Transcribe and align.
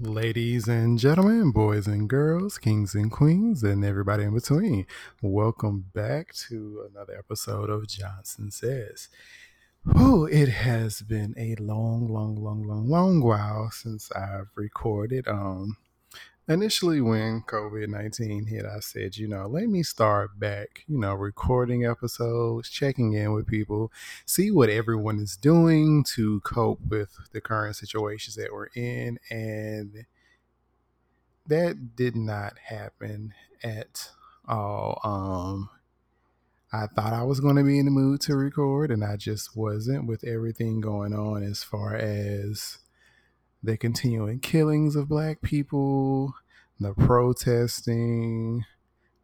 Ladies 0.00 0.68
and 0.68 0.96
gentlemen, 0.96 1.50
boys 1.50 1.88
and 1.88 2.08
girls, 2.08 2.56
kings 2.56 2.94
and 2.94 3.10
queens, 3.10 3.64
and 3.64 3.84
everybody 3.84 4.22
in 4.22 4.32
between, 4.32 4.86
welcome 5.22 5.86
back 5.92 6.32
to 6.48 6.88
another 6.88 7.18
episode 7.18 7.68
of 7.68 7.88
Johnson 7.88 8.52
Says. 8.52 9.08
Oh, 9.96 10.24
it 10.26 10.50
has 10.50 11.02
been 11.02 11.34
a 11.36 11.56
long, 11.56 12.06
long, 12.06 12.36
long, 12.36 12.62
long, 12.62 12.88
long 12.88 13.20
while 13.20 13.70
since 13.72 14.12
I've 14.12 14.50
recorded. 14.54 15.26
Um, 15.26 15.76
initially 16.48 17.00
when 17.00 17.42
covid-19 17.42 18.48
hit 18.48 18.64
i 18.64 18.80
said 18.80 19.16
you 19.16 19.28
know 19.28 19.46
let 19.46 19.68
me 19.68 19.82
start 19.82 20.38
back 20.38 20.82
you 20.86 20.98
know 20.98 21.12
recording 21.12 21.84
episodes 21.84 22.70
checking 22.70 23.12
in 23.12 23.32
with 23.32 23.46
people 23.46 23.92
see 24.24 24.50
what 24.50 24.68
everyone 24.68 25.18
is 25.18 25.36
doing 25.36 26.04
to 26.04 26.40
cope 26.40 26.80
with 26.88 27.10
the 27.32 27.40
current 27.40 27.76
situations 27.76 28.36
that 28.36 28.52
we're 28.52 28.68
in. 28.74 29.18
And 29.30 30.06
that 31.46 31.96
did 31.96 32.16
not 32.16 32.58
happen 32.58 33.34
at 33.62 34.10
all. 34.46 35.00
Um 35.04 35.70
I 36.70 36.86
thought 36.86 37.14
I 37.14 37.22
was 37.22 37.40
going 37.40 37.56
to 37.56 37.62
be 37.64 37.78
in 37.78 37.86
the 37.86 37.90
mood 37.90 38.20
to 38.22 38.36
record, 38.36 38.90
and 38.90 39.02
I 39.02 39.16
just 39.16 39.56
wasn't 39.56 40.06
with 40.06 40.22
everything 40.22 40.82
going 40.82 41.14
on 41.14 41.42
as 41.42 41.62
far 41.62 41.96
as 41.96 42.76
the 43.62 43.76
continuing 43.76 44.40
killings 44.40 44.96
of 44.96 45.08
black 45.08 45.42
people, 45.42 46.34
the 46.78 46.94
protesting, 46.94 48.64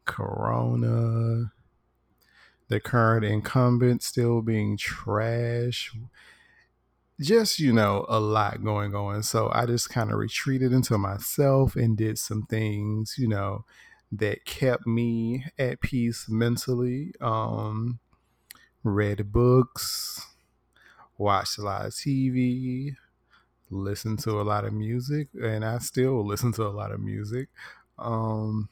corona, 0.05 1.53
the 2.69 2.81
current 2.81 3.25
incumbent 3.25 4.03
still 4.03 4.43
being 4.43 4.77
trash. 4.77 5.93
Just, 7.21 7.61
you 7.61 7.73
know, 7.73 8.07
a 8.09 8.19
lot 8.19 8.65
going 8.65 8.95
on. 8.95 9.23
So 9.23 9.51
I 9.53 9.67
just 9.67 9.89
kind 9.89 10.11
of 10.11 10.19
retreated 10.19 10.73
into 10.73 10.99
myself 10.99 11.77
and 11.77 11.97
did 11.97 12.19
some 12.19 12.43
things, 12.47 13.15
you 13.17 13.29
know, 13.29 13.65
that 14.11 14.45
kept 14.45 14.87
me 14.87 15.45
at 15.59 15.81
peace 15.81 16.27
mentally. 16.29 17.13
Um, 17.21 18.01
read 18.83 19.33
books, 19.33 20.27
watched 21.17 21.59
a 21.59 21.63
lot 21.63 21.87
of 21.87 21.93
TV, 21.93 22.97
listen 23.75 24.17
to 24.19 24.41
a 24.41 24.43
lot 24.43 24.65
of 24.65 24.73
music, 24.73 25.29
and 25.43 25.65
I 25.65 25.79
still 25.79 26.25
listen 26.25 26.53
to 26.53 26.65
a 26.65 26.69
lot 26.69 26.93
of 26.93 27.01
music. 27.01 27.49
Um, 27.99 28.69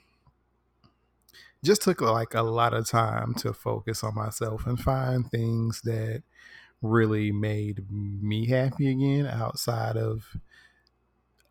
just 1.65 1.83
took 1.83 2.01
like 2.01 2.35
a 2.35 2.43
lot 2.43 2.75
of 2.75 2.89
time 2.89 3.35
to 3.35 3.53
focus 3.53 4.03
on 4.03 4.15
myself 4.15 4.67
and 4.67 4.79
find 4.79 5.31
things 5.31 5.81
that 5.83 6.23
really 6.81 7.31
made 7.31 7.85
me 7.91 8.47
happy 8.47 8.91
again 8.91 9.27
outside 9.27 9.97
of 9.97 10.25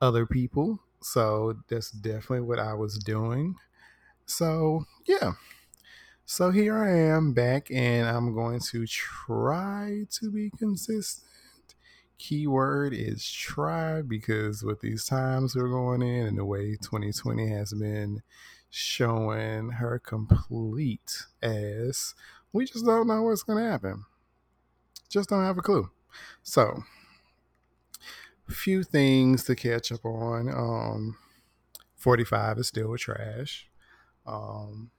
other 0.01 0.25
people. 0.25 0.79
So 1.01 1.55
that's 1.69 1.91
definitely 1.91 2.41
what 2.41 2.59
I 2.59 2.73
was 2.73 2.97
doing. 2.97 3.55
So, 4.25 4.85
yeah. 5.05 5.33
So 6.25 6.51
here 6.51 6.77
I 6.77 6.91
am 6.91 7.33
back, 7.33 7.69
and 7.71 8.07
I'm 8.07 8.33
going 8.33 8.59
to 8.71 8.85
try 8.87 10.05
to 10.19 10.31
be 10.31 10.49
consistent 10.57 11.30
keyword 12.21 12.93
is 12.93 13.29
try 13.29 14.03
because 14.03 14.61
with 14.63 14.79
these 14.79 15.05
times 15.05 15.55
we're 15.55 15.67
going 15.67 16.03
in 16.03 16.27
and 16.27 16.37
the 16.37 16.45
way 16.45 16.77
2020 16.79 17.49
has 17.49 17.73
been 17.73 18.21
showing 18.69 19.71
her 19.71 19.97
complete 19.97 21.25
ass, 21.41 22.13
we 22.53 22.65
just 22.65 22.85
don't 22.85 23.07
know 23.07 23.23
what's 23.23 23.41
going 23.41 23.61
to 23.61 23.69
happen. 23.69 24.05
Just 25.09 25.29
don't 25.29 25.43
have 25.43 25.57
a 25.57 25.63
clue. 25.63 25.89
So, 26.43 26.83
few 28.47 28.83
things 28.83 29.43
to 29.45 29.55
catch 29.55 29.91
up 29.91 30.05
on. 30.05 30.47
Um, 30.47 31.17
45 31.95 32.59
is 32.59 32.67
still 32.67 32.95
trash. 32.97 33.67
Um, 34.27 34.91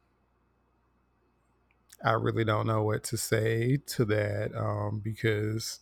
I 2.05 2.13
really 2.13 2.45
don't 2.45 2.67
know 2.67 2.83
what 2.83 3.05
to 3.05 3.17
say 3.17 3.77
to 3.87 4.05
that 4.07 4.51
um, 4.57 5.01
because 5.05 5.79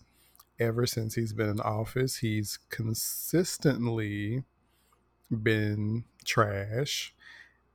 ever 0.61 0.87
since 0.87 1.15
he's 1.15 1.33
been 1.33 1.49
in 1.49 1.61
office, 1.61 2.19
he's 2.19 2.59
consistently 2.69 4.45
been 5.31 6.05
trash. 6.25 7.15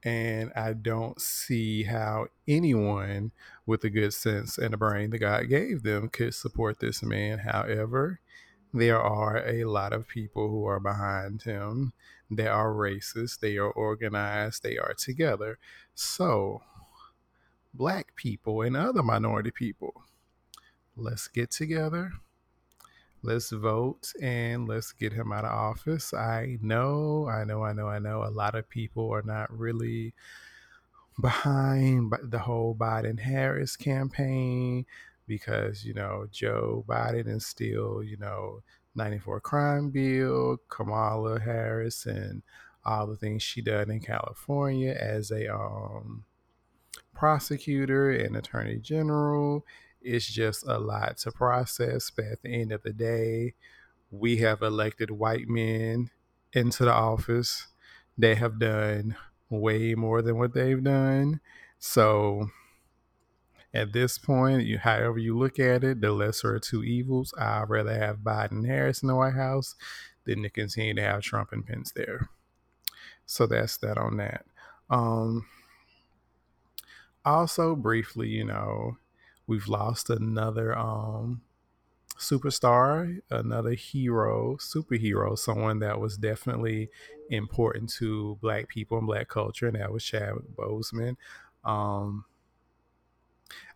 And 0.03 0.51
I 0.55 0.73
don't 0.73 1.19
see 1.19 1.83
how 1.83 2.27
anyone 2.47 3.31
with 3.65 3.83
a 3.83 3.89
good 3.89 4.13
sense 4.13 4.59
and 4.59 4.73
a 4.73 4.77
brain 4.77 5.09
that 5.09 5.17
God 5.17 5.49
gave 5.49 5.81
them 5.81 6.09
could 6.09 6.35
support 6.35 6.79
this 6.79 7.01
man. 7.01 7.39
However, 7.39 8.19
there 8.71 9.01
are 9.01 9.37
a 9.47 9.63
lot 9.63 9.93
of 9.93 10.07
people 10.07 10.49
who 10.49 10.65
are 10.65 10.79
behind 10.79 11.41
him. 11.41 11.93
They 12.29 12.47
are 12.47 12.71
racist, 12.71 13.39
they 13.39 13.57
are 13.57 13.71
organized, 13.71 14.61
they 14.61 14.77
are 14.77 14.93
together. 14.93 15.57
So, 15.95 16.61
black 17.73 18.15
people 18.15 18.61
and 18.61 18.77
other 18.77 19.01
minority 19.01 19.51
people, 19.51 20.03
let's 20.95 21.27
get 21.27 21.49
together 21.49 22.11
let's 23.25 23.49
vote 23.49 24.13
and 24.21 24.67
let's 24.67 24.91
get 24.91 25.11
him 25.11 25.31
out 25.31 25.45
of 25.45 25.51
office. 25.51 26.13
I 26.13 26.57
know, 26.61 27.27
I 27.27 27.43
know, 27.43 27.63
I 27.63 27.73
know, 27.73 27.87
I 27.87 27.99
know 27.99 28.23
a 28.23 28.29
lot 28.29 28.55
of 28.55 28.69
people 28.69 29.11
are 29.11 29.23
not 29.23 29.51
really 29.57 30.13
behind 31.19 32.13
the 32.23 32.39
whole 32.39 32.75
Biden 32.75 33.19
Harris 33.19 33.75
campaign 33.75 34.85
because, 35.27 35.83
you 35.83 35.93
know, 35.93 36.27
Joe 36.31 36.85
Biden 36.87 37.27
is 37.27 37.45
still, 37.45 38.03
you 38.03 38.17
know, 38.17 38.61
94 38.95 39.41
crime 39.41 39.89
bill, 39.89 40.57
Kamala 40.69 41.39
Harris 41.39 42.05
and 42.05 42.43
all 42.85 43.07
the 43.07 43.15
things 43.15 43.41
she 43.41 43.61
done 43.61 43.89
in 43.89 43.99
California 43.99 44.91
as 44.91 45.31
a 45.31 45.53
um 45.53 46.23
prosecutor 47.15 48.11
and 48.11 48.35
attorney 48.35 48.77
general 48.77 49.65
it's 50.05 50.27
just 50.27 50.63
a 50.67 50.77
lot 50.79 51.17
to 51.17 51.31
process. 51.31 52.09
But 52.09 52.25
at 52.25 52.41
the 52.43 52.61
end 52.61 52.71
of 52.71 52.83
the 52.83 52.93
day, 52.93 53.53
we 54.11 54.37
have 54.37 54.61
elected 54.61 55.11
white 55.11 55.47
men 55.47 56.11
into 56.53 56.85
the 56.85 56.93
office. 56.93 57.67
They 58.17 58.35
have 58.35 58.59
done 58.59 59.15
way 59.49 59.95
more 59.95 60.21
than 60.21 60.37
what 60.37 60.53
they've 60.53 60.83
done. 60.83 61.41
So 61.79 62.49
at 63.73 63.91
this 63.91 64.17
point, 64.17 64.65
you, 64.65 64.77
however 64.77 65.17
you 65.17 65.37
look 65.37 65.59
at 65.59 65.83
it, 65.83 65.99
the 65.99 66.11
lesser 66.11 66.55
of 66.55 66.61
two 66.61 66.83
evils. 66.83 67.33
I'd 67.37 67.69
rather 67.69 67.93
have 67.93 68.19
Biden 68.19 68.65
Harris 68.65 69.01
in 69.01 69.07
the 69.07 69.15
White 69.15 69.33
House 69.33 69.75
than 70.23 70.43
to 70.43 70.49
continue 70.49 70.93
to 70.93 71.01
have 71.01 71.21
Trump 71.21 71.51
and 71.51 71.65
Pence 71.65 71.91
there. 71.93 72.29
So 73.25 73.45
that's 73.45 73.77
that 73.77 73.97
on 73.97 74.17
that. 74.17 74.45
Um, 74.89 75.45
also, 77.25 77.75
briefly, 77.75 78.29
you 78.29 78.45
know, 78.45 78.97
we've 79.47 79.67
lost 79.67 80.09
another 80.09 80.77
um, 80.77 81.41
superstar, 82.17 83.19
another 83.29 83.73
hero, 83.73 84.57
superhero, 84.57 85.37
someone 85.37 85.79
that 85.79 85.99
was 85.99 86.17
definitely 86.17 86.89
important 87.29 87.89
to 87.89 88.37
black 88.41 88.67
people 88.67 88.97
and 88.97 89.07
black 89.07 89.27
culture, 89.27 89.67
and 89.67 89.75
that 89.75 89.91
was 89.91 90.03
Chadwick 90.03 90.55
Boseman. 90.55 91.15
Um, 91.63 92.25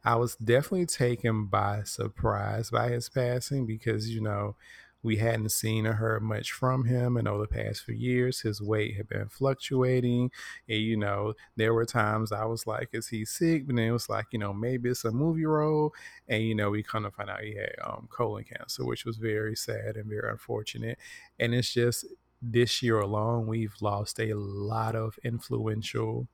I 0.03 0.15
was 0.15 0.35
definitely 0.35 0.85
taken 0.85 1.45
by 1.45 1.83
surprise 1.83 2.71
by 2.71 2.89
his 2.89 3.09
passing 3.09 3.65
because, 3.65 4.09
you 4.09 4.21
know, 4.21 4.55
we 5.01 5.17
hadn't 5.17 5.51
seen 5.51 5.87
or 5.87 5.93
heard 5.93 6.21
much 6.21 6.51
from 6.51 6.85
him 6.85 7.15
and 7.15 7.27
over 7.27 7.41
the 7.43 7.47
past 7.47 7.83
few 7.83 7.95
years. 7.95 8.41
His 8.41 8.61
weight 8.61 8.97
had 8.97 9.07
been 9.07 9.29
fluctuating 9.29 10.31
and 10.67 10.77
you 10.79 10.97
know 10.97 11.33
there 11.55 11.73
were 11.73 11.85
times 11.85 12.31
i 12.31 12.45
was 12.45 12.67
like 12.67 12.89
is 12.93 13.07
he 13.07 13.25
sick? 13.25 13.65
But 13.65 13.77
then 13.77 13.85
it 13.85 13.91
was 13.91 14.09
like 14.09 14.27
you 14.31 14.39
know 14.39 14.53
maybe 14.53 14.89
it's 14.89 15.05
a 15.05 15.11
movie 15.11 15.45
role. 15.45 15.93
And 16.27 16.43
you 16.43 16.55
know 16.55 16.69
we 16.69 16.83
kind 16.83 17.05
of 17.05 17.13
found 17.15 17.29
out 17.29 17.41
he 17.41 17.55
had 17.55 17.73
um, 17.83 18.07
colon 18.11 18.43
cancer 18.43 18.85
which 18.85 19.05
was 19.05 19.17
very 19.17 19.55
sad 19.55 19.95
and 19.95 20.09
very 20.09 20.29
unfortunate. 20.29 20.97
And 21.39 21.53
it's 21.53 21.73
just 21.73 22.05
this 22.41 22.81
year 22.81 22.99
alone 22.99 23.47
we've 23.47 23.75
lost 23.81 24.19
a 24.19 24.33
lot 24.33 24.95
of 24.95 25.17
influential 25.23 26.27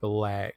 black 0.00 0.56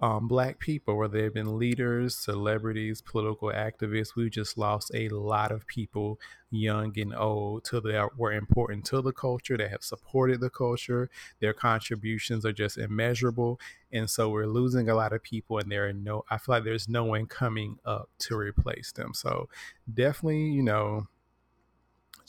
um, 0.00 0.28
black 0.28 0.58
people, 0.58 0.96
whether 0.96 1.20
they've 1.20 1.34
been 1.34 1.58
leaders, 1.58 2.16
celebrities, 2.16 3.02
political 3.02 3.50
activists. 3.50 4.16
We've 4.16 4.30
just 4.30 4.56
lost 4.56 4.90
a 4.94 5.08
lot 5.10 5.52
of 5.52 5.66
people, 5.66 6.18
young 6.50 6.98
and 6.98 7.14
old, 7.14 7.64
to 7.64 7.80
that 7.82 8.16
were 8.16 8.32
important 8.32 8.86
to 8.86 9.02
the 9.02 9.12
culture, 9.12 9.58
that 9.58 9.70
have 9.70 9.82
supported 9.82 10.40
the 10.40 10.50
culture. 10.50 11.10
Their 11.40 11.52
contributions 11.52 12.46
are 12.46 12.52
just 12.52 12.78
immeasurable. 12.78 13.60
And 13.92 14.08
so 14.08 14.30
we're 14.30 14.46
losing 14.46 14.88
a 14.88 14.94
lot 14.94 15.12
of 15.12 15.22
people, 15.22 15.58
and 15.58 15.70
there 15.70 15.88
are 15.88 15.92
no, 15.92 16.24
I 16.30 16.38
feel 16.38 16.54
like 16.54 16.64
there's 16.64 16.88
no 16.88 17.04
one 17.04 17.26
coming 17.26 17.76
up 17.84 18.08
to 18.20 18.36
replace 18.36 18.92
them. 18.92 19.12
So 19.12 19.48
definitely, 19.92 20.50
you 20.50 20.62
know, 20.62 21.08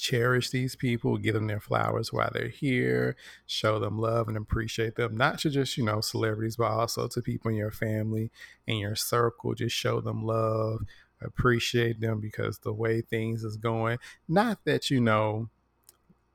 cherish 0.02 0.50
these 0.50 0.76
people, 0.76 1.18
give 1.18 1.36
them 1.36 1.48
their 1.48 1.60
flowers 1.60 2.12
while 2.12 2.32
they're 2.34 2.50
here, 2.50 3.16
show 3.46 3.80
them 3.80 4.00
love 4.00 4.28
and 4.28 4.36
appreciate 4.36 4.96
them, 4.96 5.16
not 5.16 5.40
to 5.40 5.50
just, 5.50 5.78
you 5.78 5.86
know, 5.86 6.02
celebrities, 6.02 6.58
but 6.58 6.72
also 6.72 7.08
to 7.08 7.22
people 7.22 7.52
in 7.52 7.58
your 7.58 7.72
family 7.72 8.32
and 8.68 8.80
your 8.80 8.96
circle. 8.96 9.54
Just 9.54 9.76
show 9.76 10.02
them 10.02 10.26
love, 10.26 10.82
appreciate 11.22 12.02
them 12.02 12.20
because 12.20 12.60
the 12.60 12.74
way 12.74 13.02
things 13.02 13.44
is 13.44 13.58
going, 13.58 14.00
not 14.28 14.66
that, 14.66 14.90
you 14.90 15.00
know, 15.00 15.50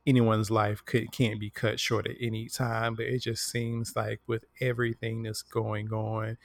anyone's 0.07 0.53
life 0.53 0.85
could 0.85 1.11
can't 1.11 1.41
be 1.41 1.51
cut 1.51 1.81
short 1.81 2.07
at 2.07 2.15
any 2.21 2.49
time 2.49 2.95
but 2.95 3.07
it 3.07 3.19
just 3.19 3.45
seems 3.51 3.97
like 3.97 4.21
with 4.29 4.45
everything 4.61 5.25
that's 5.25 5.43
going 5.43 5.93
on 5.93 6.39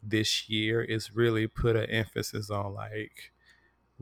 this 0.00 0.48
year 0.48 0.82
it's 0.82 1.12
really 1.12 1.48
put 1.48 1.74
an 1.74 1.90
emphasis 1.90 2.48
on 2.48 2.72
like 2.72 3.32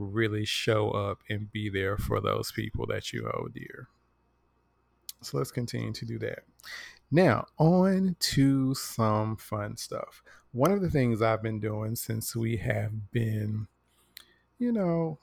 really 0.00 0.44
show 0.44 0.90
up 0.90 1.20
and 1.28 1.52
be 1.52 1.68
there 1.68 1.96
for 1.96 2.20
those 2.20 2.52
people 2.52 2.86
that 2.86 3.12
you 3.12 3.30
hold 3.32 3.52
dear 3.54 3.88
so 5.20 5.38
let's 5.38 5.50
continue 5.50 5.92
to 5.92 6.04
do 6.04 6.18
that 6.18 6.40
now 7.10 7.46
on 7.58 8.16
to 8.20 8.74
some 8.74 9.36
fun 9.36 9.76
stuff 9.76 10.22
one 10.52 10.72
of 10.72 10.80
the 10.80 10.90
things 10.90 11.22
i've 11.22 11.42
been 11.42 11.60
doing 11.60 11.94
since 11.94 12.34
we 12.34 12.56
have 12.56 13.10
been 13.12 13.66
you 14.58 14.72
know 14.72 15.18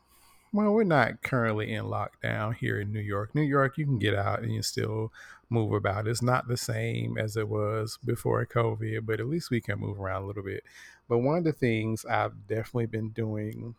well, 0.53 0.73
we're 0.73 0.83
not 0.85 1.21
currently 1.21 1.73
in 1.73 1.85
lockdown 1.85 2.55
here 2.55 2.79
in 2.79 2.91
New 2.91 3.01
York. 3.01 3.35
New 3.35 3.41
York, 3.41 3.77
you 3.77 3.85
can 3.85 3.99
get 3.99 4.15
out 4.15 4.41
and 4.41 4.53
you 4.53 4.61
still 4.61 5.11
move 5.49 5.73
about. 5.73 6.07
It's 6.07 6.21
not 6.21 6.47
the 6.47 6.57
same 6.57 7.17
as 7.17 7.35
it 7.35 7.49
was 7.49 7.99
before 8.03 8.45
COVID, 8.45 9.05
but 9.05 9.19
at 9.19 9.27
least 9.27 9.51
we 9.51 9.61
can 9.61 9.79
move 9.79 9.99
around 9.99 10.23
a 10.23 10.25
little 10.25 10.43
bit. 10.43 10.63
But 11.09 11.19
one 11.19 11.37
of 11.37 11.43
the 11.43 11.53
things 11.53 12.05
I've 12.05 12.47
definitely 12.47 12.87
been 12.87 13.09
doing 13.09 13.75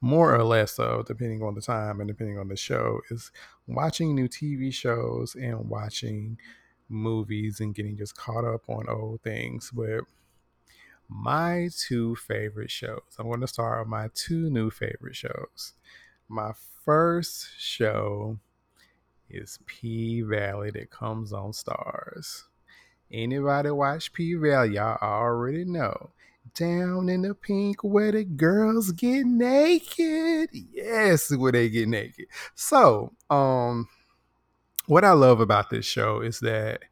more 0.00 0.34
or 0.34 0.44
less 0.44 0.72
so, 0.72 1.02
depending 1.06 1.42
on 1.42 1.54
the 1.54 1.60
time 1.60 2.00
and 2.00 2.08
depending 2.08 2.38
on 2.38 2.48
the 2.48 2.56
show, 2.56 3.00
is 3.10 3.30
watching 3.66 4.14
new 4.14 4.28
TV 4.28 4.72
shows 4.72 5.34
and 5.34 5.68
watching 5.68 6.38
movies 6.88 7.60
and 7.60 7.74
getting 7.74 7.96
just 7.96 8.16
caught 8.16 8.44
up 8.44 8.68
on 8.68 8.88
old 8.88 9.22
things. 9.22 9.70
But 9.72 10.00
my 11.08 11.68
two 11.76 12.14
favorite 12.16 12.70
shows. 12.70 13.00
I'm 13.18 13.26
going 13.26 13.40
to 13.40 13.46
start 13.46 13.80
with 13.80 13.88
my 13.88 14.08
two 14.14 14.48
new 14.50 14.70
favorite 14.70 15.16
shows. 15.16 15.74
My 16.28 16.52
first 16.84 17.48
show 17.58 18.38
is 19.28 19.58
P 19.66 20.22
Valley 20.22 20.70
that 20.70 20.90
comes 20.90 21.32
on 21.32 21.52
Starz. 21.52 22.44
Anybody 23.12 23.70
watch 23.70 24.12
P 24.12 24.34
Valley, 24.34 24.74
y'all 24.74 24.98
already 25.02 25.64
know. 25.64 26.10
Down 26.54 27.08
in 27.08 27.22
the 27.22 27.34
pink 27.34 27.82
where 27.82 28.12
the 28.12 28.24
girls 28.24 28.92
get 28.92 29.26
naked. 29.26 30.50
Yes, 30.52 31.34
where 31.34 31.52
they 31.52 31.68
get 31.68 31.88
naked. 31.88 32.26
So, 32.54 33.12
um, 33.30 33.88
what 34.86 35.04
I 35.04 35.12
love 35.12 35.40
about 35.40 35.70
this 35.70 35.86
show 35.86 36.20
is 36.20 36.40
that 36.40 36.82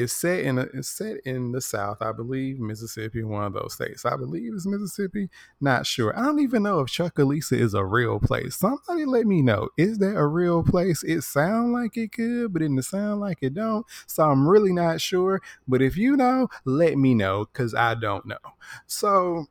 it's 0.00 0.12
set 0.12 0.40
in 0.40 0.58
a, 0.58 0.62
it's 0.74 0.88
set 0.88 1.18
in 1.24 1.52
the 1.52 1.60
South, 1.60 1.98
I 2.00 2.12
believe, 2.12 2.58
Mississippi, 2.58 3.22
one 3.22 3.44
of 3.44 3.52
those 3.52 3.74
states. 3.74 4.04
I 4.04 4.16
believe 4.16 4.52
it's 4.54 4.66
Mississippi. 4.66 5.28
Not 5.60 5.86
sure. 5.86 6.18
I 6.18 6.24
don't 6.24 6.40
even 6.40 6.62
know 6.62 6.80
if 6.80 6.88
Chucalissa 6.88 7.58
is 7.58 7.74
a 7.74 7.84
real 7.84 8.18
place. 8.18 8.56
Somebody 8.56 9.04
let 9.04 9.26
me 9.26 9.42
know. 9.42 9.68
Is 9.76 9.98
that 9.98 10.16
a 10.16 10.26
real 10.26 10.62
place? 10.62 11.02
It 11.04 11.22
sound 11.22 11.72
like 11.72 11.96
it 11.96 12.12
could, 12.12 12.52
but 12.52 12.62
it 12.62 12.68
doesn't 12.68 12.82
sound 12.82 13.20
like 13.20 13.38
it 13.42 13.54
don't. 13.54 13.86
So 14.06 14.24
I'm 14.24 14.48
really 14.48 14.72
not 14.72 15.00
sure. 15.00 15.40
But 15.68 15.82
if 15.82 15.96
you 15.96 16.16
know, 16.16 16.48
let 16.64 16.96
me 16.96 17.14
know 17.14 17.46
because 17.46 17.74
I 17.74 17.94
don't 17.94 18.26
know. 18.26 18.38
So 18.86 19.46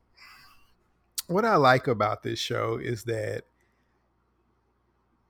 what 1.28 1.46
I 1.46 1.58
like 1.58 1.88
about 1.88 2.24
this 2.24 2.40
show 2.40 2.80
is 2.82 3.04
that 3.04 3.44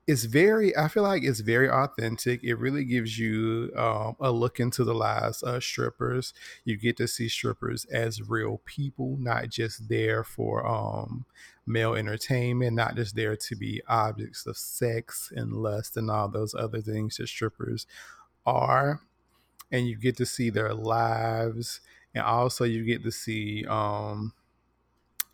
it's 0.10 0.24
very 0.24 0.76
i 0.76 0.88
feel 0.88 1.04
like 1.04 1.24
it's 1.24 1.42
very 1.42 1.70
authentic. 1.70 2.44
It 2.44 2.56
really 2.56 2.84
gives 2.84 3.20
you 3.20 3.72
um, 3.76 4.16
a 4.20 4.32
look 4.32 4.60
into 4.60 4.84
the 4.84 4.96
lives 4.96 5.44
of 5.44 5.64
strippers. 5.64 6.34
You 6.66 6.78
get 6.78 6.98
to 6.98 7.08
see 7.08 7.30
strippers 7.30 7.86
as 7.86 8.28
real 8.28 8.60
people 8.66 9.18
not 9.20 9.50
just 9.50 9.88
there 9.88 10.24
for 10.24 10.66
um, 10.66 11.26
male 11.68 11.94
entertainment 11.94 12.76
not 12.76 12.96
just 12.96 13.16
there 13.16 13.36
to 13.36 13.56
be 13.56 13.84
objects 13.88 14.48
of 14.48 14.58
sex 14.58 15.32
and 15.36 15.54
lust 15.54 15.96
and 15.96 16.10
all 16.10 16.28
those 16.28 16.56
other 16.56 16.82
things 16.82 17.18
that 17.18 17.28
strippers 17.28 17.86
are. 18.48 19.02
And 19.72 19.88
you 19.88 19.96
get 19.96 20.18
to 20.18 20.26
see 20.26 20.50
their 20.50 20.74
lives 20.74 21.82
and 22.16 22.24
also 22.24 22.64
you 22.64 22.84
get 22.84 23.04
to 23.04 23.12
see 23.12 23.64
um, 23.68 24.34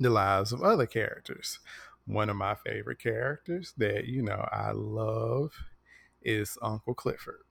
the 0.01 0.09
lives 0.09 0.51
of 0.51 0.61
other 0.63 0.85
characters 0.85 1.59
one 2.05 2.29
of 2.29 2.35
my 2.35 2.55
favorite 2.55 2.99
characters 2.99 3.73
that 3.77 4.05
you 4.05 4.21
know 4.21 4.47
I 4.51 4.71
love 4.71 5.51
is 6.21 6.57
Uncle 6.61 6.93
Clifford. 6.93 7.41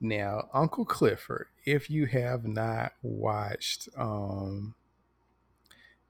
Now, 0.00 0.48
Uncle 0.54 0.84
Clifford, 0.84 1.48
if 1.66 1.90
you 1.90 2.06
have 2.06 2.46
not 2.46 2.92
watched 3.02 3.88
um, 3.96 4.74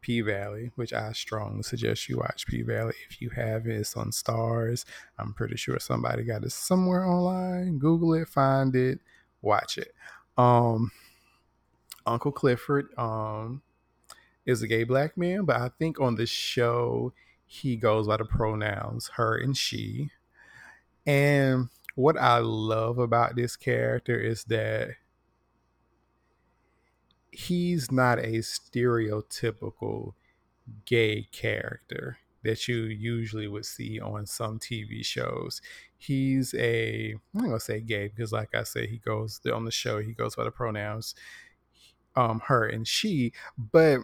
P 0.00 0.20
Valley, 0.22 0.70
which 0.76 0.92
I 0.92 1.12
strongly 1.12 1.62
suggest 1.62 2.08
you 2.08 2.18
watch 2.18 2.46
P 2.46 2.62
Valley. 2.62 2.94
If 3.08 3.20
you 3.20 3.30
haven't, 3.30 3.72
it's 3.72 3.96
on 3.96 4.10
Starz. 4.10 4.84
I'm 5.18 5.34
pretty 5.34 5.56
sure 5.56 5.78
somebody 5.78 6.24
got 6.24 6.44
it 6.44 6.52
somewhere 6.52 7.04
online. 7.04 7.78
Google 7.78 8.14
it, 8.14 8.28
find 8.28 8.74
it, 8.74 9.00
watch 9.42 9.76
it. 9.78 9.92
Um, 10.38 10.90
Uncle 12.06 12.32
Clifford, 12.32 12.88
um, 12.96 13.62
is 14.46 14.62
a 14.62 14.66
gay 14.66 14.84
black 14.84 15.16
man, 15.16 15.44
but 15.44 15.56
I 15.56 15.70
think 15.78 16.00
on 16.00 16.16
the 16.16 16.26
show 16.26 17.12
he 17.46 17.76
goes 17.76 18.06
by 18.06 18.16
the 18.16 18.24
pronouns 18.24 19.10
her 19.14 19.36
and 19.36 19.56
she. 19.56 20.10
And 21.06 21.68
what 21.94 22.16
I 22.16 22.38
love 22.38 22.98
about 22.98 23.36
this 23.36 23.56
character 23.56 24.18
is 24.18 24.44
that 24.44 24.90
he's 27.32 27.90
not 27.90 28.18
a 28.18 28.38
stereotypical 28.38 30.14
gay 30.84 31.28
character 31.32 32.18
that 32.42 32.66
you 32.68 32.84
usually 32.84 33.46
would 33.46 33.66
see 33.66 34.00
on 34.00 34.26
some 34.26 34.58
TV 34.58 35.04
shows. 35.04 35.60
He's 35.96 36.54
a 36.54 37.14
I'm 37.34 37.40
gonna 37.42 37.60
say 37.60 37.80
gay 37.80 38.08
because 38.08 38.32
like 38.32 38.54
I 38.54 38.62
said, 38.62 38.88
he 38.88 38.98
goes 38.98 39.40
on 39.52 39.64
the 39.64 39.70
show, 39.70 39.98
he 39.98 40.12
goes 40.12 40.36
by 40.36 40.44
the 40.44 40.50
pronouns 40.50 41.14
um 42.16 42.40
her 42.46 42.66
and 42.66 42.86
she, 42.88 43.32
but 43.56 44.00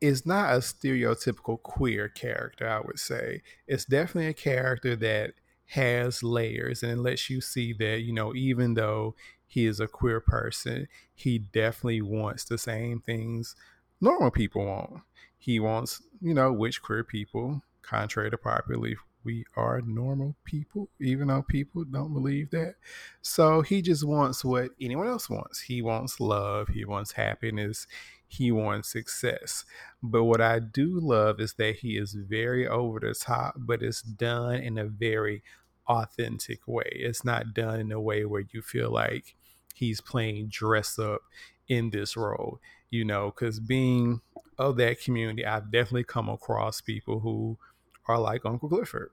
is 0.00 0.24
not 0.24 0.54
a 0.54 0.58
stereotypical 0.58 1.60
queer 1.62 2.08
character, 2.08 2.68
I 2.68 2.80
would 2.80 2.98
say. 2.98 3.42
It's 3.66 3.84
definitely 3.84 4.28
a 4.28 4.34
character 4.34 4.96
that 4.96 5.34
has 5.66 6.22
layers 6.22 6.82
and 6.82 6.92
it 6.92 6.98
lets 6.98 7.28
you 7.28 7.40
see 7.40 7.72
that, 7.74 8.00
you 8.00 8.12
know, 8.12 8.34
even 8.34 8.74
though 8.74 9.14
he 9.46 9.66
is 9.66 9.80
a 9.80 9.88
queer 9.88 10.20
person, 10.20 10.88
he 11.14 11.38
definitely 11.38 12.02
wants 12.02 12.44
the 12.44 12.58
same 12.58 13.00
things 13.00 13.56
normal 14.00 14.30
people 14.30 14.64
want. 14.64 15.02
He 15.36 15.60
wants, 15.60 16.02
you 16.20 16.34
know, 16.34 16.52
which 16.52 16.82
queer 16.82 17.04
people, 17.04 17.62
contrary 17.82 18.30
to 18.30 18.38
popular 18.38 18.78
belief, 18.78 18.98
we 19.24 19.44
are 19.56 19.80
normal 19.82 20.36
people, 20.44 20.88
even 21.00 21.28
though 21.28 21.42
people 21.42 21.84
don't 21.84 22.14
believe 22.14 22.50
that. 22.50 22.76
So 23.20 23.62
he 23.62 23.82
just 23.82 24.06
wants 24.06 24.44
what 24.44 24.70
anyone 24.80 25.08
else 25.08 25.28
wants. 25.28 25.60
He 25.60 25.82
wants 25.82 26.20
love, 26.20 26.68
he 26.68 26.84
wants 26.84 27.12
happiness, 27.12 27.86
he 28.28 28.52
wants 28.52 28.92
success. 28.92 29.64
But 30.02 30.24
what 30.24 30.40
I 30.40 30.60
do 30.60 31.00
love 31.00 31.40
is 31.40 31.54
that 31.54 31.76
he 31.76 31.96
is 31.96 32.12
very 32.12 32.68
over 32.68 33.00
the 33.00 33.14
top, 33.14 33.54
but 33.56 33.82
it's 33.82 34.02
done 34.02 34.56
in 34.56 34.78
a 34.78 34.84
very 34.84 35.42
authentic 35.88 36.68
way. 36.68 36.90
It's 36.92 37.24
not 37.24 37.54
done 37.54 37.80
in 37.80 37.90
a 37.90 38.00
way 38.00 38.26
where 38.26 38.44
you 38.52 38.60
feel 38.60 38.90
like 38.90 39.34
he's 39.74 40.00
playing 40.00 40.48
dress 40.48 40.98
up 40.98 41.22
in 41.68 41.90
this 41.90 42.16
role, 42.16 42.60
you 42.90 43.04
know, 43.04 43.32
because 43.34 43.58
being 43.60 44.20
of 44.58 44.76
that 44.76 45.00
community, 45.00 45.46
I've 45.46 45.72
definitely 45.72 46.04
come 46.04 46.28
across 46.28 46.80
people 46.80 47.20
who 47.20 47.58
are 48.06 48.18
like 48.18 48.44
Uncle 48.44 48.68
Clifford. 48.68 49.10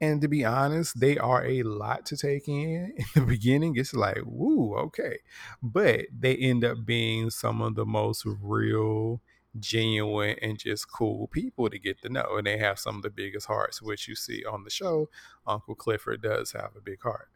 And 0.00 0.22
to 0.22 0.28
be 0.28 0.44
honest, 0.44 0.98
they 0.98 1.18
are 1.18 1.44
a 1.44 1.62
lot 1.62 2.06
to 2.06 2.16
take 2.16 2.48
in. 2.48 2.94
In 2.96 3.04
the 3.14 3.20
beginning, 3.20 3.76
it's 3.76 3.92
like, 3.92 4.22
woo, 4.24 4.74
okay. 4.76 5.18
But 5.62 6.06
they 6.18 6.36
end 6.36 6.64
up 6.64 6.86
being 6.86 7.28
some 7.28 7.60
of 7.60 7.74
the 7.74 7.84
most 7.84 8.24
real, 8.24 9.20
genuine, 9.58 10.36
and 10.40 10.58
just 10.58 10.90
cool 10.90 11.26
people 11.26 11.68
to 11.68 11.78
get 11.78 12.00
to 12.02 12.08
know. 12.08 12.36
And 12.38 12.46
they 12.46 12.56
have 12.56 12.78
some 12.78 12.96
of 12.96 13.02
the 13.02 13.10
biggest 13.10 13.46
hearts, 13.46 13.82
which 13.82 14.08
you 14.08 14.14
see 14.14 14.42
on 14.44 14.64
the 14.64 14.70
show. 14.70 15.10
Uncle 15.46 15.74
Clifford 15.74 16.22
does 16.22 16.52
have 16.52 16.70
a 16.76 16.80
big 16.80 17.02
heart. 17.02 17.28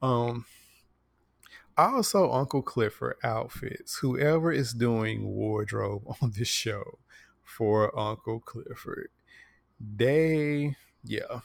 Um, 0.00 0.46
also, 1.76 2.32
Uncle 2.32 2.62
Clifford 2.62 3.16
outfits. 3.22 3.98
Whoever 3.98 4.50
is 4.50 4.72
doing 4.72 5.26
wardrobe 5.26 6.04
on 6.22 6.32
this 6.36 6.48
show 6.48 6.98
for 7.42 7.96
Uncle 7.98 8.40
Clifford, 8.40 9.10
they, 9.78 10.76
yeah, 11.04 11.40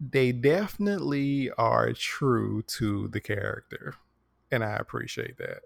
they 0.00 0.32
definitely 0.32 1.50
are 1.58 1.92
true 1.92 2.62
to 2.62 3.08
the 3.08 3.20
character, 3.20 3.94
and 4.50 4.64
I 4.64 4.76
appreciate 4.76 5.36
that. 5.38 5.60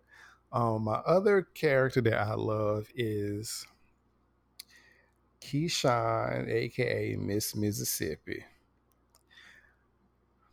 Um, 0.52 0.84
my 0.84 0.96
other 1.06 1.42
character 1.42 2.00
that 2.00 2.18
I 2.18 2.34
love 2.34 2.88
is 2.94 3.66
Keyshawn, 5.40 6.48
aka 6.48 7.16
Miss 7.16 7.54
Mississippi, 7.54 8.44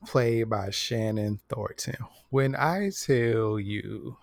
played 0.05 0.49
by 0.49 0.69
Shannon 0.69 1.39
Thornton. 1.49 1.97
When 2.29 2.55
I 2.55 2.91
tell 2.91 3.59
you 3.59 4.17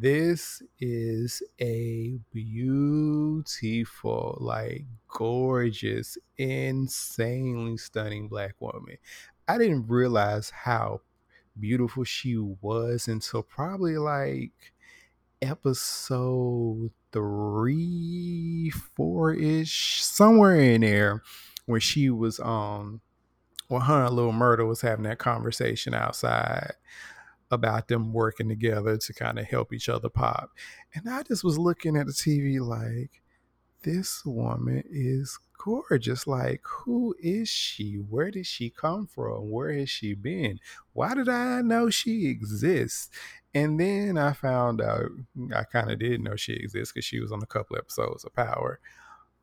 this 0.00 0.62
is 0.80 1.42
a 1.60 2.18
beautiful, 2.32 4.38
like 4.40 4.86
gorgeous, 5.06 6.16
insanely 6.38 7.76
stunning 7.76 8.28
black 8.28 8.54
woman. 8.58 8.96
I 9.46 9.58
didn't 9.58 9.88
realize 9.88 10.48
how 10.48 11.02
beautiful 11.60 12.04
she 12.04 12.38
was 12.38 13.06
until 13.06 13.42
probably 13.42 13.98
like 13.98 14.72
episode 15.42 16.90
three, 17.12 18.72
four 18.96 19.34
ish, 19.34 20.02
somewhere 20.02 20.58
in 20.58 20.80
there, 20.80 21.22
where 21.66 21.80
she 21.80 22.08
was 22.08 22.40
um 22.40 23.02
well 23.68 23.80
her 23.80 24.06
and 24.06 24.14
Little 24.14 24.32
Murder 24.32 24.64
was 24.64 24.80
having 24.80 25.04
that 25.04 25.18
conversation 25.18 25.92
outside 25.92 26.72
about 27.52 27.88
them 27.88 28.12
working 28.12 28.48
together 28.48 28.96
to 28.96 29.12
kind 29.12 29.38
of 29.38 29.44
help 29.44 29.72
each 29.72 29.88
other 29.88 30.08
pop. 30.08 30.50
And 30.94 31.08
I 31.08 31.22
just 31.22 31.44
was 31.44 31.58
looking 31.58 31.96
at 31.96 32.06
the 32.06 32.12
TV 32.12 32.60
like, 32.60 33.22
this 33.82 34.24
woman 34.24 34.82
is 34.90 35.38
gorgeous. 35.58 36.26
Like, 36.26 36.62
who 36.64 37.14
is 37.18 37.48
she? 37.48 37.94
Where 37.94 38.30
did 38.30 38.46
she 38.46 38.70
come 38.70 39.06
from? 39.06 39.50
Where 39.50 39.72
has 39.72 39.90
she 39.90 40.14
been? 40.14 40.58
Why 40.92 41.14
did 41.14 41.28
I 41.28 41.62
know 41.62 41.90
she 41.90 42.26
exists? 42.26 43.10
And 43.54 43.78
then 43.78 44.16
I 44.16 44.32
found 44.32 44.80
out 44.80 45.10
I 45.54 45.64
kind 45.64 45.90
of 45.90 45.98
did 45.98 46.22
know 46.22 46.36
she 46.36 46.54
exists 46.54 46.92
because 46.92 47.04
she 47.04 47.20
was 47.20 47.32
on 47.32 47.42
a 47.42 47.46
couple 47.46 47.76
episodes 47.76 48.24
of 48.24 48.34
Power. 48.34 48.80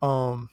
Um, 0.01 0.49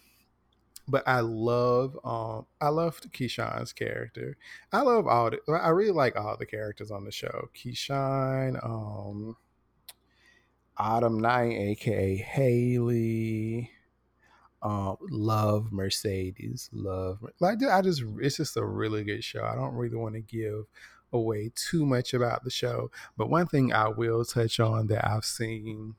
but 0.88 1.07
I 1.07 1.21
love 1.21 1.99
um 2.05 2.47
I 2.61 2.69
love 2.69 3.00
Keyshawn's 3.00 3.73
character. 3.73 4.37
I 4.73 4.83
love 4.83 5.07
all 5.07 5.31
the 5.31 5.40
I 5.52 5.69
really 5.71 5.93
like 5.93 6.16
all 6.16 6.37
the 6.37 6.47
characters 6.47 6.90
on 6.90 7.05
the 7.05 7.12
show. 7.12 7.49
Keyshawn, 7.55 8.64
um 8.64 9.37
Autumn 10.76 11.21
Night, 11.21 11.57
aka 11.57 12.16
Haley. 12.16 13.71
Um, 14.62 14.97
love 15.11 15.71
Mercedes, 15.71 16.71
love 16.73 17.25
like 17.40 17.62
I 17.62 17.83
just 17.83 18.02
it's 18.19 18.38
just 18.38 18.57
a 18.57 18.64
really 18.64 19.05
good 19.05 19.23
show. 19.23 19.45
I 19.45 19.55
don't 19.55 19.75
really 19.75 19.97
want 19.97 20.14
to 20.14 20.21
give 20.21 20.64
away 21.12 21.52
too 21.55 21.87
much 21.87 22.14
about 22.14 22.43
the 22.43 22.50
show, 22.50 22.90
but 23.16 23.31
one 23.31 23.47
thing 23.47 23.73
I 23.73 23.88
will 23.88 24.25
touch 24.25 24.59
on 24.59 24.88
that 24.88 25.07
I've 25.07 25.25
seen 25.25 25.95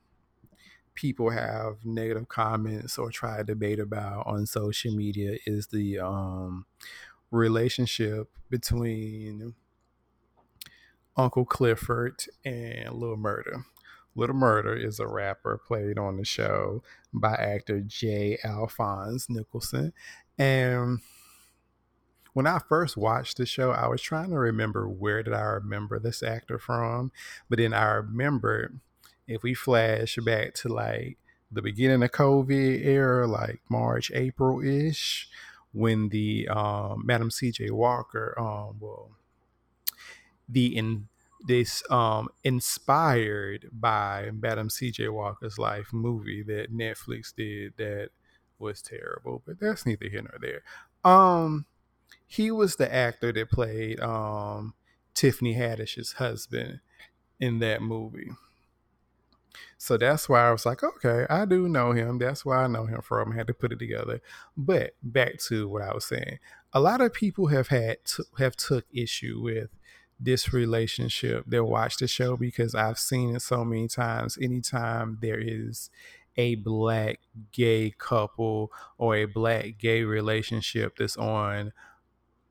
people 0.98 1.30
have 1.30 1.76
negative 1.84 2.28
comments 2.28 2.98
or 2.98 3.08
try 3.08 3.36
to 3.36 3.44
debate 3.44 3.78
about 3.78 4.26
on 4.26 4.44
social 4.44 4.92
media 4.92 5.38
is 5.46 5.68
the 5.68 5.96
um, 5.96 6.66
relationship 7.30 8.28
between 8.50 9.54
Uncle 11.16 11.44
Clifford 11.44 12.24
and 12.44 12.92
Little 12.94 13.16
Murder. 13.16 13.64
Little 14.16 14.34
Murder 14.34 14.74
is 14.74 14.98
a 14.98 15.06
rapper 15.06 15.60
played 15.64 16.00
on 16.00 16.16
the 16.16 16.24
show 16.24 16.82
by 17.14 17.34
actor 17.34 17.80
J. 17.80 18.36
Alphonse 18.42 19.30
Nicholson. 19.30 19.92
And 20.36 20.98
when 22.32 22.48
I 22.48 22.58
first 22.68 22.96
watched 22.96 23.36
the 23.36 23.46
show, 23.46 23.70
I 23.70 23.86
was 23.86 24.02
trying 24.02 24.30
to 24.30 24.38
remember 24.38 24.88
where 24.88 25.22
did 25.22 25.32
I 25.32 25.42
remember 25.42 26.00
this 26.00 26.24
actor 26.24 26.58
from. 26.58 27.12
But 27.48 27.58
then 27.58 27.72
I 27.72 27.84
remembered 27.84 28.80
if 29.28 29.42
we 29.42 29.54
flash 29.54 30.16
back 30.16 30.54
to 30.54 30.68
like 30.68 31.18
the 31.52 31.62
beginning 31.62 32.02
of 32.02 32.10
COVID 32.10 32.84
era, 32.84 33.26
like 33.26 33.60
March, 33.70 34.10
April 34.14 34.60
ish, 34.62 35.28
when 35.72 36.08
the 36.08 36.48
um, 36.48 37.02
Madam 37.04 37.30
C.J. 37.30 37.70
Walker, 37.70 38.34
um, 38.38 38.76
well, 38.80 39.10
the 40.48 40.76
in 40.76 41.08
this 41.46 41.84
um 41.90 42.28
inspired 42.42 43.68
by 43.72 44.30
Madam 44.32 44.70
C.J. 44.70 45.08
Walker's 45.08 45.58
life 45.58 45.92
movie 45.92 46.42
that 46.42 46.74
Netflix 46.74 47.32
did 47.34 47.74
that 47.76 48.08
was 48.58 48.82
terrible, 48.82 49.42
but 49.46 49.60
that's 49.60 49.86
neither 49.86 50.08
here 50.08 50.22
nor 50.22 50.38
there. 50.40 50.62
Um, 51.04 51.66
he 52.26 52.50
was 52.50 52.76
the 52.76 52.92
actor 52.92 53.32
that 53.32 53.50
played 53.50 54.00
um 54.00 54.74
Tiffany 55.14 55.54
Haddish's 55.54 56.14
husband 56.14 56.80
in 57.38 57.58
that 57.60 57.82
movie. 57.82 58.30
So 59.76 59.96
that's 59.96 60.28
why 60.28 60.48
I 60.48 60.52
was 60.52 60.66
like, 60.66 60.82
okay, 60.82 61.26
I 61.30 61.44
do 61.44 61.68
know 61.68 61.92
him. 61.92 62.18
That's 62.18 62.44
why 62.44 62.64
I 62.64 62.66
know 62.66 62.86
him 62.86 63.00
from. 63.02 63.32
I 63.32 63.36
had 63.36 63.46
to 63.48 63.54
put 63.54 63.72
it 63.72 63.78
together. 63.78 64.20
But 64.56 64.94
back 65.02 65.38
to 65.48 65.68
what 65.68 65.82
I 65.82 65.92
was 65.94 66.04
saying. 66.04 66.38
A 66.72 66.80
lot 66.80 67.00
of 67.00 67.12
people 67.12 67.46
have 67.48 67.68
had 67.68 68.04
to, 68.04 68.24
have 68.38 68.56
took 68.56 68.84
issue 68.92 69.40
with 69.42 69.70
this 70.20 70.52
relationship 70.52 71.44
that 71.46 71.64
watch 71.64 71.96
the 71.98 72.08
show 72.08 72.36
because 72.36 72.74
I've 72.74 72.98
seen 72.98 73.36
it 73.36 73.42
so 73.42 73.64
many 73.64 73.88
times. 73.88 74.36
Anytime 74.40 75.18
there 75.20 75.38
is 75.38 75.90
a 76.36 76.56
black 76.56 77.20
gay 77.52 77.94
couple 77.98 78.72
or 78.96 79.16
a 79.16 79.24
black 79.26 79.78
gay 79.78 80.02
relationship 80.02 80.96
that's 80.96 81.16
on 81.16 81.72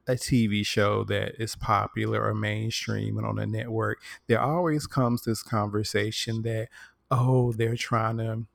a 0.08 0.14
TV 0.14 0.66
show 0.66 1.04
that 1.06 1.42
is 1.42 1.56
popular 1.56 2.24
or 2.24 2.34
mainstream 2.34 3.18
and 3.18 3.28
on 3.28 3.40
a 3.40 3.46
network, 3.46 4.00
there 4.28 4.42
always 4.42 4.88
comes 4.88 5.24
this 5.24 5.44
conversation 5.44 6.42
that, 6.44 6.70
oh, 7.12 7.54
they're 7.54 7.76
trying 7.76 8.18
to 8.18 8.46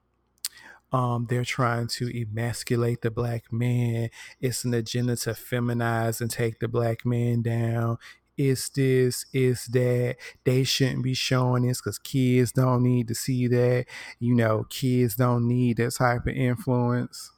um, 0.93 1.27
they're 1.31 1.45
trying 1.45 1.87
to 1.89 2.11
emasculate 2.21 3.01
the 3.01 3.11
black 3.11 3.51
man. 3.51 4.11
It's 4.41 4.65
an 4.65 4.75
agenda 4.75 5.17
to 5.17 5.31
feminize 5.31 6.21
and 6.21 6.31
take 6.31 6.61
the 6.61 6.69
black 6.69 7.07
man 7.07 7.41
down. 7.41 7.97
Is 8.37 8.69
this, 8.71 9.25
is 9.33 9.67
that. 9.67 10.17
They 10.45 10.65
shouldn't 10.65 11.03
be 11.03 11.15
showing 11.15 11.67
this 11.67 11.81
because 11.81 11.99
kids 11.99 12.53
don't 12.53 12.83
need 12.83 13.09
to 13.09 13.15
see 13.15 13.47
that. 13.49 13.87
You 14.19 14.35
know, 14.35 14.67
kids 14.69 15.17
don't 15.17 15.49
need 15.49 15.79
that 15.79 15.95
type 15.95 16.27
of 16.27 16.35
influence. 16.35 17.31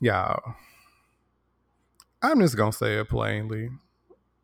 Y'all, 0.00 0.54
I'm 2.22 2.40
just 2.40 2.56
gonna 2.56 2.72
say 2.72 2.98
it 2.98 3.08
plainly, 3.08 3.70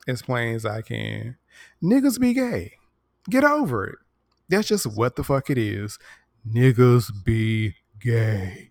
as 0.09 0.23
plain 0.23 0.55
as 0.55 0.65
I 0.65 0.83
can. 0.83 1.37
Niggas 1.83 2.19
be 2.19 2.35
gay. 2.35 2.79
Get 3.29 3.45
over 3.45 3.85
it. 3.87 3.99
That's 4.53 4.69
just 4.69 4.87
what 4.87 5.17
the 5.17 5.25
fuck 5.25 5.49
it 5.49 5.57
is. 5.57 5.99
Niggas 6.47 7.25
be 7.25 7.75
gay. 7.99 8.71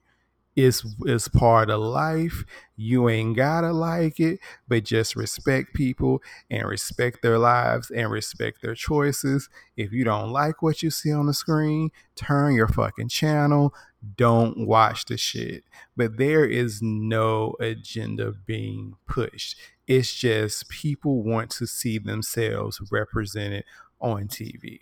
It's 0.55 0.85
it's 1.05 1.27
part 1.27 1.71
of 1.71 1.81
life. 1.81 2.43
You 2.75 3.09
ain't 3.09 3.35
gotta 3.35 3.71
like 3.71 4.19
it, 4.19 4.39
but 4.67 4.83
just 4.83 5.15
respect 5.15 5.73
people 5.73 6.21
and 6.51 6.67
respect 6.67 7.23
their 7.23 7.39
lives 7.39 7.89
and 7.89 8.11
respect 8.11 8.61
their 8.61 8.75
choices. 8.75 9.49
If 9.75 9.91
you 9.91 10.03
don't 10.03 10.29
like 10.29 10.61
what 10.61 10.83
you 10.83 10.91
see 10.91 11.11
on 11.11 11.25
the 11.25 11.33
screen, 11.33 11.89
turn 12.15 12.53
your 12.53 12.67
fucking 12.67 13.09
channel. 13.09 13.73
Don't 14.17 14.67
watch 14.67 15.05
the 15.05 15.17
shit. 15.17 15.63
But 15.97 16.17
there 16.17 16.45
is 16.45 16.83
no 16.83 17.55
agenda 17.59 18.33
being 18.45 18.97
pushed. 19.07 19.57
It's 19.87 20.13
just 20.13 20.69
people 20.69 21.23
want 21.23 21.49
to 21.51 21.65
see 21.65 21.97
themselves 21.97 22.79
represented 22.91 23.63
on 23.99 24.27
TV. 24.27 24.81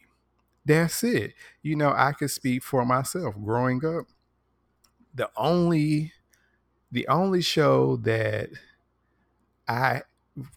That's 0.70 1.04
it. 1.04 1.34
You 1.64 1.76
know, 1.76 1.92
I 1.98 2.12
could 2.12 2.30
speak 2.30 2.62
for 2.62 2.86
myself. 2.86 3.34
Growing 3.44 3.84
up, 3.84 4.06
the 5.16 5.32
only 5.36 6.14
the 6.92 7.08
only 7.08 7.42
show 7.42 7.96
that 7.98 8.50
I 9.68 10.04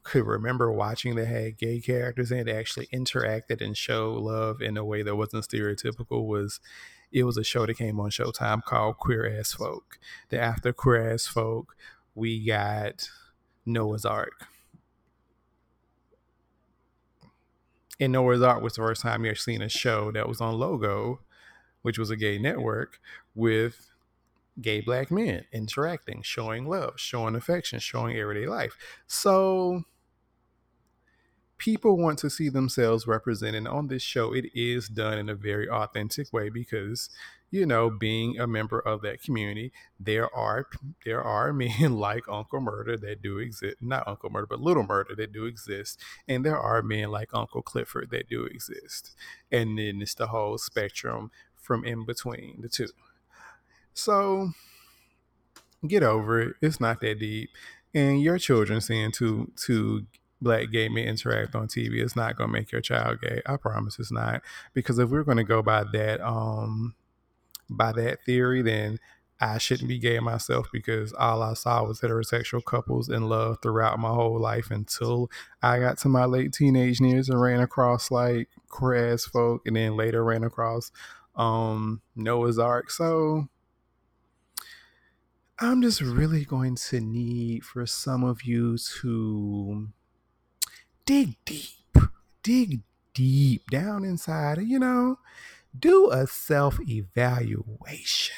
could 0.03 0.27
remember 0.27 0.71
watching 0.71 1.15
that 1.15 1.29
had 1.29 1.57
gay 1.57 1.81
characters 1.81 2.31
and 2.31 2.47
actually 2.47 2.89
interacted 2.89 3.63
and 3.63 3.75
show 3.75 4.13
love 4.13 4.61
in 4.61 4.77
a 4.77 4.85
way 4.85 5.03
that 5.03 5.17
wasn't 5.17 5.49
stereotypical 5.49 6.27
was 6.27 6.61
it 7.11 7.25
was 7.25 7.39
a 7.39 7.45
show 7.45 7.65
that 7.65 7.79
came 7.79 7.99
on 7.99 8.11
Showtime 8.11 8.63
called 8.65 8.99
Queer 8.99 9.39
Ass 9.39 9.53
Folk. 9.55 9.99
The 10.29 10.39
after 10.39 10.75
Queer 10.75 11.11
Ass 11.11 11.27
Folk, 11.27 11.75
we 12.15 12.45
got 12.45 13.09
Noah's 13.65 14.05
Arc. 14.05 14.47
And 18.03 18.13
Noah's 18.13 18.43
Arc 18.43 18.65
was 18.65 18.75
the 18.75 18.83
first 18.83 19.03
time 19.03 19.25
you 19.25 19.31
actually 19.31 19.55
seen 19.55 19.63
a 19.63 19.69
show 19.69 20.11
that 20.11 20.29
was 20.29 20.41
on 20.41 20.59
Logo, 20.59 21.21
which 21.83 21.99
was 21.99 22.11
a 22.11 22.17
gay 22.17 22.37
network, 22.37 22.99
with 23.33 23.93
gay 24.61 24.81
black 24.81 25.13
men 25.13 25.45
interacting, 25.53 26.21
showing 26.23 26.69
love, 26.69 26.95
showing 26.97 27.37
affection, 27.37 27.79
showing 27.79 28.17
everyday 28.17 28.49
life. 28.49 28.77
So 29.07 29.85
people 31.59 31.97
want 31.97 32.19
to 32.19 32.29
see 32.29 32.49
themselves 32.49 33.07
represented 33.07 33.69
on 33.69 33.87
this 33.87 34.03
show. 34.03 34.35
It 34.35 34.47
is 34.53 34.89
done 34.89 35.17
in 35.17 35.29
a 35.29 35.37
very 35.37 35.69
authentic 35.69 36.33
way 36.33 36.49
because, 36.49 37.09
you 37.53 37.67
know, 37.67 37.91
being 37.91 38.41
a 38.41 38.47
member 38.47 38.81
of 38.81 39.03
that 39.03 39.23
community, 39.23 39.73
there 40.01 40.35
are 40.35 40.67
there 41.05 41.23
are 41.23 41.53
men 41.53 41.93
like 41.93 42.25
Uncle 42.29 42.61
Murder 42.61 42.97
that 42.97 43.23
do 43.23 43.39
exist, 43.39 43.77
not 43.81 44.09
Uncle 44.09 44.31
Murder, 44.31 44.47
but 44.49 44.61
Little 44.61 44.83
Murder 44.83 45.15
that 45.15 45.33
do 45.33 45.45
exist, 45.45 46.01
and 46.27 46.45
there 46.45 46.59
are 46.59 46.83
men 46.83 47.11
like 47.11 47.29
Uncle 47.33 47.63
Clifford 47.63 48.11
that 48.11 48.29
do 48.29 48.45
exist, 48.45 49.15
and 49.53 49.79
then 49.79 50.01
it's 50.03 50.15
the 50.15 50.29
whole 50.29 50.59
spectrum 50.59 51.31
from 51.55 51.85
in 51.85 52.05
between 52.05 52.63
the 52.63 52.69
two. 52.69 52.89
So 53.93 54.53
get 55.87 56.03
over 56.03 56.41
it. 56.41 56.57
It's 56.63 56.81
not 56.81 57.01
that 57.03 57.21
deep. 57.21 57.51
And 57.95 58.23
your 58.23 58.39
children 58.39 58.81
seeing 58.81 59.13
two 59.13 59.53
two 59.57 60.07
black 60.41 60.71
gay 60.73 60.89
men 60.89 61.07
interact 61.07 61.55
on 61.55 61.69
TV 61.69 62.03
is 62.03 62.17
not 62.17 62.37
going 62.37 62.49
to 62.49 62.53
make 62.53 62.73
your 62.73 62.81
child 62.81 63.21
gay. 63.21 63.43
I 63.45 63.59
promise 63.59 63.99
it's 63.99 64.11
not. 64.11 64.41
Because 64.73 64.99
if 64.99 65.11
we're 65.11 65.23
going 65.23 65.37
to 65.37 65.45
go 65.45 65.63
by 65.63 65.85
that, 65.93 66.21
um, 66.23 66.95
by 67.77 67.93
that 67.93 68.25
theory, 68.25 68.63
then 68.63 68.99
I 69.41 69.59
shouldn't 69.59 69.89
be 69.89 69.99
gay 69.99 70.21
myself 70.21 70.69
because 70.73 71.13
all 71.13 71.43
I 71.43 71.55
saw 71.55 71.83
was 71.85 72.01
heterosexual 72.01 72.65
couples 72.65 73.09
in 73.09 73.29
love 73.29 73.59
throughout 73.61 73.99
my 73.99 74.11
whole 74.11 74.41
life 74.41 74.71
until 74.71 75.31
I 75.61 75.81
got 75.81 75.99
to 75.99 76.09
my 76.09 76.27
late 76.27 76.53
teenage 76.53 77.01
years 77.01 77.29
and 77.29 77.41
ran 77.41 77.61
across 77.61 78.13
like 78.13 78.49
queer 78.69 79.13
ass 79.13 79.25
folk 79.25 79.63
and 79.67 79.75
then 79.75 79.97
later 79.97 80.23
ran 80.23 80.45
across 80.45 80.93
um, 81.35 82.03
Noah's 82.15 82.59
Arc. 82.59 82.91
So 82.93 83.49
I'm 85.59 85.83
just 85.83 86.01
really 86.01 86.45
going 86.45 86.77
to 86.91 87.01
need 87.01 87.65
for 87.65 87.85
some 87.85 88.23
of 88.23 88.45
you 88.45 88.79
to 89.01 89.89
dig 91.05 91.37
deep, 91.45 91.99
dig 92.45 92.83
deep 93.13 93.71
down 93.71 94.05
inside, 94.05 94.59
you 94.63 94.79
know, 94.79 95.19
do 95.79 96.11
a 96.11 96.27
self 96.27 96.79
evaluation 96.81 98.37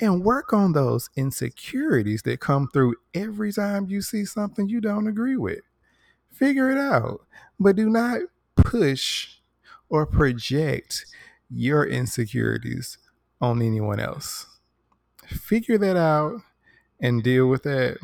and 0.00 0.24
work 0.24 0.52
on 0.52 0.72
those 0.72 1.10
insecurities 1.16 2.22
that 2.22 2.40
come 2.40 2.68
through 2.72 2.94
every 3.14 3.52
time 3.52 3.86
you 3.88 4.00
see 4.00 4.24
something 4.24 4.68
you 4.68 4.80
don't 4.80 5.08
agree 5.08 5.36
with. 5.36 5.60
Figure 6.32 6.70
it 6.70 6.78
out, 6.78 7.20
but 7.58 7.76
do 7.76 7.90
not 7.90 8.20
push 8.56 9.38
or 9.88 10.06
project 10.06 11.06
your 11.50 11.84
insecurities 11.84 12.98
on 13.40 13.62
anyone 13.62 13.98
else. 13.98 14.46
Figure 15.26 15.78
that 15.78 15.96
out 15.96 16.40
and 17.00 17.22
deal 17.22 17.48
with 17.48 17.64
that 17.64 17.98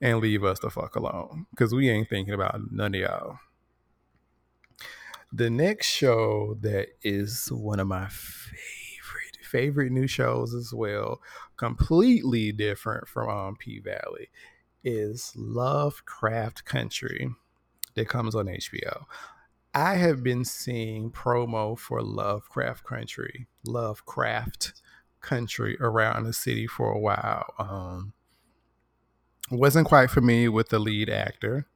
and 0.00 0.20
leave 0.20 0.44
us 0.44 0.58
the 0.60 0.70
fuck 0.70 0.94
alone 0.96 1.46
because 1.50 1.74
we 1.74 1.88
ain't 1.88 2.08
thinking 2.08 2.34
about 2.34 2.60
none 2.70 2.94
of 2.94 3.00
y'all. 3.00 3.38
The 5.36 5.50
next 5.50 5.88
show 5.88 6.56
that 6.62 6.88
is 7.02 7.52
one 7.52 7.78
of 7.78 7.86
my 7.86 8.08
favorite 8.08 9.36
favorite 9.42 9.92
new 9.92 10.06
shows 10.06 10.54
as 10.54 10.72
well, 10.72 11.20
completely 11.58 12.52
different 12.52 13.06
from 13.06 13.28
um, 13.28 13.56
P 13.58 13.78
Valley, 13.80 14.30
is 14.82 15.34
Lovecraft 15.36 16.64
Country 16.64 17.28
that 17.96 18.08
comes 18.08 18.34
on 18.34 18.46
HBO. 18.46 19.04
I 19.74 19.96
have 19.96 20.22
been 20.22 20.42
seeing 20.42 21.10
promo 21.10 21.78
for 21.78 22.00
Lovecraft 22.00 22.84
Country, 22.84 23.46
Lovecraft 23.66 24.72
Country 25.20 25.76
around 25.80 26.24
the 26.24 26.32
city 26.32 26.66
for 26.66 26.92
a 26.92 26.98
while. 26.98 27.52
Um, 27.58 28.14
wasn't 29.50 29.86
quite 29.86 30.10
familiar 30.10 30.50
with 30.50 30.70
the 30.70 30.78
lead 30.78 31.10
actor, 31.10 31.66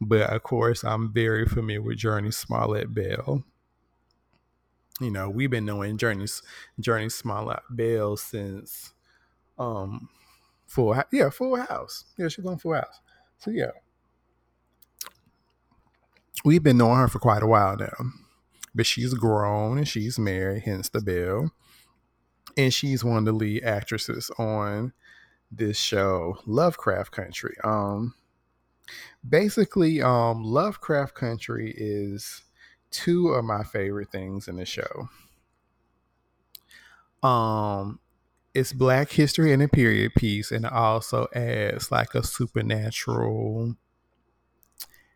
but 0.00 0.30
of 0.30 0.42
course, 0.42 0.84
I'm 0.84 1.12
very 1.12 1.46
familiar 1.46 1.82
with 1.82 1.98
Jurnee 1.98 2.34
Smollett 2.34 2.92
Bell. 2.92 3.44
You 5.00 5.10
know, 5.10 5.28
we've 5.28 5.50
been 5.50 5.66
knowing 5.66 5.98
Journey 5.98 6.26
Jurnee 6.80 7.12
Smollett 7.12 7.62
Bell 7.70 8.16
since 8.16 8.92
um 9.58 10.08
Full 10.66 11.00
yeah, 11.12 11.30
Full 11.30 11.56
House. 11.56 12.04
Yeah, 12.18 12.28
she's 12.28 12.44
on 12.44 12.58
Full 12.58 12.74
House. 12.74 13.00
So 13.38 13.50
yeah. 13.50 13.70
We've 16.44 16.62
been 16.62 16.78
knowing 16.78 16.98
her 16.98 17.08
for 17.08 17.18
quite 17.18 17.42
a 17.42 17.46
while 17.46 17.76
now. 17.76 17.94
But 18.74 18.86
she's 18.86 19.14
grown 19.14 19.78
and 19.78 19.88
she's 19.88 20.18
married, 20.18 20.64
hence 20.64 20.88
the 20.88 21.00
bell. 21.00 21.50
And 22.56 22.72
she's 22.72 23.04
one 23.04 23.18
of 23.18 23.24
the 23.24 23.32
lead 23.32 23.64
actresses 23.64 24.30
on 24.38 24.92
this 25.50 25.78
show, 25.78 26.38
Lovecraft 26.46 27.12
Country. 27.12 27.56
Um 27.62 28.14
basically 29.28 30.02
um 30.02 30.42
Lovecraft 30.42 31.14
Country 31.14 31.74
is 31.76 32.42
two 32.90 33.28
of 33.28 33.44
my 33.44 33.62
favorite 33.64 34.10
things 34.10 34.48
in 34.48 34.56
the 34.56 34.64
show. 34.64 35.08
Um 37.22 38.00
it's 38.54 38.72
black 38.72 39.10
history 39.10 39.52
and 39.52 39.62
a 39.62 39.68
period 39.68 40.14
piece 40.14 40.50
and 40.50 40.64
it 40.64 40.72
also 40.72 41.28
adds 41.34 41.90
like 41.90 42.14
a 42.14 42.22
supernatural 42.22 43.76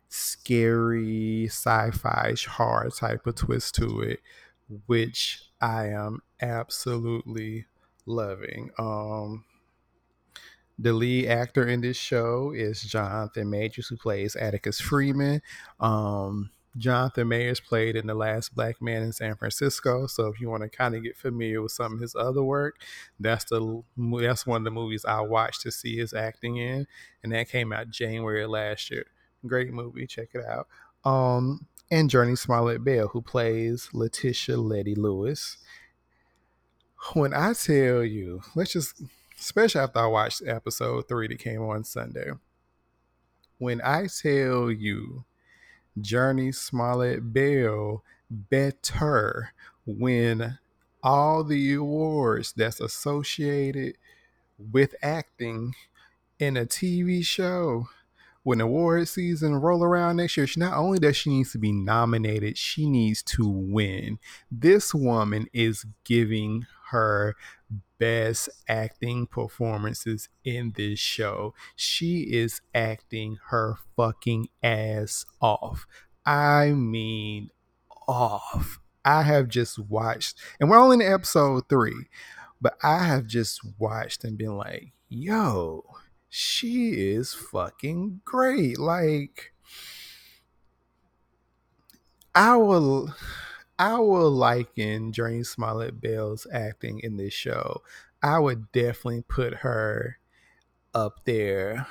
scary 0.09 1.45
sci-fi 1.47 2.35
horror 2.49 2.89
type 2.89 3.25
of 3.25 3.35
twist 3.35 3.73
to 3.75 4.01
it 4.01 4.19
which 4.85 5.41
I 5.59 5.87
am 5.87 6.21
absolutely 6.41 7.65
loving. 8.05 8.71
Um 8.77 9.45
the 10.81 10.93
lead 10.93 11.27
actor 11.27 11.67
in 11.67 11.81
this 11.81 11.97
show 11.97 12.51
is 12.55 12.81
Jonathan 12.81 13.49
Majors, 13.49 13.87
who 13.87 13.97
plays 13.97 14.35
Atticus 14.35 14.81
Freeman. 14.81 15.41
Um, 15.79 16.49
Jonathan 16.75 17.27
Majors 17.27 17.59
played 17.59 17.95
in 17.95 18.07
The 18.07 18.15
Last 18.15 18.55
Black 18.55 18.81
Man 18.81 19.03
in 19.03 19.11
San 19.11 19.35
Francisco. 19.35 20.07
So 20.07 20.27
if 20.27 20.41
you 20.41 20.49
want 20.49 20.63
to 20.63 20.69
kind 20.69 20.95
of 20.95 21.03
get 21.03 21.17
familiar 21.17 21.61
with 21.61 21.71
some 21.73 21.93
of 21.93 21.99
his 21.99 22.15
other 22.15 22.41
work, 22.41 22.81
that's 23.19 23.45
the 23.45 23.83
that's 24.19 24.47
one 24.47 24.61
of 24.61 24.63
the 24.63 24.71
movies 24.71 25.05
I 25.05 25.21
watched 25.21 25.61
to 25.61 25.71
see 25.71 25.97
his 25.97 26.13
acting 26.13 26.57
in, 26.57 26.87
and 27.23 27.31
that 27.31 27.49
came 27.49 27.71
out 27.71 27.89
January 27.89 28.47
last 28.47 28.89
year. 28.89 29.05
Great 29.45 29.71
movie, 29.71 30.07
check 30.07 30.29
it 30.33 30.43
out. 30.45 30.67
Um, 31.03 31.67
and 31.91 32.09
Jurnee 32.09 32.37
Smollett 32.37 32.83
Bell, 32.83 33.09
who 33.09 33.21
plays 33.21 33.89
Letitia 33.93 34.57
Letty 34.57 34.95
Lewis. 34.95 35.57
When 37.13 37.33
I 37.33 37.53
tell 37.53 38.03
you, 38.03 38.41
let's 38.55 38.73
just 38.73 39.01
especially 39.41 39.81
after 39.81 39.99
I 39.99 40.05
watched 40.05 40.43
episode 40.45 41.07
three 41.07 41.27
that 41.27 41.39
came 41.39 41.63
on 41.63 41.83
Sunday. 41.83 42.31
When 43.57 43.81
I 43.81 44.05
tell 44.07 44.71
you 44.71 45.25
Jurnee 45.99 46.53
Smollett 46.53 47.33
Bell 47.33 48.03
better 48.29 49.53
win 49.85 50.59
all 51.03 51.43
the 51.43 51.73
awards 51.73 52.53
that's 52.55 52.79
associated 52.79 53.97
with 54.71 54.93
acting 55.01 55.73
in 56.37 56.55
a 56.55 56.65
TV 56.65 57.25
show 57.25 57.87
when 58.43 58.61
award 58.61 59.07
season 59.07 59.55
roll 59.55 59.83
around 59.83 60.17
next 60.17 60.37
year, 60.37 60.47
she 60.47 60.59
not 60.59 60.77
only 60.77 60.99
does 60.99 61.15
she 61.15 61.29
needs 61.29 61.51
to 61.51 61.57
be 61.57 61.71
nominated, 61.71 62.57
she 62.57 62.89
needs 62.89 63.21
to 63.23 63.47
win. 63.47 64.19
This 64.51 64.93
woman 64.93 65.47
is 65.53 65.85
giving 66.03 66.65
her 66.91 67.35
best 67.97 68.49
acting 68.67 69.27
performances 69.27 70.29
in 70.43 70.73
this 70.75 70.99
show. 70.99 71.53
She 71.75 72.21
is 72.21 72.61
acting 72.73 73.37
her 73.47 73.77
fucking 73.95 74.47
ass 74.63 75.25
off. 75.41 75.85
I 76.25 76.71
mean, 76.71 77.49
off. 78.07 78.79
I 79.03 79.23
have 79.23 79.47
just 79.47 79.79
watched, 79.79 80.37
and 80.59 80.69
we're 80.69 80.77
only 80.77 81.03
in 81.03 81.11
episode 81.13 81.67
three, 81.67 82.07
but 82.61 82.77
I 82.83 82.99
have 83.05 83.25
just 83.25 83.61
watched 83.79 84.23
and 84.23 84.37
been 84.37 84.55
like, 84.55 84.93
yo, 85.09 85.83
she 86.29 86.89
is 86.91 87.33
fucking 87.33 88.21
great. 88.23 88.77
Like, 88.77 89.53
I 92.35 92.55
will. 92.57 93.15
I 93.81 93.97
will 93.97 94.29
liken 94.29 95.11
Jurnee 95.11 95.43
Smollett 95.43 95.99
Bell's 95.99 96.45
acting 96.53 96.99
in 96.99 97.17
this 97.17 97.33
show. 97.33 97.81
I 98.21 98.37
would 98.37 98.71
definitely 98.71 99.23
put 99.27 99.55
her 99.55 100.19
up 100.93 101.25
there 101.25 101.87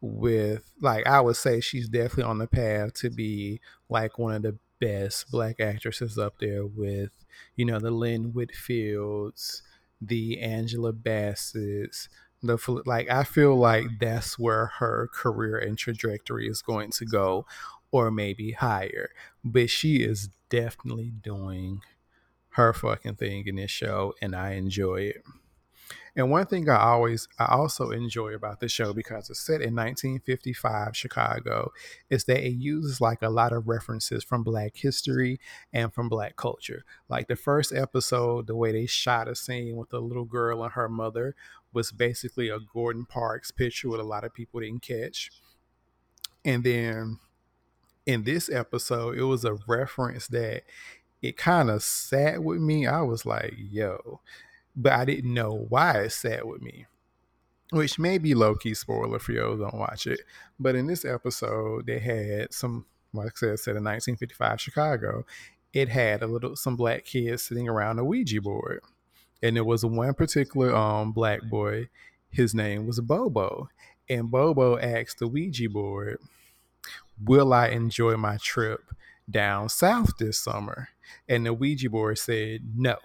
with 0.00 0.64
like 0.80 1.06
I 1.06 1.20
would 1.20 1.36
say 1.36 1.60
she's 1.60 1.90
definitely 1.90 2.22
on 2.22 2.38
the 2.38 2.46
path 2.46 2.94
to 2.94 3.10
be 3.10 3.60
like 3.90 4.18
one 4.18 4.36
of 4.36 4.42
the 4.42 4.56
best 4.80 5.30
black 5.30 5.60
actresses 5.60 6.16
up 6.16 6.38
there 6.40 6.64
with, 6.64 7.10
you 7.56 7.66
know, 7.66 7.78
the 7.78 7.90
Lynn 7.90 8.32
Whitfields, 8.32 9.60
the 10.00 10.40
Angela 10.40 10.94
Bassett's, 10.94 12.08
the 12.42 12.56
like 12.86 13.10
I 13.10 13.24
feel 13.24 13.54
like 13.54 13.84
that's 14.00 14.38
where 14.38 14.64
her 14.78 15.10
career 15.12 15.58
and 15.58 15.76
trajectory 15.76 16.48
is 16.48 16.62
going 16.62 16.90
to 16.92 17.04
go 17.04 17.44
or 17.90 18.10
maybe 18.10 18.52
higher. 18.52 19.10
But 19.44 19.68
she 19.68 19.96
is 19.96 20.30
definitely 20.52 21.10
doing 21.10 21.80
her 22.50 22.74
fucking 22.74 23.14
thing 23.14 23.46
in 23.46 23.56
this 23.56 23.70
show, 23.70 24.12
and 24.20 24.36
I 24.36 24.52
enjoy 24.52 24.96
it. 24.96 25.22
And 26.14 26.30
one 26.30 26.44
thing 26.44 26.68
I 26.68 26.76
always, 26.76 27.26
I 27.38 27.46
also 27.54 27.90
enjoy 27.90 28.34
about 28.34 28.60
the 28.60 28.68
show 28.68 28.92
because 28.92 29.30
it's 29.30 29.40
set 29.40 29.62
in 29.62 29.74
1955 29.74 30.94
Chicago 30.94 31.72
is 32.10 32.24
that 32.24 32.46
it 32.46 32.52
uses 32.52 33.00
like 33.00 33.22
a 33.22 33.30
lot 33.30 33.54
of 33.54 33.66
references 33.66 34.22
from 34.22 34.44
Black 34.44 34.76
history 34.76 35.40
and 35.72 35.92
from 35.94 36.10
Black 36.10 36.36
culture. 36.36 36.84
Like 37.08 37.28
the 37.28 37.36
first 37.36 37.72
episode, 37.72 38.46
the 38.46 38.54
way 38.54 38.72
they 38.72 38.84
shot 38.84 39.26
a 39.26 39.34
scene 39.34 39.76
with 39.76 39.90
a 39.94 40.00
little 40.00 40.26
girl 40.26 40.62
and 40.62 40.72
her 40.72 40.88
mother 40.88 41.34
was 41.72 41.92
basically 41.92 42.50
a 42.50 42.58
Gordon 42.60 43.06
Parks 43.06 43.50
picture, 43.50 43.88
what 43.88 44.00
a 44.00 44.04
lot 44.04 44.24
of 44.24 44.34
people 44.34 44.60
didn't 44.60 44.82
catch. 44.82 45.30
And 46.44 46.62
then 46.62 47.18
in 48.06 48.24
this 48.24 48.50
episode, 48.50 49.18
it 49.18 49.24
was 49.24 49.44
a 49.44 49.58
reference 49.66 50.28
that 50.28 50.62
it 51.22 51.36
kind 51.36 51.70
of 51.70 51.82
sat 51.82 52.42
with 52.42 52.60
me. 52.60 52.86
I 52.86 53.02
was 53.02 53.24
like, 53.26 53.54
yo, 53.56 54.20
but 54.76 54.92
I 54.92 55.04
didn't 55.04 55.32
know 55.34 55.66
why 55.68 56.00
it 56.02 56.10
sat 56.12 56.46
with 56.46 56.62
me. 56.62 56.86
which 57.70 57.98
may 57.98 58.18
be 58.18 58.34
low 58.34 58.54
key 58.54 58.74
spoiler 58.74 59.18
for 59.18 59.32
y'all 59.32 59.56
don't 59.56 59.74
watch 59.74 60.06
it. 60.06 60.20
But 60.60 60.74
in 60.76 60.86
this 60.86 61.04
episode, 61.04 61.86
they 61.86 61.98
had 61.98 62.52
some, 62.52 62.86
like 63.14 63.28
I 63.28 63.30
said, 63.34 63.58
set 63.60 63.76
in 63.76 63.84
1955 63.84 64.60
Chicago. 64.60 65.24
It 65.72 65.88
had 65.88 66.22
a 66.22 66.26
little 66.26 66.54
some 66.56 66.76
black 66.76 67.04
kids 67.04 67.42
sitting 67.44 67.68
around 67.68 67.98
a 67.98 68.04
Ouija 68.04 68.42
board, 68.42 68.80
and 69.42 69.56
there 69.56 69.64
was 69.64 69.84
one 69.84 70.14
particular 70.14 70.74
um 70.74 71.12
black 71.12 71.42
boy. 71.44 71.88
His 72.30 72.54
name 72.54 72.86
was 72.86 73.00
Bobo, 73.00 73.68
and 74.08 74.30
Bobo 74.30 74.78
asked 74.78 75.18
the 75.18 75.28
Ouija 75.28 75.68
board, 75.70 76.18
"Will 77.24 77.52
I 77.52 77.68
enjoy 77.68 78.16
my 78.16 78.36
trip 78.38 78.92
down 79.30 79.68
south 79.68 80.16
this 80.18 80.38
summer?" 80.38 80.88
And 81.28 81.46
the 81.46 81.52
Ouija 81.52 81.90
board 81.90 82.18
said 82.18 82.60
no. 82.76 82.96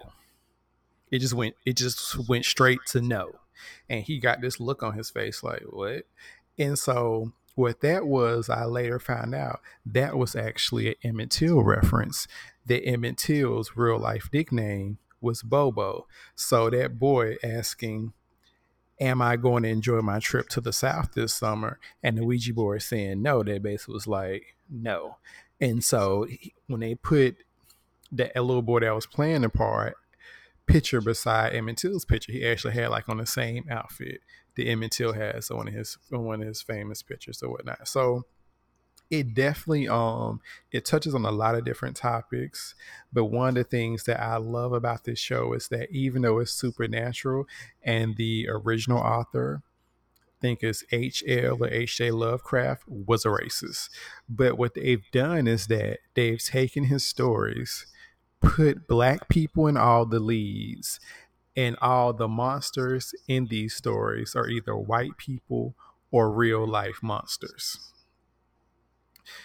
It 1.10 1.20
just 1.20 1.34
went. 1.34 1.54
It 1.64 1.76
just 1.76 2.28
went 2.28 2.44
straight 2.44 2.80
to 2.88 3.00
no 3.00 3.32
and 3.88 4.04
he 4.04 4.18
got 4.18 4.40
this 4.40 4.60
look 4.60 4.82
on 4.82 4.94
his 4.94 5.10
face 5.10 5.42
like 5.42 5.62
what 5.70 6.04
and 6.58 6.78
so 6.78 7.32
what 7.54 7.80
that 7.80 8.06
was 8.06 8.48
i 8.48 8.64
later 8.64 8.98
found 8.98 9.34
out 9.34 9.60
that 9.84 10.16
was 10.16 10.36
actually 10.36 10.88
an 10.88 10.94
emmett 11.02 11.30
till 11.30 11.62
reference 11.62 12.26
that 12.66 12.84
emmett 12.84 13.16
till's 13.16 13.72
real 13.76 13.98
life 13.98 14.28
nickname 14.32 14.98
was 15.20 15.42
bobo 15.42 16.06
so 16.34 16.70
that 16.70 16.98
boy 16.98 17.36
asking 17.42 18.12
am 19.00 19.22
i 19.22 19.36
going 19.36 19.62
to 19.62 19.68
enjoy 19.68 20.00
my 20.00 20.18
trip 20.18 20.48
to 20.48 20.60
the 20.60 20.72
south 20.72 21.12
this 21.14 21.34
summer 21.34 21.78
and 22.02 22.18
the 22.18 22.24
ouija 22.24 22.52
board 22.52 22.82
saying 22.82 23.22
no 23.22 23.42
they 23.42 23.58
basically 23.58 23.94
was 23.94 24.06
like 24.06 24.56
no 24.70 25.16
and 25.60 25.82
so 25.82 26.26
when 26.66 26.80
they 26.80 26.94
put 26.94 27.36
that 28.12 28.34
little 28.36 28.62
boy 28.62 28.80
that 28.80 28.94
was 28.94 29.06
playing 29.06 29.42
the 29.42 29.48
part 29.48 29.96
picture 30.68 31.00
beside 31.00 31.54
Emmett 31.54 31.78
Till's 31.78 32.04
picture. 32.04 32.30
He 32.30 32.46
actually 32.46 32.74
had 32.74 32.90
like 32.90 33.08
on 33.08 33.16
the 33.16 33.26
same 33.26 33.64
outfit 33.68 34.20
that 34.54 34.68
Emmett 34.68 34.92
Till 34.92 35.14
has 35.14 35.50
on 35.50 35.66
his 35.66 35.98
on 36.12 36.24
one 36.24 36.42
of 36.42 36.46
his 36.46 36.62
famous 36.62 37.02
pictures 37.02 37.42
or 37.42 37.50
whatnot. 37.50 37.88
So 37.88 38.24
it 39.10 39.34
definitely 39.34 39.88
um 39.88 40.40
it 40.70 40.84
touches 40.84 41.14
on 41.14 41.24
a 41.24 41.30
lot 41.30 41.54
of 41.54 41.64
different 41.64 41.96
topics 41.96 42.74
but 43.12 43.26
one 43.26 43.48
of 43.48 43.54
the 43.54 43.64
things 43.64 44.04
that 44.04 44.20
i 44.20 44.36
love 44.36 44.72
about 44.72 45.04
this 45.04 45.18
show 45.18 45.52
is 45.52 45.68
that 45.68 45.90
even 45.90 46.22
though 46.22 46.38
it's 46.38 46.52
supernatural 46.52 47.46
and 47.82 48.16
the 48.16 48.46
original 48.48 48.98
author 48.98 49.62
I 50.38 50.40
think 50.40 50.62
it's 50.62 50.84
H.L. 50.92 51.58
or 51.60 51.68
H.J. 51.68 52.12
Lovecraft 52.12 52.84
was 52.86 53.24
a 53.24 53.28
racist. 53.28 53.88
But 54.28 54.56
what 54.56 54.74
they've 54.74 55.02
done 55.10 55.48
is 55.48 55.66
that 55.66 55.98
they've 56.14 56.40
taken 56.40 56.84
his 56.84 57.04
stories 57.04 57.86
put 58.40 58.86
black 58.86 59.28
people 59.28 59.66
in 59.66 59.76
all 59.76 60.06
the 60.06 60.20
leads 60.20 61.00
and 61.56 61.76
all 61.82 62.12
the 62.12 62.28
monsters 62.28 63.14
in 63.26 63.46
these 63.46 63.74
stories 63.74 64.36
are 64.36 64.48
either 64.48 64.76
white 64.76 65.16
people 65.16 65.74
or 66.10 66.30
real 66.30 66.66
life 66.66 67.00
monsters. 67.02 67.92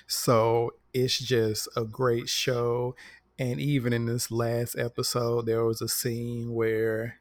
So 0.07 0.71
it's 0.93 1.17
just 1.17 1.67
a 1.75 1.85
great 1.85 2.29
show. 2.29 2.95
And 3.39 3.59
even 3.59 3.93
in 3.93 4.05
this 4.05 4.31
last 4.31 4.77
episode, 4.77 5.45
there 5.45 5.65
was 5.65 5.81
a 5.81 5.87
scene 5.87 6.53
where 6.53 7.19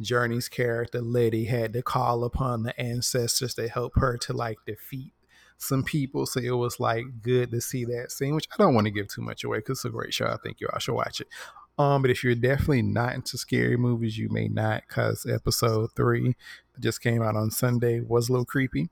Jurnee's 0.00 0.48
character, 0.48 1.00
Letty, 1.00 1.46
had 1.46 1.72
to 1.72 1.82
call 1.82 2.24
upon 2.24 2.62
the 2.62 2.78
ancestors 2.80 3.54
to 3.54 3.68
help 3.68 3.92
her 3.96 4.16
to 4.18 4.32
like 4.32 4.58
defeat 4.66 5.12
some 5.58 5.82
people. 5.82 6.26
So 6.26 6.40
it 6.40 6.50
was 6.50 6.78
like 6.78 7.04
good 7.22 7.50
to 7.50 7.60
see 7.60 7.84
that 7.86 8.12
scene, 8.12 8.34
which 8.34 8.48
I 8.52 8.62
don't 8.62 8.74
want 8.74 8.86
to 8.86 8.92
give 8.92 9.08
too 9.08 9.22
much 9.22 9.44
away 9.44 9.58
because 9.58 9.78
it's 9.78 9.84
a 9.86 9.90
great 9.90 10.14
show. 10.14 10.26
I 10.26 10.36
think 10.42 10.60
you 10.60 10.68
all 10.72 10.78
should 10.78 10.94
watch 10.94 11.20
it. 11.20 11.28
Um, 11.76 12.02
but 12.02 12.10
if 12.10 12.24
you're 12.24 12.34
definitely 12.34 12.82
not 12.82 13.14
into 13.14 13.38
scary 13.38 13.76
movies, 13.76 14.18
you 14.18 14.28
may 14.30 14.48
not, 14.48 14.82
because 14.88 15.26
episode 15.26 15.90
three 15.94 16.34
just 16.80 17.00
came 17.00 17.22
out 17.22 17.36
on 17.36 17.50
Sunday 17.50 18.00
was 18.00 18.28
a 18.28 18.32
little 18.32 18.44
creepy. 18.44 18.90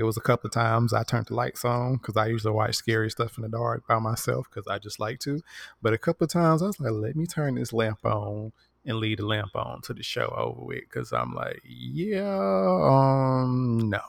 It 0.00 0.04
was 0.04 0.16
a 0.16 0.22
couple 0.22 0.48
of 0.48 0.54
times 0.54 0.94
I 0.94 1.02
turned 1.02 1.26
the 1.26 1.34
lights 1.34 1.62
on 1.62 1.96
because 1.96 2.16
I 2.16 2.28
usually 2.28 2.54
watch 2.54 2.74
scary 2.74 3.10
stuff 3.10 3.36
in 3.36 3.42
the 3.42 3.50
dark 3.50 3.86
by 3.86 3.98
myself 3.98 4.46
because 4.48 4.66
I 4.66 4.78
just 4.78 4.98
like 4.98 5.18
to. 5.20 5.42
But 5.82 5.92
a 5.92 5.98
couple 5.98 6.24
of 6.24 6.30
times 6.30 6.62
I 6.62 6.68
was 6.68 6.80
like, 6.80 6.92
let 6.92 7.16
me 7.16 7.26
turn 7.26 7.56
this 7.56 7.70
lamp 7.70 8.02
on 8.06 8.52
and 8.86 8.96
leave 8.96 9.18
the 9.18 9.26
lamp 9.26 9.54
on 9.54 9.82
to 9.82 9.92
the 9.92 10.02
show 10.02 10.32
over 10.34 10.64
with 10.64 10.80
because 10.80 11.12
I'm 11.12 11.34
like, 11.34 11.60
yeah, 11.64 12.22
um, 12.24 13.90
no. 13.90 14.00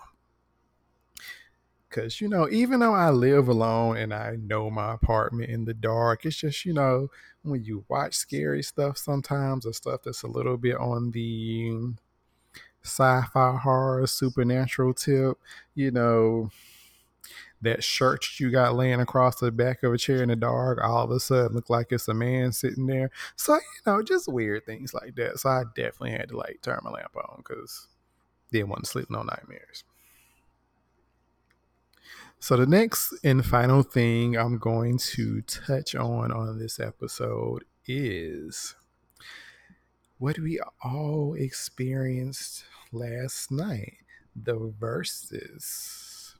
Cause 1.89 2.21
you 2.21 2.30
know, 2.30 2.47
even 2.49 2.80
though 2.80 2.93
I 2.93 3.10
live 3.10 3.49
alone 3.49 3.97
and 3.97 4.13
I 4.13 4.38
know 4.41 4.69
my 4.69 4.93
apartment 4.93 5.49
in 5.49 5.65
the 5.65 5.73
dark, 5.73 6.25
it's 6.25 6.38
just 6.38 6.63
you 6.63 6.71
know 6.73 7.10
when 7.43 7.65
you 7.65 7.84
watch 7.89 8.15
scary 8.15 8.63
stuff 8.63 8.97
sometimes 8.97 9.65
or 9.65 9.73
stuff 9.73 10.04
that's 10.06 10.23
a 10.23 10.27
little 10.27 10.56
bit 10.56 10.77
on 10.77 11.12
the 11.12 11.73
sci-fi 12.83 13.57
horror 13.57 14.07
supernatural 14.07 14.93
tip, 14.93 15.37
you 15.75 15.91
know, 15.91 16.49
that 17.61 17.83
shirt 17.83 18.39
you 18.39 18.49
got 18.49 18.75
laying 18.75 18.99
across 18.99 19.39
the 19.39 19.51
back 19.51 19.83
of 19.83 19.93
a 19.93 19.97
chair 19.97 20.23
in 20.23 20.29
the 20.29 20.35
dark 20.35 20.79
all 20.83 21.03
of 21.03 21.11
a 21.11 21.19
sudden 21.19 21.55
look 21.55 21.69
like 21.69 21.91
it's 21.91 22.07
a 22.07 22.13
man 22.13 22.51
sitting 22.51 22.87
there. 22.87 23.11
So, 23.35 23.53
you 23.53 23.59
know, 23.85 24.01
just 24.01 24.27
weird 24.27 24.65
things 24.65 24.93
like 24.93 25.15
that. 25.15 25.39
So 25.39 25.49
I 25.49 25.63
definitely 25.75 26.11
had 26.11 26.29
to 26.29 26.37
like 26.37 26.59
turn 26.63 26.79
my 26.83 26.89
lamp 26.89 27.15
on 27.15 27.37
because 27.37 27.87
didn't 28.51 28.69
want 28.69 28.83
to 28.83 28.89
sleep 28.89 29.09
no 29.09 29.21
nightmares. 29.21 29.83
So, 32.39 32.57
the 32.57 32.65
next 32.65 33.13
and 33.23 33.45
final 33.45 33.83
thing 33.83 34.35
I'm 34.35 34.57
going 34.57 34.97
to 35.13 35.41
touch 35.41 35.93
on 35.93 36.31
on 36.31 36.57
this 36.57 36.79
episode 36.79 37.65
is 37.85 38.75
what 40.17 40.39
we 40.39 40.59
all 40.83 41.35
experienced 41.35 42.63
last 42.91 43.51
night 43.51 43.97
the 44.36 44.58
Verzuz 44.80 46.36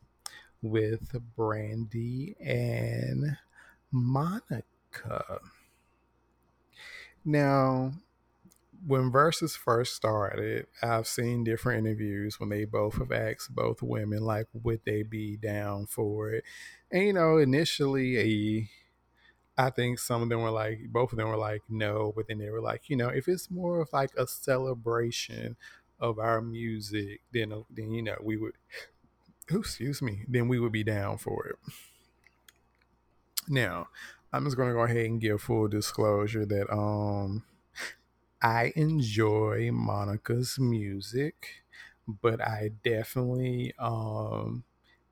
with 0.62 1.16
Brandy 1.36 2.36
and 2.40 3.38
Monica. 3.92 5.40
Now, 7.24 7.94
when 8.86 9.12
Verzuz 9.12 9.56
first 9.56 9.96
started, 9.96 10.68
I've 10.82 11.08
seen 11.08 11.44
different 11.44 11.86
interviews 11.86 12.40
when 12.40 12.50
they 12.50 12.66
both 12.66 12.98
have 12.98 13.12
asked 13.12 13.54
both 13.54 13.84
women 13.84 14.24
like 14.24 14.48
would 14.54 14.82
they 14.86 15.04
be 15.04 15.38
down 15.38 15.86
for 15.86 16.32
it. 16.32 16.44
And 16.92 17.04
you 17.06 17.14
know, 17.14 17.38
initially 17.38 18.70
I 19.58 19.70
think 19.70 20.00
some 20.00 20.24
of 20.24 20.30
them 20.30 20.42
were 20.42 20.50
like 20.50 20.80
both 20.90 21.12
of 21.12 21.18
them 21.18 21.28
were 21.28 21.38
like 21.38 21.62
no, 21.70 22.14
but 22.16 22.28
then 22.28 22.40
they 22.40 22.50
were 22.50 22.62
like, 22.62 22.90
you 22.90 22.96
know, 22.96 23.10
if 23.10 23.28
it's 23.28 23.52
more 23.52 23.82
of 23.82 23.94
like 23.94 24.12
a 24.18 24.26
celebration 24.26 25.56
of 26.02 26.20
our 26.20 26.42
music, 26.42 27.22
then 27.34 27.54
uh, 27.54 27.64
then 27.72 27.92
you 27.94 28.04
know, 28.04 28.18
we 28.24 28.38
would 28.38 28.56
excuse 29.52 30.02
me, 30.02 30.26
then 30.28 30.48
we 30.48 30.60
would 30.60 30.74
be 30.74 30.84
down 30.84 31.18
for 31.18 31.48
it. 31.48 31.58
Now, 33.48 33.88
I'm 34.34 34.46
just 34.46 34.58
gonna 34.58 34.74
go 34.74 34.82
ahead 34.84 35.06
and 35.06 35.22
give 35.22 35.42
full 35.42 35.68
disclosure 35.68 36.46
that 36.46 36.72
um 36.74 37.44
I 38.42 38.74
enjoy 38.76 39.72
Monica's 39.72 40.58
music, 40.60 41.64
but 42.08 42.42
I 42.42 42.72
definitely 42.84 43.74
um, 43.80 44.64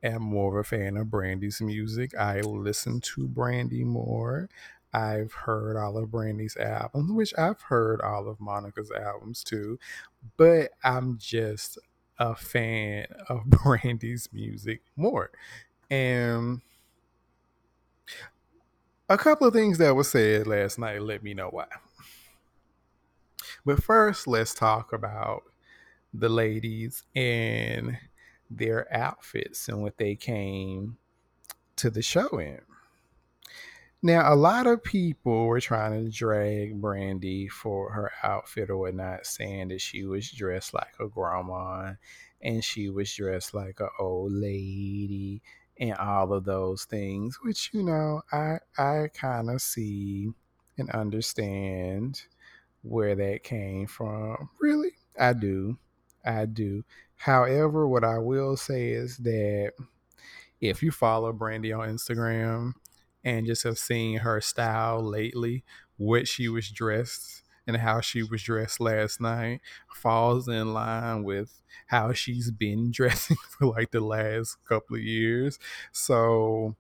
am 0.02 0.22
more 0.24 0.60
of 0.60 0.66
a 0.66 0.68
fan 0.68 0.98
of 0.98 1.12
Brandy's 1.12 1.62
music. 1.62 2.16
I 2.16 2.42
listen 2.42 3.02
to 3.02 3.28
Brandy 3.28 3.84
more. 3.84 4.50
I've 4.94 5.32
heard 5.32 5.78
all 5.78 5.98
of 5.98 6.12
Brandy's 6.12 6.58
albums, 6.58 7.12
which 7.12 7.34
I've 7.38 7.62
heard 7.62 8.02
all 8.02 8.28
of 8.28 8.40
Monica's 8.40 8.92
albums 8.92 9.44
too, 9.44 9.80
but 10.38 10.72
I'm 10.84 11.18
just 11.18 11.78
a 12.18 12.36
fan 12.36 13.08
of 13.30 13.46
Brandy's 13.46 14.30
music 14.32 14.82
more. 14.96 15.32
And 15.90 16.62
a 19.08 19.18
couple 19.18 19.48
of 19.48 19.54
things 19.54 19.78
that 19.80 19.96
were 19.96 20.04
said 20.04 20.48
last 20.48 20.78
night 20.78 21.02
let 21.02 21.24
me 21.24 21.34
know 21.34 21.50
why. 21.50 21.68
But 23.66 23.84
first, 23.84 24.28
let's 24.28 24.54
talk 24.54 24.94
about 24.94 25.44
the 26.14 26.30
ladies 26.30 27.04
and 27.16 27.98
their 28.50 28.92
outfits 28.94 29.68
and 29.68 29.82
what 29.82 29.98
they 29.98 30.16
came 30.16 30.98
to 31.76 31.90
the 31.90 32.02
show 32.02 32.40
in. 32.40 32.60
Now, 34.02 34.34
a 34.34 34.36
lot 34.36 34.66
of 34.66 34.82
people 34.82 35.48
were 35.48 35.60
trying 35.60 36.06
to 36.06 36.10
drag 36.10 36.80
Brandy 36.80 37.50
for 37.50 37.92
her 37.92 38.12
outfit 38.24 38.70
or 38.70 38.78
whatnot, 38.78 39.26
saying 39.26 39.70
that 39.70 39.82
she 39.82 40.06
was 40.06 40.32
dressed 40.32 40.74
like 40.74 40.94
a 41.02 41.08
grandma 41.08 41.94
and 42.42 42.64
she 42.64 42.90
was 42.90 43.14
dressed 43.14 43.54
like 43.54 43.82
an 43.82 43.90
old 44.00 44.32
lady 44.32 45.42
and 45.80 45.96
all 45.96 46.32
of 46.32 46.46
those 46.46 46.86
things, 46.86 47.40
which 47.44 47.72
you 47.74 47.84
know 47.84 48.22
I 48.32 48.60
I 48.78 49.10
kind 49.14 49.50
of 49.50 49.62
see 49.62 50.30
and 50.78 50.90
understand 50.92 52.22
where 52.84 53.16
that 53.16 53.44
came 53.44 53.86
from. 53.88 54.50
Really, 54.62 54.92
I 55.20 55.34
do. 55.34 55.78
I 56.26 56.46
do. 56.46 56.86
However, 57.18 57.86
what 57.86 58.06
I 58.06 58.18
will 58.18 58.56
say 58.56 58.92
is 58.92 59.18
that 59.18 59.74
if 60.62 60.82
you 60.82 60.92
follow 60.92 61.34
Brandy 61.34 61.74
on 61.74 61.90
Instagram 61.90 62.74
and 63.24 63.46
just 63.46 63.64
have 63.64 63.78
seen 63.78 64.20
her 64.20 64.42
style 64.42 65.02
lately, 65.04 65.64
what 65.98 66.28
she 66.28 66.48
was 66.50 66.70
dressed 66.70 67.44
and 67.68 67.78
how 67.78 68.02
she 68.02 68.24
was 68.24 68.42
dressed 68.44 68.80
last 68.80 69.22
night 69.22 69.62
falls 69.94 70.48
in 70.48 70.74
line 70.74 71.24
with 71.24 71.62
how 71.88 72.14
she's 72.14 72.52
been 72.52 72.92
dressing 72.92 73.38
for 73.50 73.68
like 73.68 73.92
the 73.92 74.00
last 74.00 74.58
couple 74.66 74.96
of 74.96 75.02
years. 75.04 75.60
So 75.92 76.76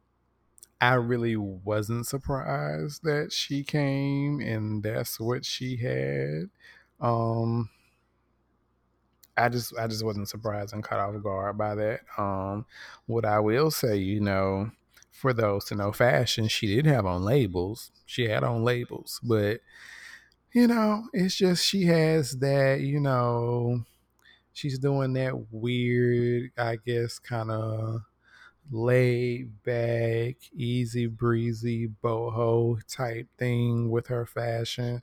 I 0.82 0.96
really 0.96 1.36
wasn't 1.36 2.08
surprised 2.08 3.04
that 3.04 3.32
she 3.34 3.64
came 3.64 4.40
and 4.42 4.84
that's 4.84 5.20
what 5.20 5.46
she 5.46 5.78
had. 5.78 6.50
Um 7.02 7.70
I 9.38 9.48
just 9.50 9.78
I 9.78 9.88
just 9.88 10.04
wasn't 10.04 10.28
surprised 10.28 10.74
and 10.74 10.84
caught 10.84 11.00
off 11.00 11.22
guard 11.24 11.58
by 11.58 11.76
that. 11.76 12.02
Um 12.18 12.66
what 13.06 13.26
I 13.26 13.40
will 13.40 13.72
say, 13.72 13.96
you 13.98 14.20
know, 14.20 14.72
for 15.20 15.34
those 15.34 15.66
to 15.66 15.76
know 15.76 15.92
fashion, 15.92 16.48
she 16.48 16.68
did 16.68 16.86
have 16.86 17.06
on 17.06 17.24
labels. 17.24 17.92
She 18.06 18.30
had 18.30 18.44
on 18.44 18.64
labels, 18.64 19.20
but 19.24 19.62
you 20.54 20.68
know, 20.68 21.04
it's 21.14 21.36
just 21.36 21.66
she 21.66 21.84
has 21.86 22.40
that, 22.40 22.82
you 22.82 23.00
know, 23.00 23.86
she's 24.54 24.80
doing 24.80 25.14
that 25.14 25.52
weird, 25.52 26.52
I 26.58 26.78
guess, 26.78 27.20
kind 27.20 27.52
of 27.52 28.02
laid 28.72 29.64
back, 29.64 30.38
easy 30.54 31.08
breezy 31.08 31.88
boho 32.04 32.82
type 32.88 33.28
thing 33.38 33.90
with 33.90 34.08
her 34.08 34.26
fashion. 34.26 35.02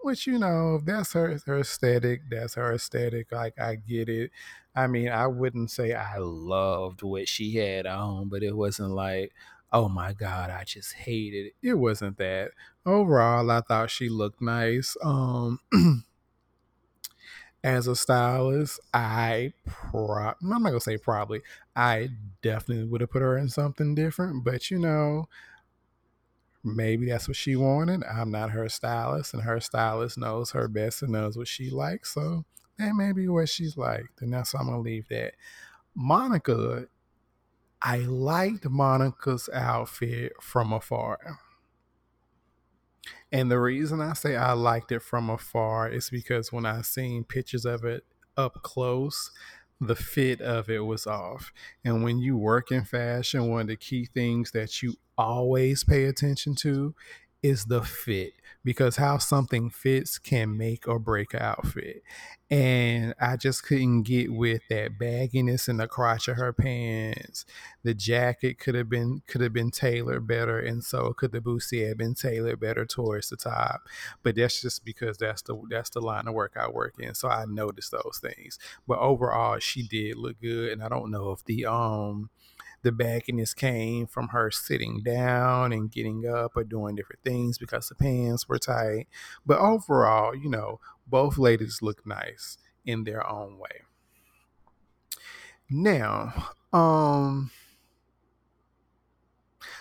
Which 0.00 0.26
you 0.26 0.38
know, 0.38 0.80
that's 0.84 1.14
her 1.14 1.38
her 1.46 1.60
aesthetic. 1.60 2.22
That's 2.30 2.54
her 2.54 2.74
aesthetic. 2.74 3.32
Like 3.32 3.58
I 3.58 3.76
get 3.76 4.08
it. 4.08 4.30
I 4.76 4.86
mean, 4.86 5.08
I 5.08 5.26
wouldn't 5.28 5.70
say 5.70 5.94
I 5.94 6.18
loved 6.18 7.02
what 7.02 7.28
she 7.28 7.56
had 7.56 7.86
on, 7.86 8.28
but 8.28 8.42
it 8.42 8.56
wasn't 8.56 8.90
like, 8.90 9.32
oh 9.74 9.88
my 9.88 10.12
god, 10.14 10.50
I 10.50 10.64
just 10.64 10.94
hated 10.94 11.46
it. 11.46 11.54
It 11.60 11.74
wasn't 11.74 12.16
that. 12.18 12.52
Overall, 12.86 13.50
I 13.50 13.60
thought 13.60 13.90
she 13.90 14.08
looked 14.08 14.40
nice. 14.40 14.96
Um 15.02 15.58
as 17.64 17.88
a 17.88 17.96
stylist, 17.96 18.78
I 18.94 19.52
pro 19.66 20.14
I'm 20.16 20.34
not 20.40 20.62
gonna 20.62 20.80
say 20.80 20.96
probably. 20.96 21.42
I 21.74 22.10
definitely 22.40 22.84
would 22.84 23.00
have 23.00 23.10
put 23.10 23.22
her 23.22 23.36
in 23.36 23.48
something 23.48 23.94
different, 23.96 24.44
but 24.44 24.70
you 24.70 24.78
know, 24.78 25.28
maybe 26.62 27.06
that's 27.06 27.26
what 27.26 27.36
she 27.36 27.56
wanted. 27.56 28.04
I'm 28.04 28.30
not 28.30 28.50
her 28.50 28.68
stylist, 28.68 29.34
and 29.34 29.42
her 29.42 29.60
stylist 29.60 30.18
knows 30.18 30.52
her 30.52 30.68
best 30.68 31.02
and 31.02 31.12
knows 31.12 31.36
what 31.36 31.48
she 31.48 31.70
likes. 31.70 32.14
So 32.14 32.44
that 32.78 32.94
may 32.94 33.12
be 33.12 33.28
what 33.28 33.48
she's 33.48 33.76
like. 33.76 34.06
And 34.20 34.32
that's 34.32 34.54
why 34.54 34.60
I'm 34.60 34.66
gonna 34.66 34.80
leave 34.80 35.08
that. 35.08 35.34
Monica, 35.96 36.86
I 37.86 37.98
liked 37.98 38.64
Monica's 38.64 39.50
outfit 39.52 40.32
from 40.40 40.72
afar. 40.72 41.38
And 43.30 43.50
the 43.50 43.60
reason 43.60 44.00
I 44.00 44.14
say 44.14 44.36
I 44.36 44.52
liked 44.52 44.90
it 44.90 45.02
from 45.02 45.28
afar 45.28 45.90
is 45.90 46.08
because 46.08 46.50
when 46.50 46.64
I 46.64 46.80
seen 46.80 47.24
pictures 47.24 47.66
of 47.66 47.84
it 47.84 48.04
up 48.38 48.62
close, 48.62 49.30
the 49.82 49.94
fit 49.94 50.40
of 50.40 50.70
it 50.70 50.78
was 50.78 51.06
off. 51.06 51.52
And 51.84 52.02
when 52.02 52.18
you 52.18 52.38
work 52.38 52.70
in 52.70 52.84
fashion, 52.84 53.48
one 53.48 53.62
of 53.62 53.66
the 53.66 53.76
key 53.76 54.06
things 54.06 54.52
that 54.52 54.82
you 54.82 54.94
always 55.18 55.84
pay 55.84 56.04
attention 56.04 56.54
to 56.54 56.94
is 57.44 57.66
the 57.66 57.82
fit 57.82 58.32
because 58.64 58.96
how 58.96 59.18
something 59.18 59.68
fits 59.68 60.18
can 60.18 60.56
make 60.56 60.88
or 60.88 60.98
break 60.98 61.34
an 61.34 61.42
outfit. 61.42 62.02
And 62.50 63.14
I 63.20 63.36
just 63.36 63.64
couldn't 63.64 64.04
get 64.04 64.32
with 64.32 64.62
that 64.70 64.98
bagginess 64.98 65.68
in 65.68 65.76
the 65.76 65.86
crotch 65.86 66.26
of 66.28 66.38
her 66.38 66.54
pants. 66.54 67.44
The 67.82 67.92
jacket 67.92 68.58
could 68.58 68.74
have 68.74 68.88
been 68.88 69.20
could 69.26 69.42
have 69.42 69.52
been 69.52 69.70
tailored 69.70 70.26
better, 70.26 70.58
and 70.58 70.82
so 70.82 71.12
could 71.12 71.32
the 71.32 71.40
bustier 71.40 71.88
have 71.88 71.98
been 71.98 72.14
tailored 72.14 72.60
better 72.60 72.86
towards 72.86 73.28
the 73.28 73.36
top. 73.36 73.82
But 74.22 74.36
that's 74.36 74.62
just 74.62 74.82
because 74.82 75.18
that's 75.18 75.42
the 75.42 75.60
that's 75.68 75.90
the 75.90 76.00
line 76.00 76.26
of 76.26 76.34
work 76.34 76.54
I 76.58 76.70
work 76.70 76.94
in. 76.98 77.14
So 77.14 77.28
I 77.28 77.44
noticed 77.44 77.90
those 77.92 78.20
things. 78.22 78.58
But 78.88 79.00
overall, 79.00 79.58
she 79.58 79.82
did 79.82 80.16
look 80.16 80.40
good, 80.40 80.72
and 80.72 80.82
I 80.82 80.88
don't 80.88 81.10
know 81.10 81.32
if 81.32 81.44
the 81.44 81.66
um 81.66 82.30
the 82.84 82.92
bagginess 82.92 83.54
came 83.54 84.06
from 84.06 84.28
her 84.28 84.50
sitting 84.50 85.02
down 85.02 85.72
and 85.72 85.90
getting 85.90 86.28
up 86.28 86.52
or 86.54 86.62
doing 86.62 86.94
different 86.94 87.22
things 87.24 87.56
because 87.56 87.88
the 87.88 87.94
pants 87.94 88.46
were 88.46 88.58
tight. 88.58 89.08
But 89.44 89.58
overall, 89.58 90.36
you 90.36 90.50
know, 90.50 90.80
both 91.06 91.38
ladies 91.38 91.80
look 91.80 92.06
nice 92.06 92.58
in 92.84 93.04
their 93.04 93.26
own 93.26 93.58
way. 93.58 93.82
Now, 95.70 96.50
um, 96.74 97.50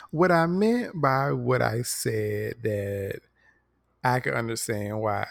what 0.09 0.31
I 0.31 0.45
meant 0.45 0.93
by 1.01 1.33
what 1.33 1.61
I 1.61 1.81
said 1.81 2.55
that 2.63 3.19
I 4.01 4.21
can 4.21 4.33
understand 4.33 5.01
why 5.01 5.27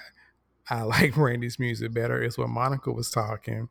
I 0.68 0.82
like 0.82 1.14
Brandy's 1.14 1.58
music 1.58 1.94
better 1.94 2.22
is 2.22 2.36
what 2.36 2.50
Monica 2.50 2.92
was 2.92 3.10
talking 3.10 3.70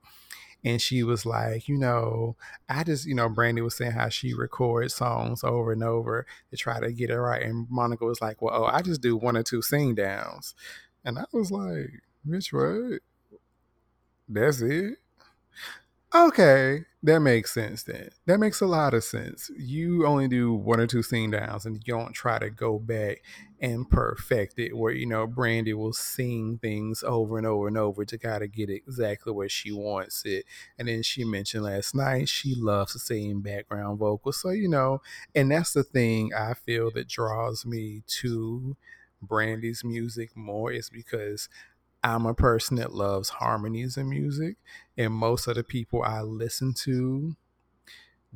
and 0.63 0.81
she 0.81 1.03
was 1.03 1.25
like, 1.25 1.67
you 1.67 1.77
know, 1.77 2.35
I 2.69 2.83
just, 2.83 3.05
you 3.05 3.15
know, 3.15 3.29
Brandy 3.29 3.61
was 3.61 3.75
saying 3.75 3.91
how 3.91 4.09
she 4.09 4.33
records 4.33 4.93
songs 4.93 5.43
over 5.43 5.71
and 5.71 5.83
over 5.83 6.25
to 6.51 6.57
try 6.57 6.79
to 6.79 6.91
get 6.91 7.09
it 7.09 7.19
right. 7.19 7.41
And 7.41 7.67
Monica 7.69 8.05
was 8.05 8.21
like, 8.21 8.41
well, 8.41 8.63
oh, 8.63 8.65
I 8.65 8.81
just 8.81 9.01
do 9.01 9.17
one 9.17 9.37
or 9.37 9.43
two 9.43 9.61
sing 9.61 9.95
downs. 9.95 10.53
And 11.03 11.17
I 11.17 11.25
was 11.33 11.51
like, 11.51 11.89
Rich, 12.25 12.53
what? 12.53 12.99
That's 14.29 14.61
it? 14.61 15.00
Okay, 16.13 16.83
that 17.03 17.21
makes 17.21 17.53
sense 17.53 17.83
then. 17.83 18.09
That 18.25 18.37
makes 18.39 18.59
a 18.59 18.65
lot 18.65 18.93
of 18.93 19.01
sense. 19.01 19.49
You 19.57 20.05
only 20.05 20.27
do 20.27 20.51
one 20.53 20.81
or 20.81 20.85
two 20.87 21.01
sing 21.03 21.31
downs 21.31 21.65
and 21.65 21.77
you 21.77 21.93
don't 21.93 22.11
try 22.11 22.37
to 22.37 22.49
go 22.49 22.77
back 22.79 23.21
and 23.61 23.89
perfect 23.89 24.59
it 24.59 24.75
where, 24.75 24.91
you 24.91 25.05
know, 25.05 25.25
Brandy 25.25 25.73
will 25.73 25.93
sing 25.93 26.59
things 26.61 27.01
over 27.01 27.37
and 27.37 27.47
over 27.47 27.69
and 27.69 27.77
over 27.77 28.03
to 28.03 28.17
kind 28.17 28.43
of 28.43 28.51
get 28.51 28.69
exactly 28.69 29.31
where 29.31 29.47
she 29.47 29.71
wants 29.71 30.25
it. 30.25 30.43
And 30.77 30.89
then 30.89 31.01
she 31.01 31.23
mentioned 31.23 31.63
last 31.63 31.95
night 31.95 32.27
she 32.27 32.55
loves 32.55 32.91
to 32.91 32.99
sing 32.99 33.39
background 33.39 33.97
vocals. 33.97 34.41
So, 34.41 34.49
you 34.49 34.67
know, 34.67 35.01
and 35.33 35.49
that's 35.49 35.71
the 35.71 35.83
thing 35.83 36.31
I 36.37 36.55
feel 36.55 36.91
that 36.91 37.07
draws 37.07 37.65
me 37.65 38.03
to 38.19 38.75
Brandy's 39.21 39.83
music 39.83 40.35
more 40.35 40.71
is 40.71 40.89
because 40.89 41.47
I'm 42.03 42.25
a 42.25 42.33
person 42.33 42.77
that 42.77 42.93
loves 42.93 43.29
harmonies 43.29 43.97
in 43.97 44.09
music, 44.09 44.57
and 44.97 45.13
most 45.13 45.47
of 45.47 45.55
the 45.55 45.63
people 45.63 46.01
I 46.03 46.21
listen 46.21 46.73
to 46.85 47.35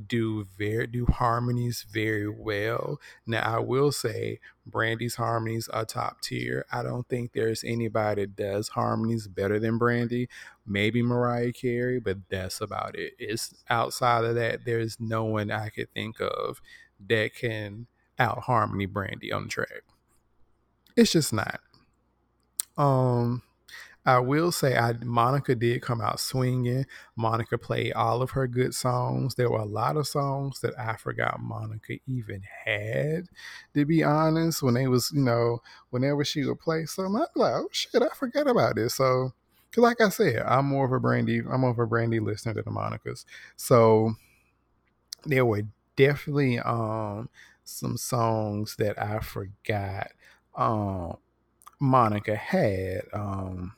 do 0.08 0.46
very 0.58 0.88
do 0.88 1.06
harmonies 1.06 1.86
very 1.90 2.28
well. 2.28 3.00
Now 3.26 3.42
I 3.56 3.60
will 3.60 3.92
say 3.92 4.40
Brandy's 4.66 5.16
harmonies 5.16 5.68
are 5.70 5.86
top 5.86 6.22
tier. 6.22 6.66
I 6.72 6.84
don't 6.84 7.08
think 7.08 7.32
there's 7.32 7.64
anybody 7.64 8.24
that 8.24 8.36
does 8.36 8.70
harmonies 8.70 9.28
better 9.28 9.58
than 9.60 9.78
Brandy. 9.78 10.28
Maybe 10.68 11.02
Mariah 11.02 11.54
Carey, 11.54 12.00
but 12.00 12.18
that's 12.30 12.60
about 12.60 12.98
it. 12.98 13.14
It's 13.20 13.54
outside 13.70 14.26
of 14.26 14.36
that, 14.36 14.66
there's 14.66 15.00
no 15.00 15.24
one 15.24 15.50
I 15.50 15.70
could 15.70 15.92
think 15.94 16.20
of 16.20 16.62
that 17.08 17.34
can 17.34 17.88
out 18.20 18.40
harmony 18.40 18.86
Brandy 18.86 19.32
on 19.32 19.44
the 19.44 19.50
track. 19.50 19.84
It's 20.96 21.12
just 21.12 21.32
not. 21.32 21.60
Um 22.78 23.42
I 24.06 24.20
will 24.20 24.52
say, 24.52 24.78
I 24.78 24.94
Monica 25.04 25.56
did 25.56 25.82
come 25.82 26.00
out 26.02 26.20
swinging. 26.20 26.86
Monica 27.16 27.58
played 27.58 27.94
all 27.94 28.22
of 28.22 28.32
her 28.32 28.48
good 28.48 28.76
songs. 28.76 29.36
There 29.36 29.50
were 29.50 29.60
a 29.60 29.66
lot 29.66 29.98
of 29.98 30.08
songs 30.08 30.60
that 30.62 30.78
I 30.80 30.96
forgot 30.96 31.40
Monica 31.42 31.96
even 32.08 32.44
had. 32.66 33.28
To 33.74 33.86
be 33.86 34.04
honest, 34.04 34.62
when 34.62 34.76
they 34.76 34.88
was, 34.88 35.12
you 35.14 35.22
know, 35.22 35.62
whenever 35.90 36.24
she 36.24 36.46
would 36.46 36.60
play 36.60 36.82
I'd 36.82 37.34
be 37.34 37.40
like, 37.40 37.54
"Oh 37.54 37.70
shit, 37.72 38.02
I 38.02 38.10
forgot 38.10 38.48
about 38.48 38.76
this." 38.76 38.96
So, 38.96 39.34
cause 39.72 39.82
like 39.82 40.00
I 40.02 40.10
said, 40.10 40.42
I'm 40.44 40.66
more 40.68 40.86
of 40.86 40.92
a 40.92 41.00
Brandy, 41.00 41.40
I'm 41.40 41.62
more 41.62 41.72
of 41.72 41.80
a 41.80 41.88
Brandy 41.88 42.20
listener 42.20 42.54
than 42.54 42.64
the 42.66 42.72
Monica's. 42.72 43.26
So, 43.56 44.16
there 45.26 45.46
were 45.46 45.64
definitely 45.96 46.60
um 46.60 47.30
some 47.64 47.98
songs 47.98 48.76
that 48.78 49.02
I 49.02 49.20
forgot 49.20 50.12
um 50.56 51.18
Monica 51.80 52.36
had. 52.36 53.04
Um 53.14 53.74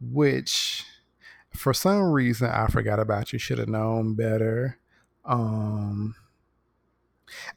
which 0.00 0.84
for 1.54 1.74
some 1.74 2.02
reason 2.12 2.48
I 2.50 2.66
forgot 2.68 3.00
about 3.00 3.32
you 3.32 3.38
should 3.38 3.58
have 3.58 3.68
known 3.68 4.14
better. 4.14 4.78
Um 5.24 6.14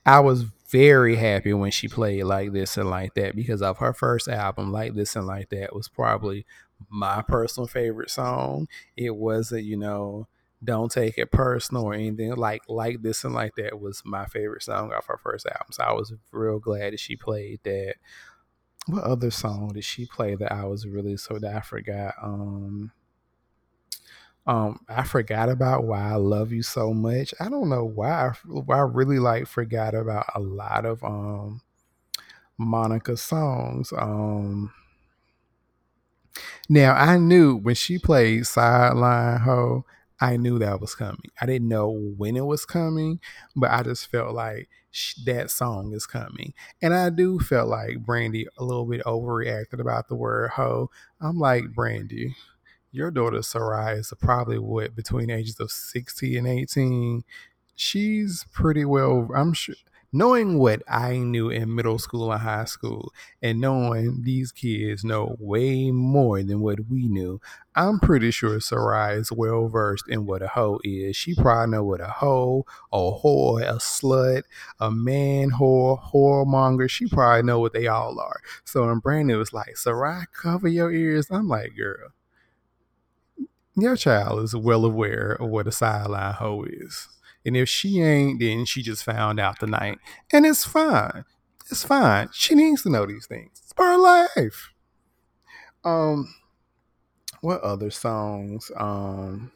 I 0.06 0.20
was 0.20 0.44
very 0.70 1.16
happy 1.16 1.54
when 1.54 1.72
she 1.72 1.88
played 1.88 2.24
like 2.24 2.52
this 2.52 2.78
and 2.78 2.90
like 2.90 3.14
that 3.16 3.36
because 3.36 3.62
of 3.62 3.78
her 3.78 3.94
first 3.94 4.28
album, 4.28 4.72
like 4.72 4.94
this 4.96 5.16
and 5.16 5.26
like 5.28 5.50
that 5.50 5.76
was 5.76 5.88
probably 5.88 6.46
my 6.90 7.22
personal 7.28 7.68
favorite 7.68 8.10
song. 8.10 8.68
It 8.96 9.16
wasn't, 9.16 9.64
you 9.64 9.78
know, 9.78 10.28
don't 10.64 10.92
take 10.92 11.18
it 11.18 11.32
personal 11.32 11.84
or 11.84 11.94
anything 11.94 12.36
like 12.36 12.64
like 12.68 13.02
this 13.04 13.24
and 13.24 13.34
like 13.34 13.54
that 13.56 13.80
was 13.80 14.02
my 14.06 14.26
favorite 14.26 14.64
song 14.64 14.92
off 14.92 15.06
her 15.08 15.18
first 15.22 15.46
album. 15.46 15.68
So 15.72 15.84
I 15.84 15.94
was 15.94 16.14
real 16.32 16.60
glad 16.60 16.94
that 16.94 17.00
she 17.00 17.16
played 17.16 17.60
that. 17.64 17.96
What 18.88 19.04
other 19.04 19.32
song 19.32 19.70
did 19.74 19.84
she 19.86 20.06
play 20.06 20.36
that 20.36 20.52
I 20.52 20.66
was 20.66 20.88
really 20.88 21.18
so 21.18 21.38
that 21.40 21.56
I 21.56 21.62
forgot? 21.62 22.16
Um 22.22 22.92
um, 24.46 24.80
I 24.88 25.04
forgot 25.04 25.50
about 25.50 25.84
why 25.84 26.12
I 26.12 26.16
love 26.16 26.54
you 26.54 26.64
so 26.64 26.94
much. 26.94 27.34
I 27.40 27.50
don't 27.50 27.68
know 27.68 27.84
why 27.84 28.28
I, 28.30 28.32
why 28.48 28.78
I 28.78 28.82
really 28.82 29.20
like 29.20 29.46
forgot 29.46 29.94
about 29.94 30.26
a 30.36 30.40
lot 30.40 30.86
of 30.86 31.04
um 31.04 31.62
Monica 32.58 33.18
songs. 33.18 33.94
Um 33.94 34.74
Now 36.70 36.94
I 36.94 37.18
knew 37.18 37.56
when 37.56 37.76
she 37.76 37.98
played 37.98 38.46
Sideline 38.48 39.40
Ho, 39.42 39.86
I 40.20 40.38
knew 40.38 40.60
that 40.60 40.82
was 40.82 40.96
coming. 40.96 41.32
I 41.42 41.46
didn't 41.46 41.68
know 41.68 41.90
when 42.18 42.36
it 42.36 42.46
was 42.46 42.66
coming, 42.66 43.20
but 43.56 43.72
I 43.72 43.84
just 43.84 44.08
felt 44.10 44.34
like 44.34 44.68
that 45.26 45.52
song 45.52 45.94
is 45.94 46.06
coming. 46.06 46.54
And 46.82 46.94
I 46.94 47.10
do 47.10 47.40
feel 47.40 47.66
like 47.66 48.06
Brandy 48.06 48.48
a 48.58 48.64
little 48.64 48.86
bit 48.86 49.04
overreacted 49.04 49.80
about 49.80 50.08
the 50.08 50.16
word 50.16 50.52
hoe. 50.52 50.90
I'm 51.22 51.38
like, 51.38 51.74
Brandy, 51.74 52.36
your 52.92 53.12
daughter 53.12 53.42
Sarai 53.42 54.00
is 54.00 54.14
probably 54.20 54.60
what 54.60 54.96
between 54.96 55.30
ages 55.30 55.60
of 55.60 55.72
16 55.72 56.38
and 56.38 56.48
18. 56.48 57.24
She's 57.76 58.46
pretty 58.52 58.86
well, 58.86 59.30
I'm 59.36 59.54
sure 59.54 59.76
knowing 60.12 60.58
what 60.58 60.82
I 60.88 61.18
knew 61.18 61.50
in 61.50 61.76
middle 61.76 62.00
school 62.00 62.32
and 62.32 62.42
high 62.42 62.66
school, 62.66 63.14
and 63.42 63.60
knowing 63.60 64.24
these 64.24 64.52
kids 64.52 65.04
know 65.04 65.36
way 65.40 65.92
more 65.92 66.42
than 66.44 66.62
what 66.62 66.80
we 66.90 67.08
knew, 67.08 67.40
I'm 67.76 68.00
pretty 68.00 68.32
sure 68.32 68.60
Sarai 68.60 69.16
is 69.16 69.32
well 69.32 69.68
versed 69.68 70.08
in 70.10 70.26
what 70.26 70.42
a 70.42 70.48
hoe 70.48 70.80
is. 70.84 71.16
She 71.16 71.36
probably 71.36 71.72
know 71.72 71.84
what 71.84 72.02
a 72.02 72.08
hoe, 72.08 72.66
a 72.92 72.98
whore, 72.98 73.62
a 73.62 73.76
slut, 73.76 74.44
a 74.80 74.90
man 74.92 75.52
whore, 75.52 76.02
whoremonger. 76.12 76.90
She 76.90 77.08
probably 77.08 77.44
know 77.44 77.60
what 77.60 77.74
they 77.74 77.88
all 77.88 78.20
are. 78.20 78.42
So 78.66 78.88
when 78.88 79.00
Brandon 79.00 79.38
was 79.38 79.54
like, 79.54 79.78
Sarai, 79.78 80.26
cover 80.34 80.68
your 80.68 80.92
ears, 80.92 81.28
I'm 81.30 81.48
like, 81.48 81.76
girl, 81.76 82.12
your 83.76 83.96
child 83.96 84.44
is 84.44 84.56
well 84.56 84.86
aware 84.86 85.38
of 85.40 85.50
what 85.50 85.68
a 85.68 85.72
sideline 85.72 86.34
hoe 86.34 86.64
is. 86.68 87.08
And 87.48 87.56
if 87.56 87.70
she 87.70 88.02
ain't, 88.02 88.42
then 88.42 88.66
she 88.66 88.84
just 88.84 89.06
found 89.06 89.40
out 89.40 89.60
tonight. 89.62 90.00
And 90.34 90.46
it's 90.46 90.66
fine. 90.66 91.24
It's 91.72 91.84
fine. 91.84 92.28
She 92.34 92.56
needs 92.56 92.84
to 92.84 92.90
know 92.90 93.06
these 93.06 93.26
things. 93.26 93.62
It's 93.64 93.74
her 93.78 93.98
life. 93.98 94.74
Um, 95.86 96.34
what 97.40 97.62
other 97.62 97.90
songs? 97.90 98.70
Um, 98.76 99.54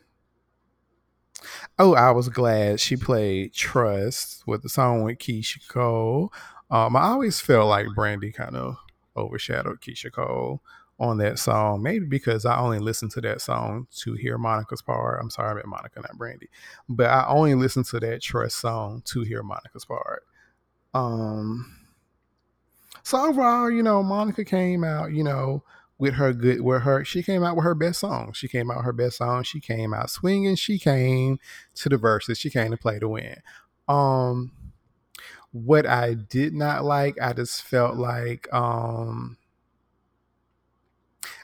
oh, 1.78 1.94
I 1.94 2.12
was 2.12 2.30
glad 2.30 2.80
she 2.80 2.96
played 2.96 3.54
Trust 3.54 4.48
with 4.48 4.64
the 4.64 4.70
song 4.70 5.04
with 5.04 5.18
Keyshia 5.18 5.68
Cole. 5.68 6.32
Um, 6.70 6.96
I 6.96 7.10
always 7.10 7.42
felt 7.42 7.68
like 7.68 7.88
Brandy 7.94 8.32
kind 8.32 8.56
of 8.56 8.78
overshadowed 9.18 9.82
Keyshia 9.82 10.14
Cole 10.14 10.62
on 11.02 11.18
that 11.18 11.40
song. 11.40 11.82
Maybe 11.82 12.06
because 12.06 12.46
I 12.46 12.60
only 12.60 12.78
listened 12.78 13.10
to 13.14 13.22
that 13.22 13.42
song 13.42 13.88
to 14.02 14.14
hear 14.14 14.38
Monica's 14.38 14.84
part. 14.84 15.20
I'm 15.20 15.32
sorry, 15.32 15.50
I 15.50 15.54
meant 15.56 15.66
Monica, 15.66 16.00
not 16.00 16.16
Brandy. 16.16 16.48
But 16.88 17.08
I 17.08 17.26
only 17.28 17.56
listened 17.56 17.88
to 17.88 18.00
that 18.00 18.22
Trust 18.22 18.60
song 18.60 19.02
to 19.06 19.22
hear 19.22 19.42
Monica's 19.42 19.84
part. 19.84 20.24
Um 20.94 21.76
so 23.04 23.26
overall, 23.26 23.72
you 23.72 23.82
know, 23.82 24.04
Monica 24.04 24.46
came 24.46 24.84
out, 24.84 25.12
you 25.12 25.24
know, 25.24 25.64
with 25.98 26.14
her 26.14 26.34
good 26.34 26.62
with 26.62 26.84
her 26.84 27.04
she 27.04 27.24
came 27.24 27.44
out 27.44 27.56
with 27.56 27.66
her 27.66 27.74
best 27.74 28.00
song. 28.00 28.32
She 28.34 28.48
came 28.48 28.70
out 28.70 28.78
with 28.78 28.86
her 28.86 28.94
best 28.94 29.18
song. 29.18 29.42
She 29.42 29.60
came 29.60 29.96
out 29.96 30.12
swinging. 30.12 30.56
She 30.56 30.78
came 30.78 31.40
to 31.76 31.90
the 31.90 31.98
Verzuz. 31.98 32.38
She 32.38 32.52
came 32.52 32.70
to 32.70 32.78
play 32.78 33.00
to 33.00 33.10
win. 33.10 33.38
Um 33.88 34.52
what 35.52 35.88
I 35.88 36.14
did 36.14 36.54
not 36.54 36.86
like, 36.86 37.20
I 37.20 37.34
just 37.34 37.64
felt 37.64 37.98
like 37.98 38.48
um 38.54 39.38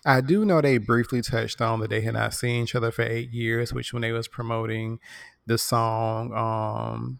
I 0.05 0.21
do 0.21 0.45
know 0.45 0.61
they 0.61 0.77
briefly 0.77 1.21
touched 1.21 1.61
on 1.61 1.79
that 1.81 1.89
they 1.89 2.01
had 2.01 2.13
not 2.13 2.33
seen 2.33 2.63
each 2.63 2.75
other 2.75 2.91
for 2.91 3.03
eight 3.03 3.31
years, 3.31 3.73
which 3.73 3.93
when 3.93 4.01
they 4.01 4.11
was 4.11 4.27
promoting 4.27 4.99
the 5.45 5.57
song 5.57 6.33
um, 6.33 7.19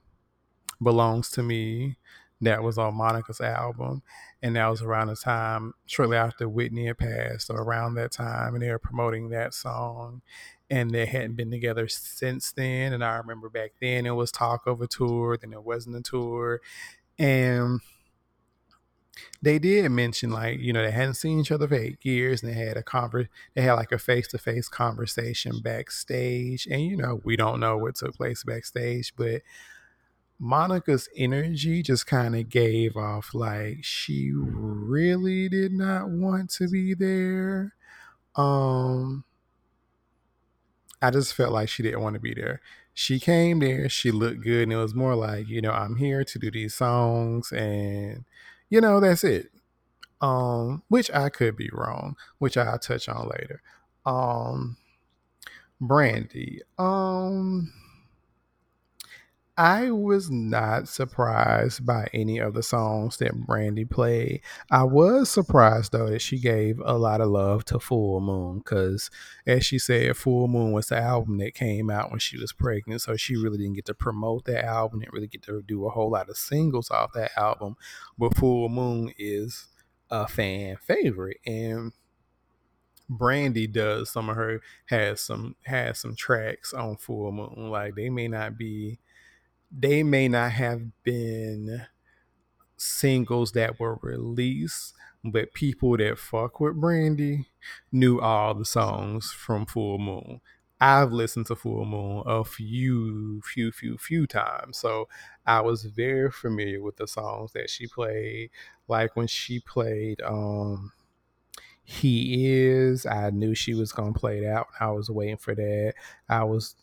"Belongs 0.82 1.30
to 1.32 1.44
Me," 1.44 1.98
that 2.42 2.64
was 2.64 2.78
on 2.78 2.96
Monica's 2.96 3.42
album, 3.42 4.04
and 4.42 4.56
that 4.56 4.68
was 4.68 4.82
around 4.82 5.08
the 5.08 5.16
time 5.16 5.74
shortly 5.86 6.18
after 6.18 6.48
Whitney 6.48 6.88
had 6.88 6.98
passed, 6.98 7.50
or 7.50 7.62
around 7.62 7.96
that 7.96 8.12
time, 8.12 8.54
and 8.54 8.64
they 8.64 8.70
were 8.70 8.80
promoting 8.80 9.30
that 9.30 9.54
song. 9.54 10.22
And 10.70 10.92
they 10.92 11.06
hadn't 11.06 11.36
been 11.36 11.50
together 11.50 11.88
since 11.88 12.52
then. 12.52 12.92
And 12.92 13.02
I 13.02 13.16
remember 13.16 13.50
back 13.50 13.72
then 13.80 14.06
it 14.06 14.12
was 14.12 14.34
talk 14.34 14.68
of 14.68 14.82
a 14.82 14.88
tour, 14.88 15.38
then 15.38 15.54
it 15.54 15.64
wasn't 15.64 15.96
a 15.96 16.02
tour. 16.02 16.60
And 17.18 17.80
they 19.42 19.60
did 19.60 19.90
mention 19.92 20.30
like 20.32 20.60
you 20.60 20.74
know 20.74 20.84
they 20.84 20.92
hadn't 20.92 21.16
seen 21.16 21.40
each 21.40 21.52
other 21.52 21.68
for 21.68 21.76
eight 21.76 21.98
years 22.04 22.44
and 22.44 22.52
they 22.52 22.58
had 22.58 22.78
a 22.78 22.84
conver- 22.84 23.28
they 23.56 23.62
had 23.62 23.74
like 23.74 23.92
a 23.92 23.98
face-to-face 24.00 24.70
conversation 24.70 25.60
backstage 25.62 26.68
and 26.68 26.82
you 26.84 26.98
know 26.98 27.22
we 27.24 27.36
don't 27.36 27.60
know 27.60 27.78
what 27.78 27.96
took 27.96 28.16
place 28.16 28.44
backstage 28.44 29.14
but 29.16 29.42
monica's 30.40 31.10
energy 31.16 31.82
just 31.82 32.06
kind 32.06 32.36
of 32.36 32.50
gave 32.50 32.96
off 32.96 33.34
like 33.34 33.80
she 33.84 34.32
really 34.36 35.50
did 35.50 35.72
not 35.72 36.10
want 36.10 36.50
to 36.50 36.68
be 36.70 36.94
there. 36.94 37.74
Um 38.36 39.24
i 41.02 41.12
just 41.12 41.34
felt 41.34 41.52
like 41.54 41.70
she 41.70 41.84
didn't 41.84 42.02
want 42.02 42.16
to 42.16 42.20
be 42.20 42.34
there. 42.34 42.62
She 42.94 43.20
came 43.20 43.60
there 43.60 43.90
she 43.90 44.10
looked 44.12 44.42
good 44.42 44.64
and 44.64 44.74
it 44.74 44.78
was 44.78 44.96
more 44.96 45.14
like 45.16 45.48
you 45.48 45.62
know 45.62 45.72
i'm 45.72 45.98
here 45.98 46.24
to 46.24 46.40
do 46.40 46.50
these 46.50 46.74
songs 46.74 47.52
and 47.52 48.26
you 48.70 48.82
know 48.82 49.00
that's 49.00 49.24
it 49.24 49.52
um, 50.22 50.84
which 50.88 51.12
I 51.12 51.30
could 51.30 51.56
be 51.56 51.70
wrong, 51.72 52.16
which 52.40 52.58
I'll 52.58 52.80
touch 52.80 53.08
on 53.10 53.30
later. 53.30 53.62
Um, 54.06 54.78
Brandy. 55.80 56.62
Um, 56.78 57.72
I 59.60 59.90
was 59.90 60.30
not 60.30 60.88
surprised 60.88 61.84
by 61.84 62.10
any 62.14 62.38
of 62.38 62.54
the 62.54 62.62
songs 62.62 63.18
that 63.18 63.34
Brandy 63.34 63.86
played. 63.86 64.42
I 64.70 64.84
was 64.84 65.32
surprised 65.32 65.94
though 65.94 66.12
that 66.12 66.22
she 66.22 66.38
gave 66.38 66.80
a 66.86 66.96
lot 66.96 67.22
of 67.22 67.30
love 67.30 67.66
to 67.66 67.80
Full 67.80 68.22
Moon 68.22 68.60
because, 68.60 69.10
as 69.48 69.66
she 69.66 69.80
said, 69.80 70.16
Full 70.16 70.48
Moon 70.48 70.74
was 70.74 70.90
the 70.90 71.00
album 71.00 71.40
that 71.40 71.56
came 71.56 71.90
out 71.90 72.12
when 72.12 72.20
she 72.20 72.38
was 72.38 72.54
pregnant, 72.54 73.02
so 73.02 73.16
she 73.16 73.36
really 73.36 73.58
didn't 73.58 73.74
get 73.74 73.86
to 73.86 73.96
promote 73.96 74.46
that 74.46 74.64
album, 74.64 75.00
didn't 75.00 75.14
really 75.14 75.28
get 75.28 75.42
to 75.44 75.64
do 75.64 75.88
a 75.88 75.90
whole 75.90 76.12
lot 76.12 76.30
of 76.30 76.38
singles 76.38 76.92
off 76.92 77.14
that 77.14 77.32
album. 77.36 77.78
But 78.16 78.38
Full 78.38 78.70
Moon 78.70 79.12
is 79.18 79.66
a 80.12 80.28
fan 80.28 80.78
favorite, 80.78 81.40
and 81.48 81.94
Brandy 83.10 83.66
does 83.66 84.12
some 84.12 84.30
of 84.30 84.36
her 84.36 84.62
has 84.86 85.22
some 85.22 85.56
has 85.64 85.98
some 85.98 86.16
tracks 86.16 86.74
on 86.74 86.98
Full 86.98 87.32
Moon. 87.32 87.72
Like 87.72 87.96
they 87.96 88.12
may 88.12 88.28
not 88.28 88.56
be 88.56 89.00
they 89.72 90.04
may 90.04 90.28
not 90.28 90.52
have 90.54 90.82
been 91.04 91.86
singles 92.78 93.52
that 93.54 93.80
were 93.80 93.98
released, 94.02 94.94
but 95.24 95.54
people 95.54 95.98
that 95.98 96.18
fuck 96.18 96.60
with 96.60 96.76
Brandy 96.76 97.48
knew 97.92 98.20
all 98.20 98.54
the 98.54 98.66
songs 98.66 99.32
from 99.32 99.66
Full 99.66 99.98
Moon. 99.98 100.42
I've 100.80 101.12
listened 101.12 101.48
to 101.48 101.56
Full 101.56 101.86
Moon 101.86 102.24
a 102.28 102.44
few, 102.44 103.42
few, 103.44 103.72
few, 103.72 103.98
few 103.98 104.28
times. 104.28 104.78
So 104.78 105.08
I 105.46 105.62
was 105.62 105.86
very 105.86 106.32
familiar 106.32 106.82
with 106.84 106.98
the 106.98 107.08
songs 107.08 107.52
that 107.54 107.70
she 107.70 107.88
played. 107.88 108.52
Like 108.88 109.16
when 109.16 109.28
she 109.28 109.60
played 109.60 110.22
um 110.22 110.92
He 111.84 112.48
Is, 112.58 113.06
I 113.06 113.30
knew 113.30 113.56
she 113.56 113.74
was 113.74 113.92
gonna 113.92 114.14
play 114.14 114.42
that. 114.42 114.68
I 114.80 114.90
was 114.92 115.10
waiting 115.10 115.38
for 115.38 115.56
that. 115.56 115.94
I 116.30 116.44
was 116.44 116.76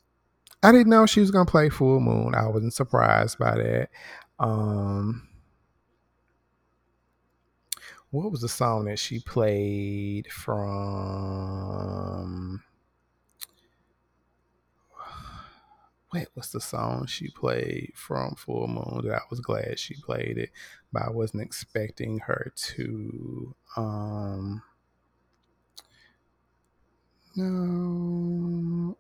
I 0.64 0.72
didn't 0.72 0.88
know 0.88 1.04
she 1.04 1.20
was 1.20 1.30
gonna 1.30 1.44
play 1.44 1.68
Full 1.68 2.00
Moon. 2.00 2.34
I 2.34 2.48
wasn't 2.48 2.72
surprised 2.72 3.38
by 3.38 3.54
that. 3.56 3.90
Um, 4.38 5.28
what 8.10 8.30
was 8.32 8.40
the 8.40 8.48
song 8.48 8.86
that 8.86 8.98
she 8.98 9.20
played 9.20 10.26
from? 10.32 11.04
What 16.10 16.28
was 16.34 16.50
the 16.52 16.60
song 16.62 17.06
she 17.06 17.28
played 17.28 17.92
from 17.94 18.34
Full 18.36 18.66
Moon 18.68 19.02
that 19.04 19.16
I 19.16 19.22
was 19.28 19.40
glad 19.40 19.78
she 19.78 19.94
played 20.00 20.38
it, 20.38 20.50
but 20.92 21.02
I 21.02 21.10
wasn't 21.10 21.42
expecting 21.42 22.20
her 22.20 22.52
to. 22.56 23.54
Um, 23.76 24.62
no, 27.36 28.96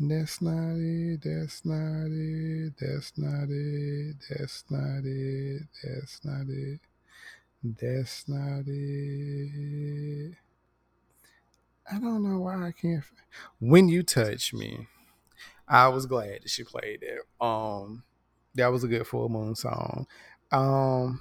that's 0.00 0.40
not 0.40 0.76
it. 0.76 1.20
That's 1.22 1.64
not 1.64 2.06
it. 2.10 2.72
That's 2.80 3.12
not 3.18 3.48
it. 3.50 4.16
That's 4.30 4.64
not 4.70 5.04
it. 5.04 5.62
That's 5.82 6.24
not 6.24 6.48
it. 6.48 6.80
That's 7.62 8.28
not 8.28 8.62
it. 8.66 10.34
I 11.92 11.98
don't 11.98 12.22
know 12.22 12.38
why 12.38 12.68
I 12.68 12.72
can't. 12.72 13.04
When 13.58 13.88
you 13.88 14.02
touch 14.02 14.54
me, 14.54 14.86
I 15.68 15.88
was 15.88 16.06
glad 16.06 16.42
that 16.42 16.50
she 16.50 16.64
played 16.64 17.02
it. 17.02 17.20
Um, 17.40 18.04
that 18.54 18.68
was 18.68 18.84
a 18.84 18.88
good 18.88 19.06
full 19.06 19.28
moon 19.28 19.54
song. 19.54 20.06
Um, 20.50 21.20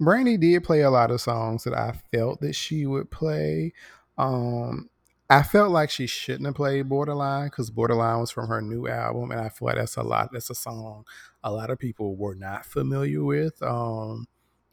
Brandy 0.00 0.36
did 0.36 0.64
play 0.64 0.80
a 0.80 0.90
lot 0.90 1.10
of 1.10 1.20
songs 1.20 1.64
that 1.64 1.74
I 1.74 1.94
felt 2.12 2.40
that 2.40 2.54
she 2.54 2.86
would 2.86 3.10
play. 3.10 3.72
Um, 4.18 4.90
I 5.28 5.42
felt 5.42 5.72
like 5.72 5.90
she 5.90 6.06
shouldn't 6.06 6.46
have 6.46 6.54
played 6.54 6.88
Borderline 6.88 7.46
because 7.48 7.70
Borderline 7.70 8.20
was 8.20 8.30
from 8.30 8.46
her 8.48 8.62
new 8.62 8.86
album, 8.86 9.32
and 9.32 9.40
I 9.40 9.48
feel 9.48 9.66
like 9.66 9.76
that's 9.76 9.96
a 9.96 10.02
lot. 10.02 10.30
That's 10.32 10.50
a 10.50 10.54
song 10.54 11.04
a 11.42 11.50
lot 11.52 11.70
of 11.70 11.78
people 11.78 12.16
were 12.16 12.34
not 12.34 12.64
familiar 12.64 13.24
with. 13.24 13.60
Um, 13.62 14.26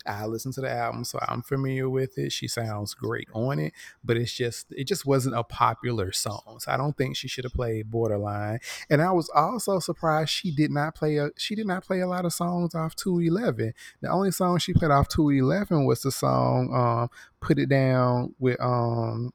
I 0.06 0.26
listened 0.26 0.54
to 0.56 0.62
the 0.62 0.72
album, 0.72 1.06
so 1.06 1.18
I'm 1.28 1.41
familiar 1.43 1.89
with 1.89 2.18
it. 2.18 2.32
She 2.32 2.47
sounds 2.47 2.93
great 2.93 3.30
on 3.34 3.58
it, 3.60 3.74
but 4.04 4.18
it's 4.18 4.34
just 4.34 4.68
it 4.72 4.86
just 4.86 5.06
wasn't 5.06 5.36
a 5.36 5.43
popular 5.43 6.12
song. 6.12 6.58
So 6.60 6.72
I 6.72 6.78
don't 6.78 6.95
think 6.97 7.16
she 7.16 7.28
should 7.28 7.45
have 7.45 7.54
played 7.54 7.89
Borderline. 7.89 8.60
And 8.89 9.01
I 9.01 9.12
was 9.12 9.30
also 9.34 9.80
surprised 9.80 10.30
she 10.32 10.51
did 10.51 10.72
not 10.72 10.93
play 10.95 11.18
a 11.18 11.30
she 11.38 11.56
did 11.56 11.68
not 11.68 11.84
play 11.86 12.01
a 12.01 12.08
lot 12.08 12.26
of 12.26 12.34
songs 12.34 12.76
off 12.76 12.95
211. 12.95 13.74
The 14.01 14.10
only 14.10 14.32
song 14.32 14.60
she 14.60 14.74
played 14.74 14.91
off 14.91 15.08
211 15.08 15.86
was 15.86 16.01
the 16.04 16.12
song 16.12 16.74
um, 16.76 17.10
Put 17.39 17.58
It 17.60 17.70
Down 17.70 18.36
with 18.39 18.60
um 18.62 19.32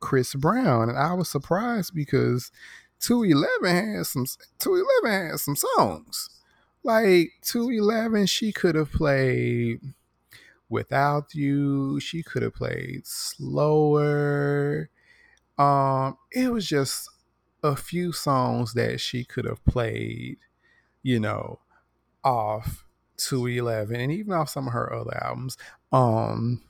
Chris 0.00 0.34
Brown. 0.34 0.88
And 0.88 0.98
I 0.98 1.12
was 1.14 1.28
surprised 1.28 1.94
because 1.94 2.50
211 3.00 3.96
has 3.96 4.08
some 4.08 4.26
211 4.58 5.30
has 5.30 5.42
some 5.42 5.56
songs. 5.56 6.30
Like 6.82 7.32
211, 7.42 8.26
she 8.26 8.52
could 8.52 8.74
have 8.76 8.92
played 8.92 9.80
without 10.68 11.34
you. 11.34 11.98
She 12.00 12.22
could 12.22 12.42
have 12.42 12.54
played 12.54 13.06
slower. 13.06 14.88
Um, 15.58 16.16
it 16.32 16.52
was 16.52 16.66
just 16.66 17.08
a 17.62 17.74
few 17.74 18.12
songs 18.12 18.74
that 18.74 19.00
she 19.00 19.24
could 19.24 19.44
have 19.46 19.64
played, 19.64 20.38
you 21.02 21.18
know, 21.18 21.58
off 22.22 22.84
211 23.16 24.00
and 24.00 24.12
even 24.12 24.32
off 24.32 24.50
some 24.50 24.66
of 24.66 24.72
her 24.72 24.92
other 24.92 25.16
albums. 25.22 25.56
Um, 25.92 26.62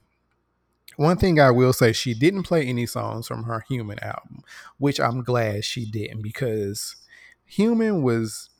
one 0.96 1.16
thing 1.16 1.40
I 1.40 1.50
will 1.50 1.72
say, 1.72 1.92
she 1.92 2.14
didn't 2.14 2.44
play 2.44 2.66
any 2.66 2.86
songs 2.86 3.26
from 3.26 3.44
her 3.44 3.64
Human 3.68 3.98
album, 4.00 4.42
which 4.78 5.00
I'm 5.00 5.22
glad 5.22 5.64
she 5.64 5.84
didn't 5.84 6.22
because 6.22 6.96
Human 7.44 8.02
was 8.02 8.50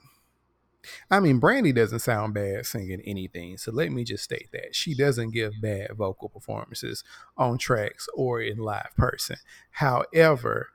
I 1.11 1.21
mean, 1.21 1.39
Brandy 1.39 1.73
doesn't 1.73 2.01
sound 2.01 2.35
bad 2.35 2.67
singing 2.67 3.01
anything. 3.05 3.57
So 3.57 3.73
let 3.73 3.91
me 3.91 4.05
just 4.05 4.25
state 4.25 4.49
that 4.53 4.75
she 4.75 4.95
doesn't 4.95 5.33
give 5.33 5.61
bad 5.61 5.97
vocal 5.97 6.29
performances 6.29 7.05
on 7.37 7.59
tracks 7.59 8.09
or 8.15 8.41
in 8.41 8.59
live 8.59 8.95
person. 8.97 9.37
However, 9.71 10.69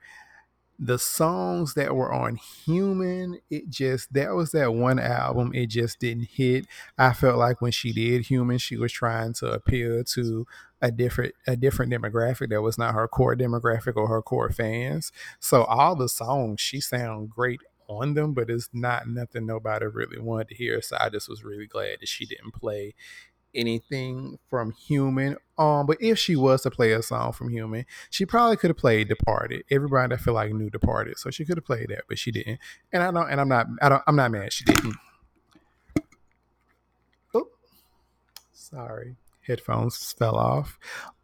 the 0.84 0.98
songs 0.98 1.74
that 1.74 1.94
were 1.94 2.12
on 2.12 2.34
Human, 2.66 3.38
it 3.48 3.70
just 3.70 4.12
that 4.14 4.34
was 4.34 4.50
that 4.50 4.74
one 4.74 4.98
album. 4.98 5.52
It 5.54 5.66
just 5.68 6.00
didn't 6.00 6.28
hit. 6.32 6.66
I 6.98 7.12
felt 7.12 7.38
like 7.38 7.62
when 7.62 7.70
she 7.70 7.92
did 7.92 8.26
Human, 8.26 8.58
she 8.58 8.76
was 8.76 8.90
trying 8.90 9.32
to 9.34 9.52
appeal 9.52 10.02
to 10.02 10.44
a 10.80 10.90
different 10.90 11.34
a 11.46 11.56
different 11.56 11.92
demographic 11.92 12.50
that 12.50 12.62
was 12.62 12.78
not 12.78 12.94
her 12.94 13.06
core 13.06 13.36
demographic 13.36 13.94
or 13.94 14.08
her 14.08 14.22
core 14.22 14.50
fans. 14.50 15.12
So 15.38 15.62
all 15.64 15.94
the 15.94 16.08
songs 16.08 16.60
she 16.60 16.80
sound 16.80 17.30
great 17.30 17.60
on 17.86 18.14
them, 18.14 18.32
but 18.34 18.50
it's 18.50 18.68
not 18.72 19.06
nothing 19.06 19.46
nobody 19.46 19.86
really 19.86 20.18
wanted 20.18 20.48
to 20.48 20.54
hear. 20.56 20.82
So 20.82 20.96
I 20.98 21.10
just 21.10 21.28
was 21.28 21.44
really 21.44 21.66
glad 21.66 21.98
that 22.00 22.08
she 22.08 22.26
didn't 22.26 22.54
play 22.54 22.94
anything 23.54 24.38
from 24.48 24.72
Human. 24.72 25.36
Um, 25.58 25.86
but 25.86 25.98
if 26.00 26.18
she 26.18 26.36
was 26.36 26.62
to 26.62 26.70
play 26.70 26.92
a 26.92 27.02
song 27.02 27.32
from 27.32 27.50
Human, 27.50 27.84
she 28.10 28.26
probably 28.26 28.56
could 28.56 28.70
have 28.70 28.76
played 28.76 29.08
Departed. 29.08 29.64
Everybody 29.70 30.14
I 30.14 30.18
feel 30.18 30.34
like 30.34 30.52
knew 30.52 30.70
Departed, 30.70 31.18
so 31.18 31.30
she 31.30 31.44
could 31.44 31.56
have 31.56 31.64
played 31.64 31.88
that, 31.88 32.04
but 32.08 32.18
she 32.18 32.30
didn't. 32.30 32.58
And 32.92 33.02
I 33.02 33.10
don't. 33.10 33.30
And 33.30 33.40
I'm 33.40 33.48
not. 33.48 33.66
I 33.80 33.88
don't. 33.88 34.02
I'm 34.06 34.16
not 34.16 34.30
mad. 34.30 34.52
She 34.52 34.64
didn't. 34.64 34.96
Oh, 37.34 37.48
sorry. 38.52 39.16
Headphones 39.42 40.12
fell 40.12 40.36
off 40.36 40.78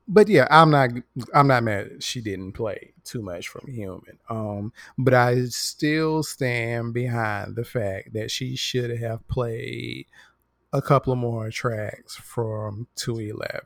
but 0.09 0.27
yeah, 0.29 0.49
I'm 0.51 0.71
not 0.71 0.91
I'm 1.35 1.47
not 1.47 1.63
mad 1.63 2.03
she 2.03 2.21
didn't 2.23 2.53
play 2.53 2.95
too 3.05 3.21
much 3.21 3.49
from 3.49 3.71
Human. 3.71 4.19
Um, 4.31 4.73
but 4.97 5.13
I 5.13 5.45
still 5.47 6.23
stand 6.23 6.95
behind 6.95 7.57
the 7.57 7.65
fact 7.65 8.15
that 8.15 8.31
she 8.31 8.57
should 8.57 8.99
have 8.99 9.27
played 9.29 10.07
a 10.73 10.83
couple 10.83 11.13
of 11.13 11.19
more 11.19 11.51
tracks 11.51 12.17
from 12.17 12.87
211. 12.97 13.61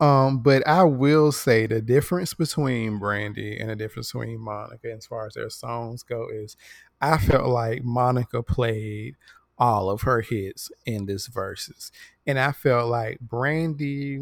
Um, 0.00 0.40
but 0.42 0.66
I 0.66 0.82
will 0.82 1.30
say 1.30 1.66
the 1.66 1.80
difference 1.80 2.34
between 2.34 2.98
Brandy 2.98 3.58
and 3.58 3.70
the 3.70 3.76
difference 3.76 4.12
between 4.12 4.40
Monica 4.40 4.92
as 4.92 5.06
far 5.06 5.26
as 5.26 5.34
their 5.34 5.50
songs 5.50 6.02
go 6.02 6.28
is 6.32 6.56
I 7.00 7.18
felt 7.18 7.48
like 7.48 7.84
Monica 7.84 8.42
played 8.42 9.14
all 9.56 9.90
of 9.90 10.02
her 10.02 10.20
hits 10.20 10.70
in 10.86 11.06
this 11.06 11.28
Verzuz. 11.28 11.90
And 12.26 12.38
I 12.38 12.52
felt 12.52 12.88
like 12.88 13.20
Brandy 13.20 14.20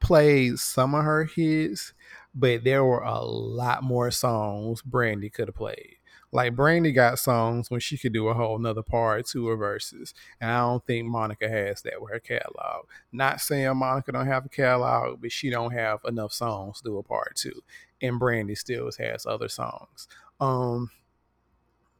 played 0.00 0.58
some 0.58 0.94
of 0.94 1.04
her 1.04 1.24
hits, 1.24 1.92
but 2.34 2.64
there 2.64 2.84
were 2.84 3.02
a 3.02 3.20
lot 3.24 3.82
more 3.82 4.10
songs 4.10 4.82
Brandy 4.82 5.30
could 5.30 5.48
have 5.48 5.54
played. 5.54 5.96
Like 6.32 6.56
Brandy 6.56 6.92
got 6.92 7.18
songs 7.18 7.70
when 7.70 7.80
she 7.80 7.98
could 7.98 8.14
do 8.14 8.28
a 8.28 8.34
whole 8.34 8.58
nother 8.58 8.82
part 8.82 9.26
to 9.28 9.48
her 9.48 9.56
Verzuz. 9.56 10.14
And 10.40 10.50
I 10.50 10.60
don't 10.60 10.84
think 10.86 11.06
Monica 11.06 11.48
has 11.48 11.82
that 11.82 12.00
with 12.00 12.10
her 12.10 12.20
catalog. 12.20 12.86
Not 13.12 13.40
saying 13.40 13.76
Monica 13.76 14.12
don't 14.12 14.26
have 14.26 14.46
a 14.46 14.48
catalog, 14.48 15.20
but 15.20 15.30
she 15.30 15.50
don't 15.50 15.72
have 15.72 16.00
enough 16.06 16.32
songs 16.32 16.78
to 16.78 16.84
do 16.84 16.98
a 16.98 17.02
part 17.02 17.36
two. 17.36 17.62
And 18.00 18.18
Brandy 18.18 18.54
still 18.54 18.90
has 18.98 19.26
other 19.26 19.48
songs. 19.48 20.08
Um 20.40 20.90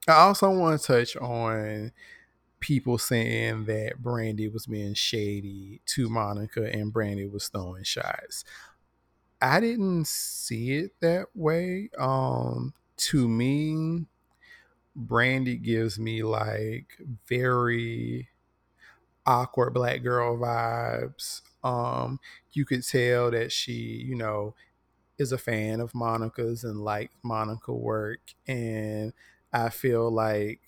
I 0.08 0.14
also 0.14 0.50
want 0.50 0.80
to 0.80 0.86
touch 0.86 1.16
on 1.16 1.92
people 2.58 2.96
saying 2.96 3.66
that 3.66 4.02
Brandy 4.02 4.48
was 4.48 4.66
being 4.66 4.94
shady 4.94 5.80
to 5.86 6.08
Monica 6.08 6.72
and 6.72 6.92
Brandy 6.92 7.26
was 7.26 7.48
throwing 7.48 7.84
shots. 7.84 8.44
I 9.40 9.60
didn't 9.60 10.06
see 10.06 10.72
it 10.72 10.92
that 11.00 11.26
way. 11.34 11.90
Um, 11.98 12.72
to 12.98 13.28
me, 13.28 14.06
Brandy 14.95 15.57
gives 15.57 15.99
me 15.99 16.22
like 16.22 16.99
very 17.26 18.28
awkward 19.26 19.74
black 19.74 20.03
girl 20.03 20.36
vibes. 20.38 21.43
Um, 21.64 22.20
you 22.53 22.64
could 22.64 22.84
tell 22.86 23.30
that 23.30 23.53
she, 23.53 23.72
you 23.72 24.16
know, 24.16 24.55
is 25.18 25.32
a 25.32 25.38
fan 25.38 25.80
of 25.80 25.95
Monica's 25.95 26.64
and 26.64 26.80
like 26.84 27.12
Monica 27.22 27.72
work. 27.74 28.20
And 28.47 29.12
I 29.53 29.70
feel 29.70 30.11
like 30.11 30.61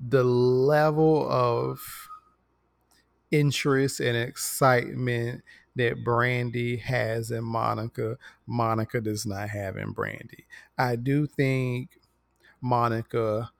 the 0.00 0.22
level 0.24 1.26
of 1.30 2.08
interest 3.30 4.00
and 4.00 4.16
excitement 4.16 5.42
that 5.76 6.04
Brandy 6.04 6.76
has 6.76 7.30
in 7.30 7.44
Monica, 7.44 8.16
Monica 8.46 9.00
does 9.00 9.26
not 9.26 9.48
have 9.48 9.76
in 9.76 9.90
Brandy. 9.92 10.46
I 10.78 10.96
do 10.96 11.26
think 11.26 11.98
Monica 12.64 13.50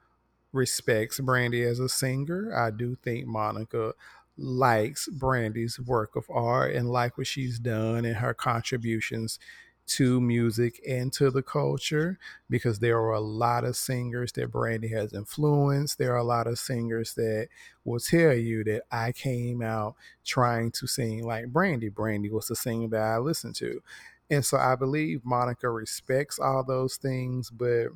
respects 0.52 1.20
Brandy 1.20 1.62
as 1.62 1.78
a 1.78 1.90
singer. 1.90 2.57
I 2.57 2.70
do 2.70 2.96
think 2.96 3.26
Monica 3.26 3.92
likes 4.38 5.09
Brandy's 5.09 5.78
work 5.78 6.16
of 6.16 6.24
art 6.30 6.74
and 6.74 6.90
like 6.90 7.18
what 7.18 7.26
she's 7.26 7.59
done 7.59 8.07
and 8.07 8.16
her 8.16 8.32
contributions 8.32 9.38
to 9.86 10.20
music 10.22 10.80
and 10.88 11.12
to 11.12 11.30
the 11.30 11.42
culture 11.42 12.18
because 12.48 12.78
there 12.78 12.96
are 12.96 13.12
a 13.12 13.20
lot 13.20 13.64
of 13.64 13.76
singers 13.76 14.32
that 14.32 14.50
Brandy 14.50 14.88
has 14.88 15.12
influenced. 15.12 15.98
There 15.98 16.14
are 16.14 16.18
a 16.18 16.24
lot 16.24 16.46
of 16.46 16.59
singers 16.59 17.12
that 17.14 17.48
will 17.84 18.00
tell 18.00 18.32
you 18.32 18.64
that 18.64 18.84
I 18.90 19.12
came 19.12 19.61
out 19.61 19.96
trying 20.24 20.70
to 20.72 20.86
sing 20.86 21.22
like 21.24 21.48
Brandy. 21.48 21.90
Brandy 21.90 22.30
was 22.30 22.48
the 22.48 22.57
singer 22.57 22.88
that 22.88 23.02
I 23.02 23.18
listened 23.18 23.57
to. 23.57 23.82
And 24.30 24.42
so 24.42 24.57
I 24.57 24.74
believe 24.74 25.20
Monica 25.24 25.68
respects 25.68 26.38
all 26.38 26.64
those 26.64 26.96
things, 26.96 27.50
but 27.50 27.88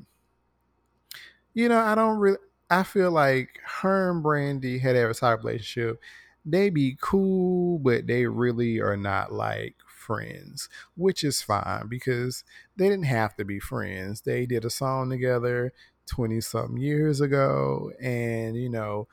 you 1.58 1.68
know, 1.68 1.80
I 1.80 1.96
don't 1.96 2.18
really 2.18 2.38
I 2.70 2.84
feel 2.84 3.10
like 3.10 3.58
her 3.80 4.12
and 4.12 4.22
Brandy 4.22 4.78
had 4.78 4.94
a 4.94 5.12
type 5.12 5.40
relationship. 5.42 6.00
They 6.44 6.70
be 6.70 6.96
cool, 7.00 7.80
but 7.80 8.06
they 8.06 8.26
really 8.26 8.78
are 8.78 8.96
not 8.96 9.32
like 9.32 9.74
friends, 9.84 10.68
which 10.96 11.24
is 11.24 11.42
fine 11.42 11.88
because 11.88 12.44
they 12.76 12.88
didn't 12.88 13.06
have 13.06 13.34
to 13.38 13.44
be 13.44 13.58
friends. 13.58 14.20
They 14.20 14.46
did 14.46 14.64
a 14.64 14.70
song 14.70 15.10
together 15.10 15.72
20 16.06 16.40
something 16.42 16.76
years 16.76 17.20
ago, 17.20 17.90
and 18.00 18.56
you 18.56 18.68
know, 18.70 19.08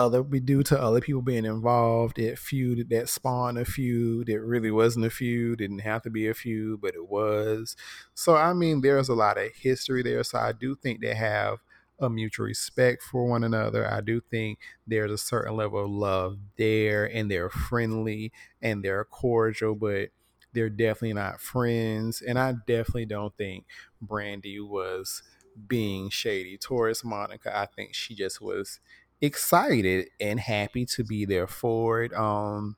other 0.00 0.22
be 0.22 0.40
due 0.40 0.62
to 0.64 0.80
other 0.80 1.00
people 1.00 1.22
being 1.22 1.44
involved. 1.44 2.18
It 2.18 2.38
feud 2.38 2.88
that 2.90 3.08
spawned 3.08 3.58
a 3.58 3.64
feud. 3.64 4.28
It 4.28 4.40
really 4.40 4.70
wasn't 4.70 5.06
a 5.06 5.10
feud. 5.10 5.58
Didn't 5.58 5.80
have 5.80 6.02
to 6.02 6.10
be 6.10 6.28
a 6.28 6.34
feud, 6.34 6.80
but 6.80 6.94
it 6.94 7.08
was. 7.08 7.76
So 8.14 8.36
I 8.36 8.52
mean, 8.52 8.80
there's 8.80 9.08
a 9.08 9.14
lot 9.14 9.38
of 9.38 9.54
history 9.54 10.02
there. 10.02 10.24
So 10.24 10.38
I 10.38 10.52
do 10.52 10.76
think 10.76 11.00
they 11.00 11.14
have 11.14 11.58
a 12.00 12.08
mutual 12.08 12.46
respect 12.46 13.02
for 13.02 13.26
one 13.26 13.44
another. 13.44 13.90
I 13.90 14.00
do 14.00 14.20
think 14.20 14.58
there's 14.86 15.12
a 15.12 15.18
certain 15.18 15.56
level 15.56 15.84
of 15.84 15.90
love 15.90 16.38
there, 16.56 17.04
and 17.04 17.30
they're 17.30 17.50
friendly 17.50 18.32
and 18.62 18.82
they're 18.84 19.04
cordial, 19.04 19.74
but 19.74 20.08
they're 20.52 20.70
definitely 20.70 21.12
not 21.14 21.40
friends. 21.40 22.22
And 22.22 22.38
I 22.38 22.52
definitely 22.66 23.06
don't 23.06 23.36
think 23.36 23.66
Brandy 24.00 24.60
was 24.60 25.22
being 25.68 26.10
shady 26.10 26.56
towards 26.56 27.04
Monica. 27.04 27.56
I 27.56 27.66
think 27.66 27.94
she 27.94 28.14
just 28.14 28.40
was 28.40 28.80
excited 29.20 30.08
and 30.20 30.40
happy 30.40 30.86
to 30.86 31.04
be 31.04 31.24
there 31.24 31.46
for 31.46 32.02
it. 32.02 32.12
Um, 32.14 32.76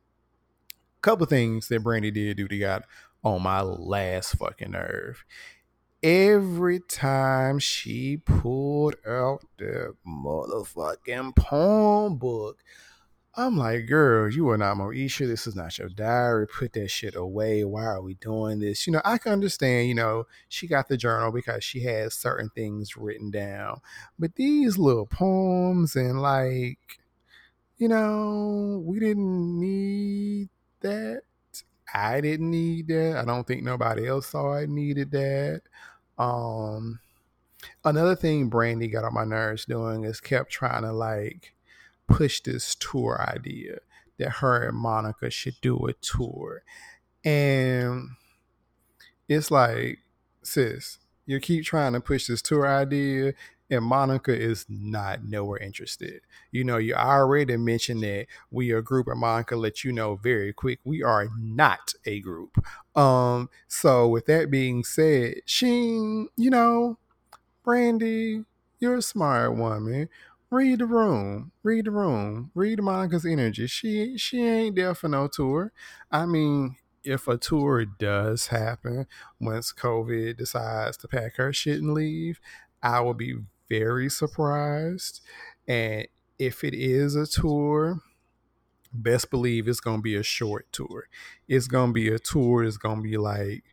couple 1.01 1.27
things 1.27 1.69
that 1.69 1.81
Brandy 1.83 2.11
did 2.11 2.37
do 2.37 2.49
to 2.49 2.59
got 2.59 2.85
on 3.25 3.43
my 3.43 3.61
last 3.61 4.37
fucking 4.37 4.73
nerve. 4.73 5.25
every 6.03 6.81
time 6.81 7.59
she 7.59 8.17
pulled 8.17 8.97
out 9.07 9.45
that 9.59 9.95
motherfucking 10.07 11.37
poem 11.37 12.17
book, 12.17 12.63
I'm 13.35 13.57
like, 13.57 13.87
girl, 13.87 14.31
you 14.31 14.51
are 14.51 14.59
not 14.59 14.77
Moesha. 14.77 15.27
This 15.27 15.47
is 15.47 15.57
not 15.57 15.79
your 15.79 15.89
diary. 15.89 16.47
Put 16.47 16.75
that 16.75 16.91
shit 16.91 17.17
away. 17.17 17.65
Why 17.65 17.85
are 17.85 18.03
we 18.03 18.15
doing 18.15 18.59
this? 18.59 18.87
You 18.87 18.93
know, 18.93 19.01
I 19.07 19.17
can 19.17 19.33
understand, 19.33 19.89
you 19.89 19.95
know, 19.95 20.27
she 20.49 20.67
got 20.67 20.89
the 20.89 20.99
journal 20.99 21.33
because 21.33 21.65
she 21.65 21.81
has 21.85 22.13
certain 22.13 22.51
things 22.51 22.95
written 22.95 23.31
down. 23.31 23.81
But 24.19 24.35
these 24.35 24.77
little 24.77 25.07
poems 25.07 25.97
and 25.97 26.21
like, 26.21 26.79
you 27.79 27.89
know, 27.89 28.83
we 28.85 29.01
didn't 29.01 29.59
need 29.59 30.51
that. 30.81 31.23
I 31.95 32.21
didn't 32.21 32.51
need 32.51 32.89
that. 32.89 33.17
I 33.17 33.25
don't 33.25 33.47
think 33.47 33.63
nobody 33.63 34.07
else 34.09 34.27
saw 34.29 34.55
I 34.55 34.67
needed 34.67 35.11
that. 35.13 35.63
Um 36.19 37.01
another 37.85 38.15
thing 38.17 38.49
Brandy 38.49 38.89
got 38.89 39.05
on 39.05 39.15
my 39.15 39.25
nerves 39.25 39.65
doing 39.65 40.05
is 40.05 40.21
kept 40.21 40.51
trying 40.51 40.83
to 40.83 40.93
like 40.93 41.55
push 42.07 42.41
this 42.41 42.75
tour 42.75 43.21
idea 43.21 43.79
that 44.19 44.31
her 44.37 44.69
and 44.69 44.77
Monica 44.77 45.31
should 45.31 45.57
do 45.61 45.87
a 45.87 45.93
tour. 45.95 46.63
And 47.25 48.11
it's 49.29 49.51
like, 49.51 49.99
sis, 50.43 50.99
you 51.27 51.41
keep 51.41 51.65
trying 51.65 51.93
to 51.93 52.01
push 52.01 52.27
this 52.27 52.43
tour 52.43 52.67
idea, 52.67 53.35
and 53.71 53.85
Monica 53.85 54.39
is 54.39 54.67
not 54.69 55.25
nowhere 55.25 55.59
interested. 55.59 56.21
You 56.51 56.65
know, 56.65 56.77
you 56.77 56.95
already 56.95 57.57
mentioned 57.57 58.03
that 58.03 58.27
we 58.51 58.71
are 58.73 58.79
a 58.79 58.83
group, 58.83 59.07
and 59.09 59.21
Monica 59.21 59.57
let 59.57 59.83
you 59.83 59.93
know 59.93 60.17
very 60.17 60.53
quick 60.53 60.81
we 60.85 61.03
are 61.03 61.29
not 61.39 61.95
a 62.05 62.21
group. 62.21 62.59
Um, 62.95 63.49
so 63.69 64.09
with 64.09 64.27
that 64.27 64.51
being 64.51 64.85
said, 64.85 65.37
she, 65.47 65.69
you 66.37 66.51
know, 66.51 66.99
Brandy, 67.65 68.45
you're 68.79 68.97
a 68.97 69.03
smart 69.03 69.57
woman. 69.57 70.09
Read 70.53 70.81
the 70.81 70.85
room. 70.85 71.51
Read 71.63 71.87
the 71.87 71.91
room. 71.91 72.51
Read 72.55 72.83
Monica's 72.83 73.25
energy. 73.25 73.67
She 73.67 74.19
she 74.19 74.47
ain't 74.47 74.77
there 74.77 74.95
for 74.95 75.09
no 75.09 75.27
tour. 75.27 75.73
I 76.11 76.27
mean, 76.27 76.77
if 77.03 77.27
a 77.27 77.39
tour 77.39 77.87
does 77.87 78.49
happen 78.49 79.07
once 79.41 79.73
COVID 79.73 80.37
decides 80.37 80.99
to 80.99 81.09
pack 81.09 81.37
her 81.37 81.55
shit 81.55 81.79
and 81.81 81.95
leave, 81.95 82.39
I 82.83 83.01
will 83.01 83.15
be 83.15 83.37
very 83.71 84.11
surprised. 84.11 85.23
And 85.67 86.07
if 86.39 86.65
it 86.65 86.75
is 86.75 87.17
a 87.17 87.27
tour, 87.27 88.03
best 88.93 89.31
believe 89.31 89.67
it's 89.67 89.81
gonna 89.81 90.03
be 90.03 90.17
a 90.17 90.23
short 90.23 90.71
tour. 90.71 91.09
It's 91.49 91.67
gonna 91.67 91.93
be 91.93 92.09
a 92.11 92.19
tour. 92.19 92.63
It's 92.63 92.77
gonna 92.77 93.01
be 93.01 93.17
like 93.17 93.65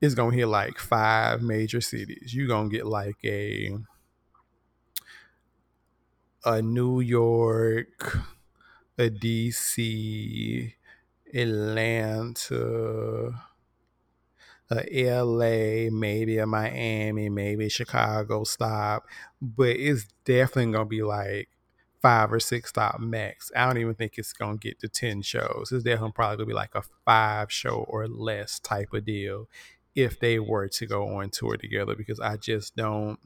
it's 0.00 0.14
gonna 0.14 0.36
hit 0.36 0.46
like 0.46 0.78
five 0.78 1.42
major 1.42 1.80
cities. 1.80 2.32
You're 2.32 2.46
gonna 2.46 2.68
get 2.68 2.86
like 2.86 3.16
a 3.24 3.76
a 6.44 6.62
New 6.62 7.00
York, 7.00 8.18
a 8.98 9.10
DC, 9.10 10.72
Atlanta, 11.34 13.32
a 14.70 15.20
LA, 15.22 15.90
maybe 15.90 16.38
a 16.38 16.46
Miami, 16.46 17.28
maybe 17.28 17.68
Chicago 17.68 18.44
stop, 18.44 19.06
but 19.40 19.76
it's 19.76 20.06
definitely 20.24 20.72
gonna 20.72 20.84
be 20.84 21.02
like 21.02 21.48
five 22.02 22.32
or 22.32 22.40
six 22.40 22.70
stop 22.70 23.00
max. 23.00 23.50
I 23.56 23.66
don't 23.66 23.78
even 23.78 23.94
think 23.94 24.14
it's 24.18 24.32
gonna 24.32 24.58
get 24.58 24.78
to 24.80 24.88
ten 24.88 25.22
shows. 25.22 25.70
It's 25.72 25.84
definitely 25.84 26.12
probably 26.12 26.36
gonna 26.36 26.46
be 26.46 26.52
like 26.54 26.74
a 26.74 26.82
five 27.04 27.50
show 27.52 27.84
or 27.88 28.06
less 28.06 28.60
type 28.60 28.92
of 28.92 29.04
deal 29.04 29.48
if 29.94 30.20
they 30.20 30.38
were 30.38 30.68
to 30.68 30.86
go 30.86 31.16
on 31.16 31.30
tour 31.30 31.56
together 31.56 31.94
because 31.96 32.20
I 32.20 32.36
just 32.36 32.76
don't 32.76 33.18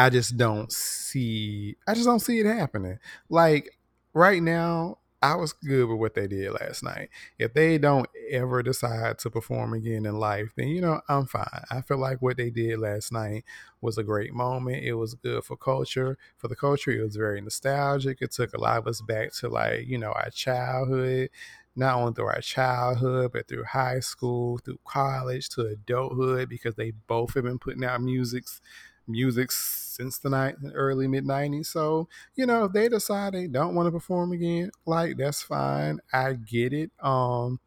I 0.00 0.08
just 0.08 0.36
don't 0.38 0.72
see 0.72 1.76
I 1.86 1.92
just 1.94 2.06
don't 2.06 2.20
see 2.20 2.38
it 2.40 2.46
happening. 2.46 2.98
Like 3.28 3.76
right 4.14 4.42
now, 4.42 4.96
I 5.22 5.34
was 5.34 5.52
good 5.52 5.86
with 5.90 5.98
what 5.98 6.14
they 6.14 6.26
did 6.26 6.52
last 6.52 6.82
night. 6.82 7.10
If 7.38 7.52
they 7.52 7.76
don't 7.76 8.08
ever 8.30 8.62
decide 8.62 9.18
to 9.18 9.28
perform 9.30 9.74
again 9.74 10.06
in 10.06 10.18
life, 10.18 10.52
then 10.56 10.68
you 10.68 10.80
know, 10.80 11.02
I'm 11.10 11.26
fine. 11.26 11.64
I 11.70 11.82
feel 11.82 11.98
like 11.98 12.22
what 12.22 12.38
they 12.38 12.48
did 12.48 12.78
last 12.78 13.12
night 13.12 13.44
was 13.82 13.98
a 13.98 14.02
great 14.02 14.32
moment. 14.32 14.82
It 14.82 14.94
was 14.94 15.12
good 15.12 15.44
for 15.44 15.58
culture. 15.58 16.16
For 16.38 16.48
the 16.48 16.56
culture, 16.56 16.92
it 16.92 17.02
was 17.04 17.16
very 17.16 17.42
nostalgic. 17.42 18.22
It 18.22 18.32
took 18.32 18.54
a 18.54 18.60
lot 18.60 18.78
of 18.78 18.86
us 18.86 19.02
back 19.02 19.34
to 19.34 19.48
like, 19.50 19.86
you 19.86 19.98
know, 19.98 20.12
our 20.12 20.30
childhood 20.30 21.28
not 21.76 21.94
only 21.96 22.12
through 22.12 22.26
our 22.26 22.40
childhood, 22.40 23.30
but 23.32 23.46
through 23.46 23.64
high 23.64 24.00
school, 24.00 24.58
through 24.58 24.78
college, 24.84 25.48
to 25.50 25.62
adulthood, 25.66 26.48
because 26.48 26.74
they 26.74 26.90
both 27.06 27.34
have 27.34 27.44
been 27.44 27.58
putting 27.60 27.84
out 27.84 28.02
musics 28.02 28.60
music 29.06 29.50
since 29.52 30.18
the 30.18 30.30
night 30.30 30.54
early 30.74 31.08
mid 31.08 31.24
90s 31.26 31.68
so 31.68 32.08
you 32.36 32.46
know 32.46 32.64
if 32.64 32.72
they 32.72 32.88
decide 32.88 33.32
they 33.34 33.46
don't 33.46 33.74
want 33.74 33.86
to 33.86 33.90
perform 33.90 34.32
again 34.32 34.70
like 34.86 35.16
that's 35.16 35.42
fine. 35.42 36.00
I 36.12 36.34
get 36.34 36.72
it. 36.72 36.90
Um 37.00 37.60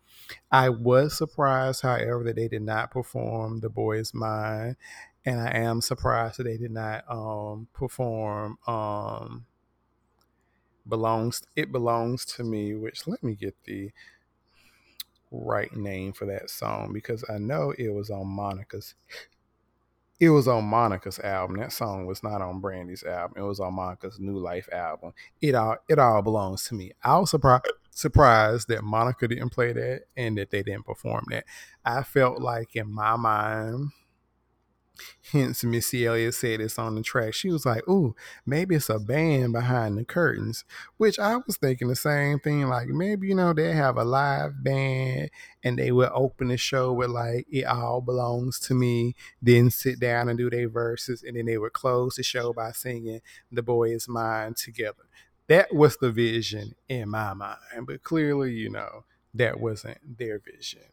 i 0.51 0.69
was 0.69 1.17
surprised 1.17 1.81
however 1.81 2.23
that 2.23 2.35
they 2.35 2.47
did 2.47 2.61
not 2.61 2.91
perform 2.91 3.59
the 3.59 3.69
boy 3.69 3.97
is 3.97 4.13
mine 4.13 4.75
and 5.25 5.39
i 5.41 5.49
am 5.51 5.81
surprised 5.81 6.37
that 6.37 6.43
they 6.43 6.57
did 6.57 6.71
not 6.71 7.03
um 7.09 7.67
perform 7.73 8.57
um 8.67 9.45
belongs 10.87 11.41
it 11.55 11.71
belongs 11.71 12.23
to 12.25 12.43
me 12.43 12.73
which 12.75 13.05
let 13.07 13.21
me 13.23 13.35
get 13.35 13.55
the 13.65 13.91
right 15.31 15.75
name 15.75 16.13
for 16.13 16.25
that 16.25 16.49
song 16.49 16.93
because 16.93 17.23
i 17.29 17.37
know 17.37 17.73
it 17.77 17.89
was 17.89 18.09
on 18.09 18.27
monica's 18.27 18.93
it 20.23 20.29
was 20.29 20.47
on 20.47 20.63
Monica's 20.63 21.19
album. 21.19 21.57
That 21.57 21.73
song 21.73 22.05
was 22.05 22.23
not 22.23 22.41
on 22.41 22.61
Brandy's 22.61 23.03
album. 23.03 23.43
It 23.43 23.45
was 23.45 23.59
on 23.59 23.73
Monica's 23.73 24.19
New 24.21 24.39
Life 24.39 24.69
album. 24.71 25.13
It 25.41 25.53
all 25.53 25.75
it 25.89 25.99
all 25.99 26.21
belongs 26.21 26.63
to 26.65 26.75
me. 26.75 26.93
I 27.03 27.17
was 27.17 27.29
surprised 27.29 27.67
surprised 27.91 28.69
that 28.69 28.85
Monica 28.85 29.27
didn't 29.27 29.49
play 29.49 29.73
that 29.73 30.03
and 30.15 30.37
that 30.37 30.49
they 30.49 30.63
didn't 30.63 30.85
perform 30.85 31.25
that. 31.29 31.43
I 31.83 32.03
felt 32.03 32.41
like 32.41 32.73
in 32.77 32.89
my 32.89 33.17
mind 33.17 33.89
Hence, 35.31 35.63
Missy 35.63 36.05
Elliott 36.05 36.35
said 36.35 36.61
it's 36.61 36.77
on 36.77 36.95
the 36.95 37.01
track. 37.01 37.33
She 37.33 37.49
was 37.49 37.65
like, 37.65 37.87
"Ooh, 37.89 38.15
maybe 38.45 38.75
it's 38.75 38.89
a 38.89 38.99
band 38.99 39.53
behind 39.53 39.97
the 39.97 40.05
curtains," 40.05 40.65
which 40.97 41.17
I 41.17 41.37
was 41.37 41.57
thinking 41.57 41.87
the 41.87 41.95
same 41.95 42.39
thing. 42.39 42.67
Like 42.67 42.87
maybe 42.89 43.27
you 43.27 43.35
know 43.35 43.53
they 43.53 43.73
have 43.73 43.97
a 43.97 44.03
live 44.03 44.63
band 44.63 45.31
and 45.63 45.79
they 45.79 45.91
would 45.91 46.09
open 46.13 46.49
the 46.49 46.57
show 46.57 46.93
with 46.93 47.09
like 47.09 47.47
"It 47.51 47.63
All 47.65 48.01
Belongs 48.01 48.59
to 48.61 48.75
Me," 48.75 49.15
then 49.41 49.71
sit 49.71 49.99
down 49.99 50.29
and 50.29 50.37
do 50.37 50.49
their 50.49 50.69
Verzuz, 50.69 51.23
and 51.23 51.37
then 51.37 51.45
they 51.47 51.57
would 51.57 51.73
close 51.73 52.15
the 52.15 52.23
show 52.23 52.53
by 52.53 52.71
singing 52.71 53.21
"The 53.51 53.63
Boy 53.63 53.91
Is 53.93 54.07
Mine" 54.07 54.53
together. 54.53 55.03
That 55.47 55.73
was 55.73 55.97
the 55.97 56.11
vision 56.11 56.75
in 56.87 57.09
my 57.09 57.33
mind, 57.33 57.87
but 57.87 58.03
clearly, 58.03 58.53
you 58.53 58.69
know, 58.69 59.05
that 59.33 59.59
wasn't 59.59 60.17
their 60.17 60.39
vision. 60.39 60.83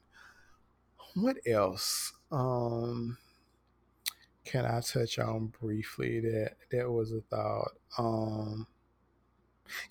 What 1.15 1.39
else? 1.47 2.13
Um 2.31 3.19
can 4.45 4.65
I 4.65 4.81
touch 4.81 5.19
on 5.19 5.49
briefly 5.49 6.21
that 6.21 6.57
that 6.71 6.91
was 6.91 7.13
a 7.13 7.21
thought. 7.21 7.73
Um 7.99 8.67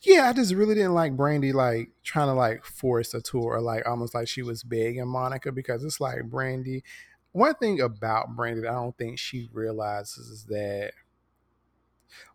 yeah, 0.01 0.27
I 0.27 0.33
just 0.33 0.53
really 0.53 0.75
didn't 0.75 0.93
like 0.93 1.15
Brandy 1.15 1.53
like 1.53 1.91
trying 2.03 2.27
to 2.27 2.33
like 2.33 2.65
force 2.65 3.13
a 3.13 3.21
tour 3.21 3.55
or 3.55 3.61
like 3.61 3.87
almost 3.87 4.13
like 4.13 4.27
she 4.27 4.41
was 4.41 4.63
begging 4.63 5.07
Monica 5.07 5.51
because 5.51 5.83
it's 5.83 6.01
like 6.01 6.25
Brandy. 6.25 6.83
One 7.31 7.55
thing 7.55 7.79
about 7.79 8.35
Brandy 8.35 8.67
I 8.67 8.73
don't 8.73 8.97
think 8.97 9.19
she 9.19 9.49
realizes 9.53 10.27
is 10.27 10.45
that 10.45 10.91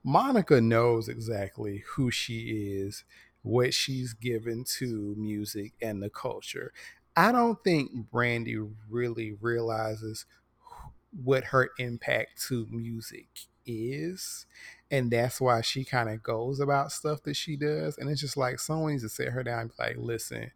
Monica 0.02 0.60
knows 0.60 1.08
exactly 1.08 1.84
who 1.94 2.10
she 2.10 2.76
is, 2.78 3.04
what 3.42 3.74
she's 3.74 4.12
given 4.12 4.64
to 4.78 5.14
music 5.18 5.72
and 5.82 6.02
the 6.02 6.10
culture. 6.10 6.72
I 7.16 7.32
don't 7.32 7.62
think 7.62 8.10
Brandy 8.10 8.58
really 8.88 9.32
realizes 9.40 10.26
what 11.22 11.44
her 11.44 11.70
impact 11.78 12.42
to 12.48 12.66
music 12.70 13.28
is. 13.66 14.46
And 14.90 15.10
that's 15.10 15.40
why 15.40 15.60
she 15.60 15.84
kind 15.84 16.08
of 16.08 16.22
goes 16.22 16.60
about 16.60 16.92
stuff 16.92 17.22
that 17.24 17.34
she 17.34 17.56
does. 17.56 17.98
And 17.98 18.10
it's 18.10 18.20
just 18.20 18.36
like 18.36 18.58
someone 18.58 18.92
needs 18.92 19.02
to 19.02 19.08
sit 19.08 19.28
her 19.28 19.42
down 19.42 19.60
and 19.60 19.70
be 19.70 19.74
like, 19.78 19.96
listen, 19.98 20.50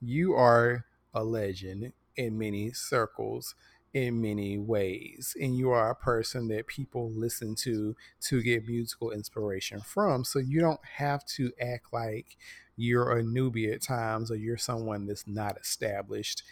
you 0.00 0.34
are 0.34 0.84
a 1.14 1.24
legend 1.24 1.92
in 2.16 2.38
many 2.38 2.72
circles 2.72 3.54
in 3.92 4.20
many 4.20 4.56
ways 4.56 5.34
and 5.40 5.56
you 5.56 5.70
are 5.70 5.90
a 5.90 5.96
person 5.96 6.46
that 6.46 6.66
people 6.68 7.10
listen 7.10 7.56
to 7.56 7.96
to 8.20 8.40
get 8.40 8.68
musical 8.68 9.10
inspiration 9.10 9.80
from 9.80 10.22
so 10.22 10.38
you 10.38 10.60
don't 10.60 10.84
have 10.96 11.24
to 11.24 11.50
act 11.60 11.92
like 11.92 12.36
you're 12.76 13.18
a 13.18 13.22
newbie 13.22 13.72
at 13.72 13.82
times 13.82 14.30
or 14.30 14.36
you're 14.36 14.56
someone 14.56 15.06
that's 15.06 15.26
not 15.26 15.58
established 15.58 16.44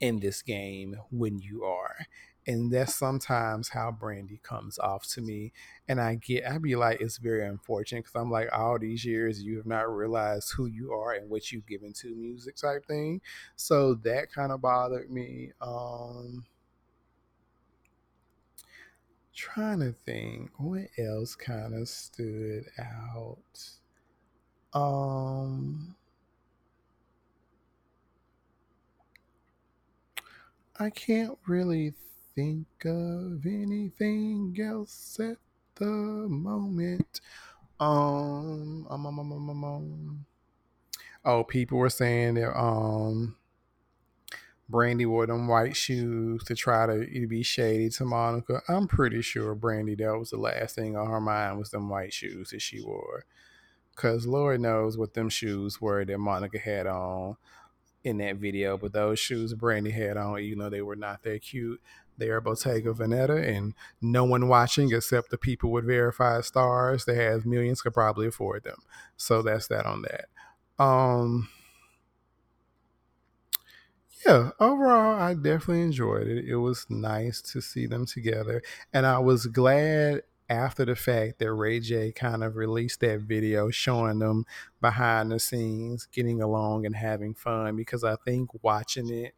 in 0.00 0.20
this 0.20 0.40
game 0.40 0.96
when 1.10 1.38
you 1.38 1.64
are 1.64 2.06
and 2.46 2.70
that's 2.72 2.94
sometimes 2.94 3.68
how 3.70 3.90
brandy 3.90 4.38
comes 4.42 4.78
off 4.78 5.06
to 5.06 5.20
me 5.20 5.52
and 5.88 6.00
i 6.00 6.14
get 6.14 6.46
i'd 6.46 6.62
be 6.62 6.76
like 6.76 7.00
it's 7.00 7.18
very 7.18 7.46
unfortunate 7.46 8.04
because 8.04 8.20
i'm 8.20 8.30
like 8.30 8.48
all 8.52 8.78
these 8.78 9.04
years 9.04 9.42
you 9.42 9.56
have 9.56 9.66
not 9.66 9.82
realized 9.94 10.52
who 10.56 10.66
you 10.66 10.92
are 10.92 11.12
and 11.12 11.28
what 11.30 11.50
you've 11.52 11.66
given 11.66 11.92
to 11.92 12.14
music 12.14 12.56
type 12.56 12.84
thing 12.86 13.20
so 13.56 13.94
that 13.94 14.30
kind 14.32 14.52
of 14.52 14.60
bothered 14.60 15.10
me 15.10 15.50
um 15.60 16.44
trying 19.34 19.78
to 19.80 19.92
think 19.92 20.50
what 20.58 20.88
else 20.98 21.34
kind 21.36 21.74
of 21.74 21.88
stood 21.88 22.66
out. 22.78 23.38
Um, 24.72 25.96
I 30.78 30.90
can't 30.90 31.38
really 31.46 31.92
think 32.36 32.66
of 32.84 33.46
anything 33.46 34.54
else 34.60 35.18
at 35.18 35.38
the 35.74 35.86
moment. 35.86 37.20
Um, 37.80 38.86
um, 38.88 39.06
um, 39.06 39.18
um, 39.18 39.32
um, 39.32 39.50
um, 39.50 39.64
um. 39.64 40.26
oh, 41.24 41.44
people 41.44 41.78
were 41.78 41.90
saying 41.90 42.34
that 42.34 42.56
um, 42.56 43.36
Brandy 44.68 45.06
wore 45.06 45.26
them 45.26 45.48
white 45.48 45.76
shoes 45.76 46.44
to 46.44 46.54
try 46.54 46.86
to 46.86 47.26
be 47.26 47.42
shady 47.42 47.88
to 47.90 48.04
Monica. 48.04 48.60
I'm 48.68 48.86
pretty 48.86 49.22
sure 49.22 49.54
Brandy 49.54 49.94
that 49.96 50.18
was 50.18 50.30
the 50.30 50.36
last 50.36 50.74
thing 50.74 50.96
on 50.96 51.08
her 51.08 51.20
mind 51.20 51.58
was 51.58 51.70
them 51.70 51.88
white 51.88 52.12
shoes 52.12 52.50
that 52.50 52.60
she 52.60 52.82
wore. 52.82 53.24
Cause 53.94 54.26
Lord 54.26 54.60
knows 54.60 54.98
what 54.98 55.14
them 55.14 55.30
shoes 55.30 55.80
were 55.80 56.04
that 56.04 56.18
Monica 56.18 56.58
had 56.58 56.86
on 56.86 57.36
in 58.04 58.18
that 58.18 58.36
video. 58.36 58.76
But 58.76 58.92
those 58.92 59.18
shoes 59.18 59.54
Brandy 59.54 59.90
had 59.90 60.16
on, 60.16 60.38
even 60.40 60.58
though 60.58 60.70
they 60.70 60.82
were 60.82 60.96
not 60.96 61.22
that 61.22 61.42
cute, 61.42 61.80
they 62.18 62.28
are 62.28 62.40
Bottega 62.40 62.92
Veneta, 62.92 63.42
and 63.46 63.74
no 64.00 64.24
one 64.24 64.48
watching 64.48 64.92
except 64.92 65.30
the 65.30 65.38
people 65.38 65.70
with 65.70 65.86
verified 65.86 66.44
stars 66.44 67.04
that 67.04 67.16
has 67.16 67.44
millions 67.44 67.82
could 67.82 67.94
probably 67.94 68.26
afford 68.26 68.64
them. 68.64 68.78
So 69.16 69.42
that's 69.42 69.68
that 69.68 69.86
on 69.86 70.02
that. 70.02 70.82
Um 70.82 71.48
yeah, 74.26 74.50
overall, 74.58 75.20
I 75.20 75.34
definitely 75.34 75.82
enjoyed 75.82 76.26
it. 76.26 76.46
It 76.46 76.56
was 76.56 76.86
nice 76.88 77.40
to 77.42 77.60
see 77.60 77.86
them 77.86 78.06
together. 78.06 78.60
And 78.92 79.06
I 79.06 79.20
was 79.20 79.46
glad 79.46 80.22
after 80.48 80.84
the 80.84 80.96
fact 80.96 81.38
that 81.38 81.52
Ray 81.52 81.78
J 81.80 82.10
kind 82.12 82.42
of 82.42 82.56
released 82.56 83.00
that 83.00 83.20
video 83.20 83.70
showing 83.70 84.18
them 84.18 84.44
behind 84.80 85.30
the 85.30 85.38
scenes 85.38 86.06
getting 86.10 86.42
along 86.42 86.86
and 86.86 86.96
having 86.96 87.34
fun 87.34 87.76
because 87.76 88.02
I 88.02 88.16
think 88.24 88.50
watching 88.62 89.10
it 89.10 89.34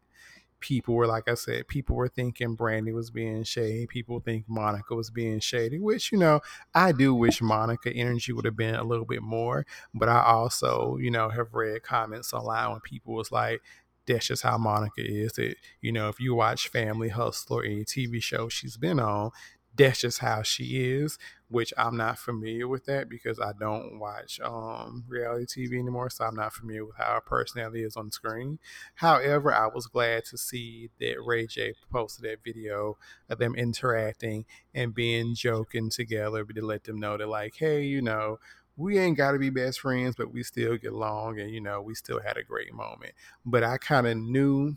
people 0.61 0.95
were 0.95 1.07
like 1.07 1.29
I 1.29 1.35
said, 1.35 1.69
people 1.69 1.97
were 1.97 2.09
thinking 2.09 2.55
Brandy 2.55 2.93
was 2.93 3.11
being 3.11 3.45
shady. 3.45 3.87
People 3.87 4.21
think 4.21 4.45
Monica 4.49 4.95
was 4.95 5.11
being 5.11 5.41
shady, 5.41 5.79
which 5.79 6.13
you 6.13 6.19
know 6.19 6.41
I 6.75 6.93
do 6.93 7.15
wish 7.15 7.41
Monica 7.41 7.91
energy 7.91 8.33
would 8.33 8.45
have 8.45 8.57
been 8.57 8.75
a 8.75 8.85
little 8.85 9.05
bit 9.05 9.23
more. 9.23 9.67
But 9.95 10.09
I 10.09 10.23
also 10.23 10.97
you 10.99 11.11
know 11.11 11.29
have 11.29 11.55
read 11.55 11.83
comments 11.83 12.33
online 12.33 12.73
when 12.73 12.81
people 12.81 13.15
was 13.15 13.33
like. 13.33 13.63
That's 14.07 14.27
just 14.27 14.43
how 14.43 14.57
Monica 14.57 15.03
is. 15.05 15.35
That 15.35 15.57
you 15.83 15.93
know, 15.93 16.09
if 16.09 16.19
you 16.19 16.35
watch 16.35 16.69
Family 16.69 17.11
Hustle 17.11 17.59
or 17.59 17.63
any 17.63 17.85
TV 17.85 18.23
show 18.23 18.49
she's 18.49 18.79
been 18.79 18.99
on, 18.99 19.33
that's 19.77 20.01
just 20.01 20.21
how 20.21 20.41
she 20.43 20.91
is 20.93 21.19
which 21.49 21.73
i'm 21.77 21.97
not 21.97 22.19
familiar 22.19 22.69
with 22.69 22.85
that 22.87 23.09
because 23.09 23.41
i 23.41 23.53
don't 23.59 23.99
watch 23.99 24.41
um, 24.41 25.05
reality 25.09 25.67
tv 25.67 25.79
anymore 25.79 26.11
so 26.11 26.25
i'm 26.25 26.35
not 26.35 26.53
familiar 26.53 26.85
with 26.85 26.97
how 26.97 27.15
her 27.15 27.21
personality 27.21 27.83
is 27.83 27.97
on 27.97 28.11
screen 28.11 28.59
however 28.97 29.53
i 29.53 29.67
was 29.67 29.87
glad 29.87 30.25
to 30.25 30.37
see 30.37 30.91
that 31.01 31.17
ray 31.25 31.47
j 31.47 31.75
posted 31.91 32.25
that 32.25 32.45
video 32.45 32.97
of 33.29 33.39
them 33.39 33.55
interacting 33.55 34.45
and 34.75 34.95
being 34.95 35.35
joking 35.35 35.91
together 35.91 36.45
to 36.45 36.65
let 36.65 36.85
them 36.85 36.99
know 36.99 37.17
that 37.17 37.29
like 37.29 37.55
hey 37.57 37.83
you 37.83 38.03
know 38.03 38.39
we 38.79 38.97
ain't 38.97 39.17
got 39.17 39.33
to 39.33 39.39
be 39.39 39.51
best 39.51 39.81
friends, 39.81 40.15
but 40.17 40.33
we 40.33 40.45
still 40.45 40.77
get 40.77 40.93
along 40.93 41.41
and, 41.41 41.51
you 41.51 41.61
know, 41.61 41.83
we 41.83 41.97
still 41.97 42.21
had 42.21 42.37
a 42.37 42.45
great 42.45 42.73
moment. 42.73 43.13
But 43.45 43.65
I 43.65 43.77
kind 43.77 44.07
of 44.07 44.17
knew 44.17 44.77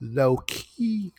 low 0.00 0.36
key 0.46 1.12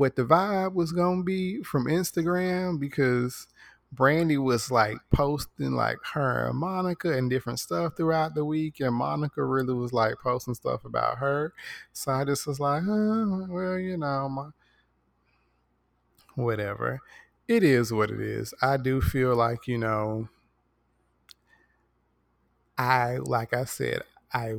what 0.00 0.16
the 0.16 0.24
vibe 0.24 0.74
was 0.74 0.92
gonna 0.92 1.22
be 1.22 1.62
from 1.62 1.86
Instagram 1.86 2.80
because 2.80 3.46
Brandy 3.92 4.38
was 4.38 4.70
like 4.70 4.98
posting 5.12 5.72
like 5.72 5.98
her 6.14 6.48
and 6.48 6.58
Monica 6.58 7.12
and 7.16 7.28
different 7.30 7.60
stuff 7.60 7.96
throughout 7.96 8.34
the 8.34 8.44
week, 8.44 8.80
and 8.80 8.94
Monica 8.94 9.44
really 9.44 9.74
was 9.74 9.92
like 9.92 10.14
posting 10.22 10.54
stuff 10.54 10.84
about 10.84 11.18
her. 11.18 11.52
So 11.92 12.12
I 12.12 12.24
just 12.24 12.46
was 12.46 12.60
like, 12.60 12.82
oh, 12.86 13.46
well, 13.50 13.78
you 13.78 13.96
know, 13.98 14.28
my 14.28 14.50
whatever. 16.34 17.00
It 17.48 17.62
is 17.64 17.92
what 17.92 18.10
it 18.10 18.20
is. 18.20 18.54
I 18.62 18.76
do 18.76 19.00
feel 19.00 19.34
like 19.34 19.66
you 19.66 19.78
know, 19.78 20.28
I 22.78 23.18
like 23.18 23.52
I 23.52 23.64
said, 23.64 24.02
I 24.32 24.54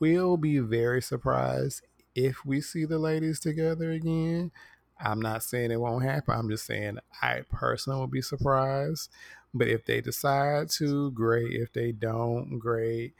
will 0.00 0.36
be 0.36 0.58
very 0.58 1.02
surprised 1.02 1.82
if 2.14 2.44
we 2.44 2.60
see 2.60 2.84
the 2.84 2.98
ladies 2.98 3.40
together 3.40 3.90
again. 3.90 4.50
I'm 4.98 5.20
not 5.20 5.42
saying 5.42 5.70
it 5.70 5.80
won't 5.80 6.04
happen. 6.04 6.34
I'm 6.34 6.48
just 6.48 6.66
saying 6.66 6.98
I 7.22 7.42
personally 7.50 7.98
will 7.98 8.06
be 8.06 8.22
surprised. 8.22 9.10
But 9.52 9.68
if 9.68 9.84
they 9.84 10.00
decide 10.00 10.70
to, 10.70 11.10
great. 11.12 11.52
If 11.52 11.72
they 11.72 11.92
don't, 11.92 12.58
great. 12.58 13.14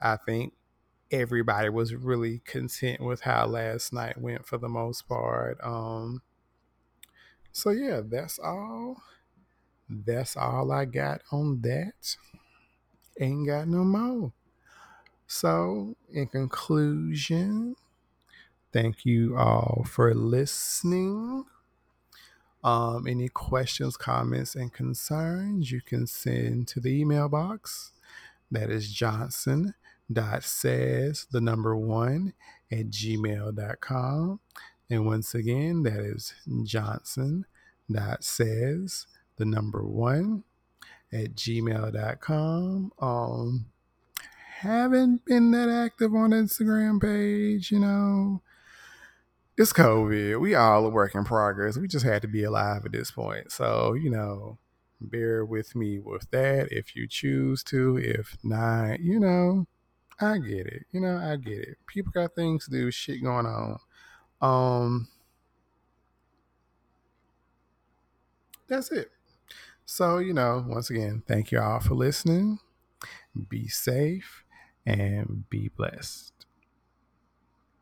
I 0.00 0.16
think 0.16 0.54
everybody 1.10 1.68
was 1.68 1.94
really 1.94 2.40
content 2.46 3.00
with 3.00 3.22
how 3.22 3.46
last 3.46 3.92
night 3.92 4.18
went 4.18 4.46
for 4.46 4.58
the 4.58 4.68
most 4.68 5.08
part. 5.08 5.58
Um, 5.62 6.22
so 7.52 7.70
yeah, 7.70 8.00
that's 8.04 8.38
all. 8.38 9.02
That's 9.88 10.36
all 10.36 10.72
I 10.72 10.86
got 10.86 11.20
on 11.30 11.60
that. 11.62 12.16
Ain't 13.20 13.46
got 13.46 13.68
no 13.68 13.84
more. 13.84 14.32
So, 15.26 15.96
in 16.12 16.26
conclusion, 16.26 17.76
thank 18.72 19.04
you 19.04 19.36
all 19.36 19.84
for 19.88 20.14
listening. 20.14 21.44
Um, 22.64 23.06
any 23.06 23.28
questions, 23.28 23.96
comments, 23.96 24.54
and 24.54 24.72
concerns, 24.72 25.72
you 25.72 25.80
can 25.80 26.06
send 26.06 26.68
to 26.68 26.80
the 26.80 26.90
email 27.00 27.28
box. 27.28 27.92
That 28.50 28.70
is 28.70 28.92
Johnson 28.92 29.74
dot 30.12 30.44
says 30.44 31.26
the 31.30 31.40
number 31.40 31.74
one 31.76 32.34
at 32.70 32.90
gmail.com. 32.90 34.40
And 34.90 35.06
once 35.06 35.34
again, 35.34 35.82
that 35.84 36.00
is 36.00 36.34
Johnson 36.64 37.46
dot 37.90 38.22
says 38.22 39.06
the 39.36 39.44
number 39.44 39.84
one 39.84 40.44
at 41.12 41.34
gmail.com. 41.34 42.92
Um, 43.00 43.66
haven't 44.58 45.24
been 45.24 45.50
that 45.50 45.68
active 45.68 46.14
on 46.14 46.30
Instagram 46.30 47.00
page, 47.00 47.72
you 47.72 47.80
know 47.80 48.42
it's 49.56 49.72
COVID. 49.72 50.40
We 50.40 50.54
all 50.54 50.86
a 50.86 50.88
work 50.88 51.14
in 51.14 51.24
progress. 51.24 51.76
We 51.76 51.88
just 51.88 52.04
had 52.04 52.22
to 52.22 52.28
be 52.28 52.44
alive 52.44 52.84
at 52.84 52.92
this 52.92 53.10
point. 53.10 53.52
So, 53.52 53.94
you 53.94 54.10
know, 54.10 54.58
bear 55.00 55.44
with 55.44 55.74
me 55.76 55.98
with 55.98 56.30
that 56.30 56.68
if 56.70 56.96
you 56.96 57.06
choose 57.08 57.62
to. 57.64 57.98
If 57.98 58.36
not, 58.42 59.00
you 59.00 59.20
know, 59.20 59.66
I 60.20 60.38
get 60.38 60.66
it. 60.66 60.84
You 60.92 61.00
know, 61.00 61.16
I 61.16 61.36
get 61.36 61.58
it. 61.58 61.76
People 61.86 62.12
got 62.12 62.34
things 62.34 62.64
to 62.64 62.70
do, 62.70 62.90
shit 62.90 63.22
going 63.22 63.46
on. 63.46 63.78
Um 64.40 65.08
That's 68.68 68.90
it. 68.90 69.10
So, 69.84 70.16
you 70.16 70.32
know, 70.32 70.64
once 70.66 70.88
again, 70.88 71.22
thank 71.28 71.52
you 71.52 71.60
all 71.60 71.80
for 71.80 71.94
listening. 71.94 72.58
Be 73.50 73.68
safe 73.68 74.44
and 74.86 75.44
be 75.50 75.68
blessed. 75.68 76.31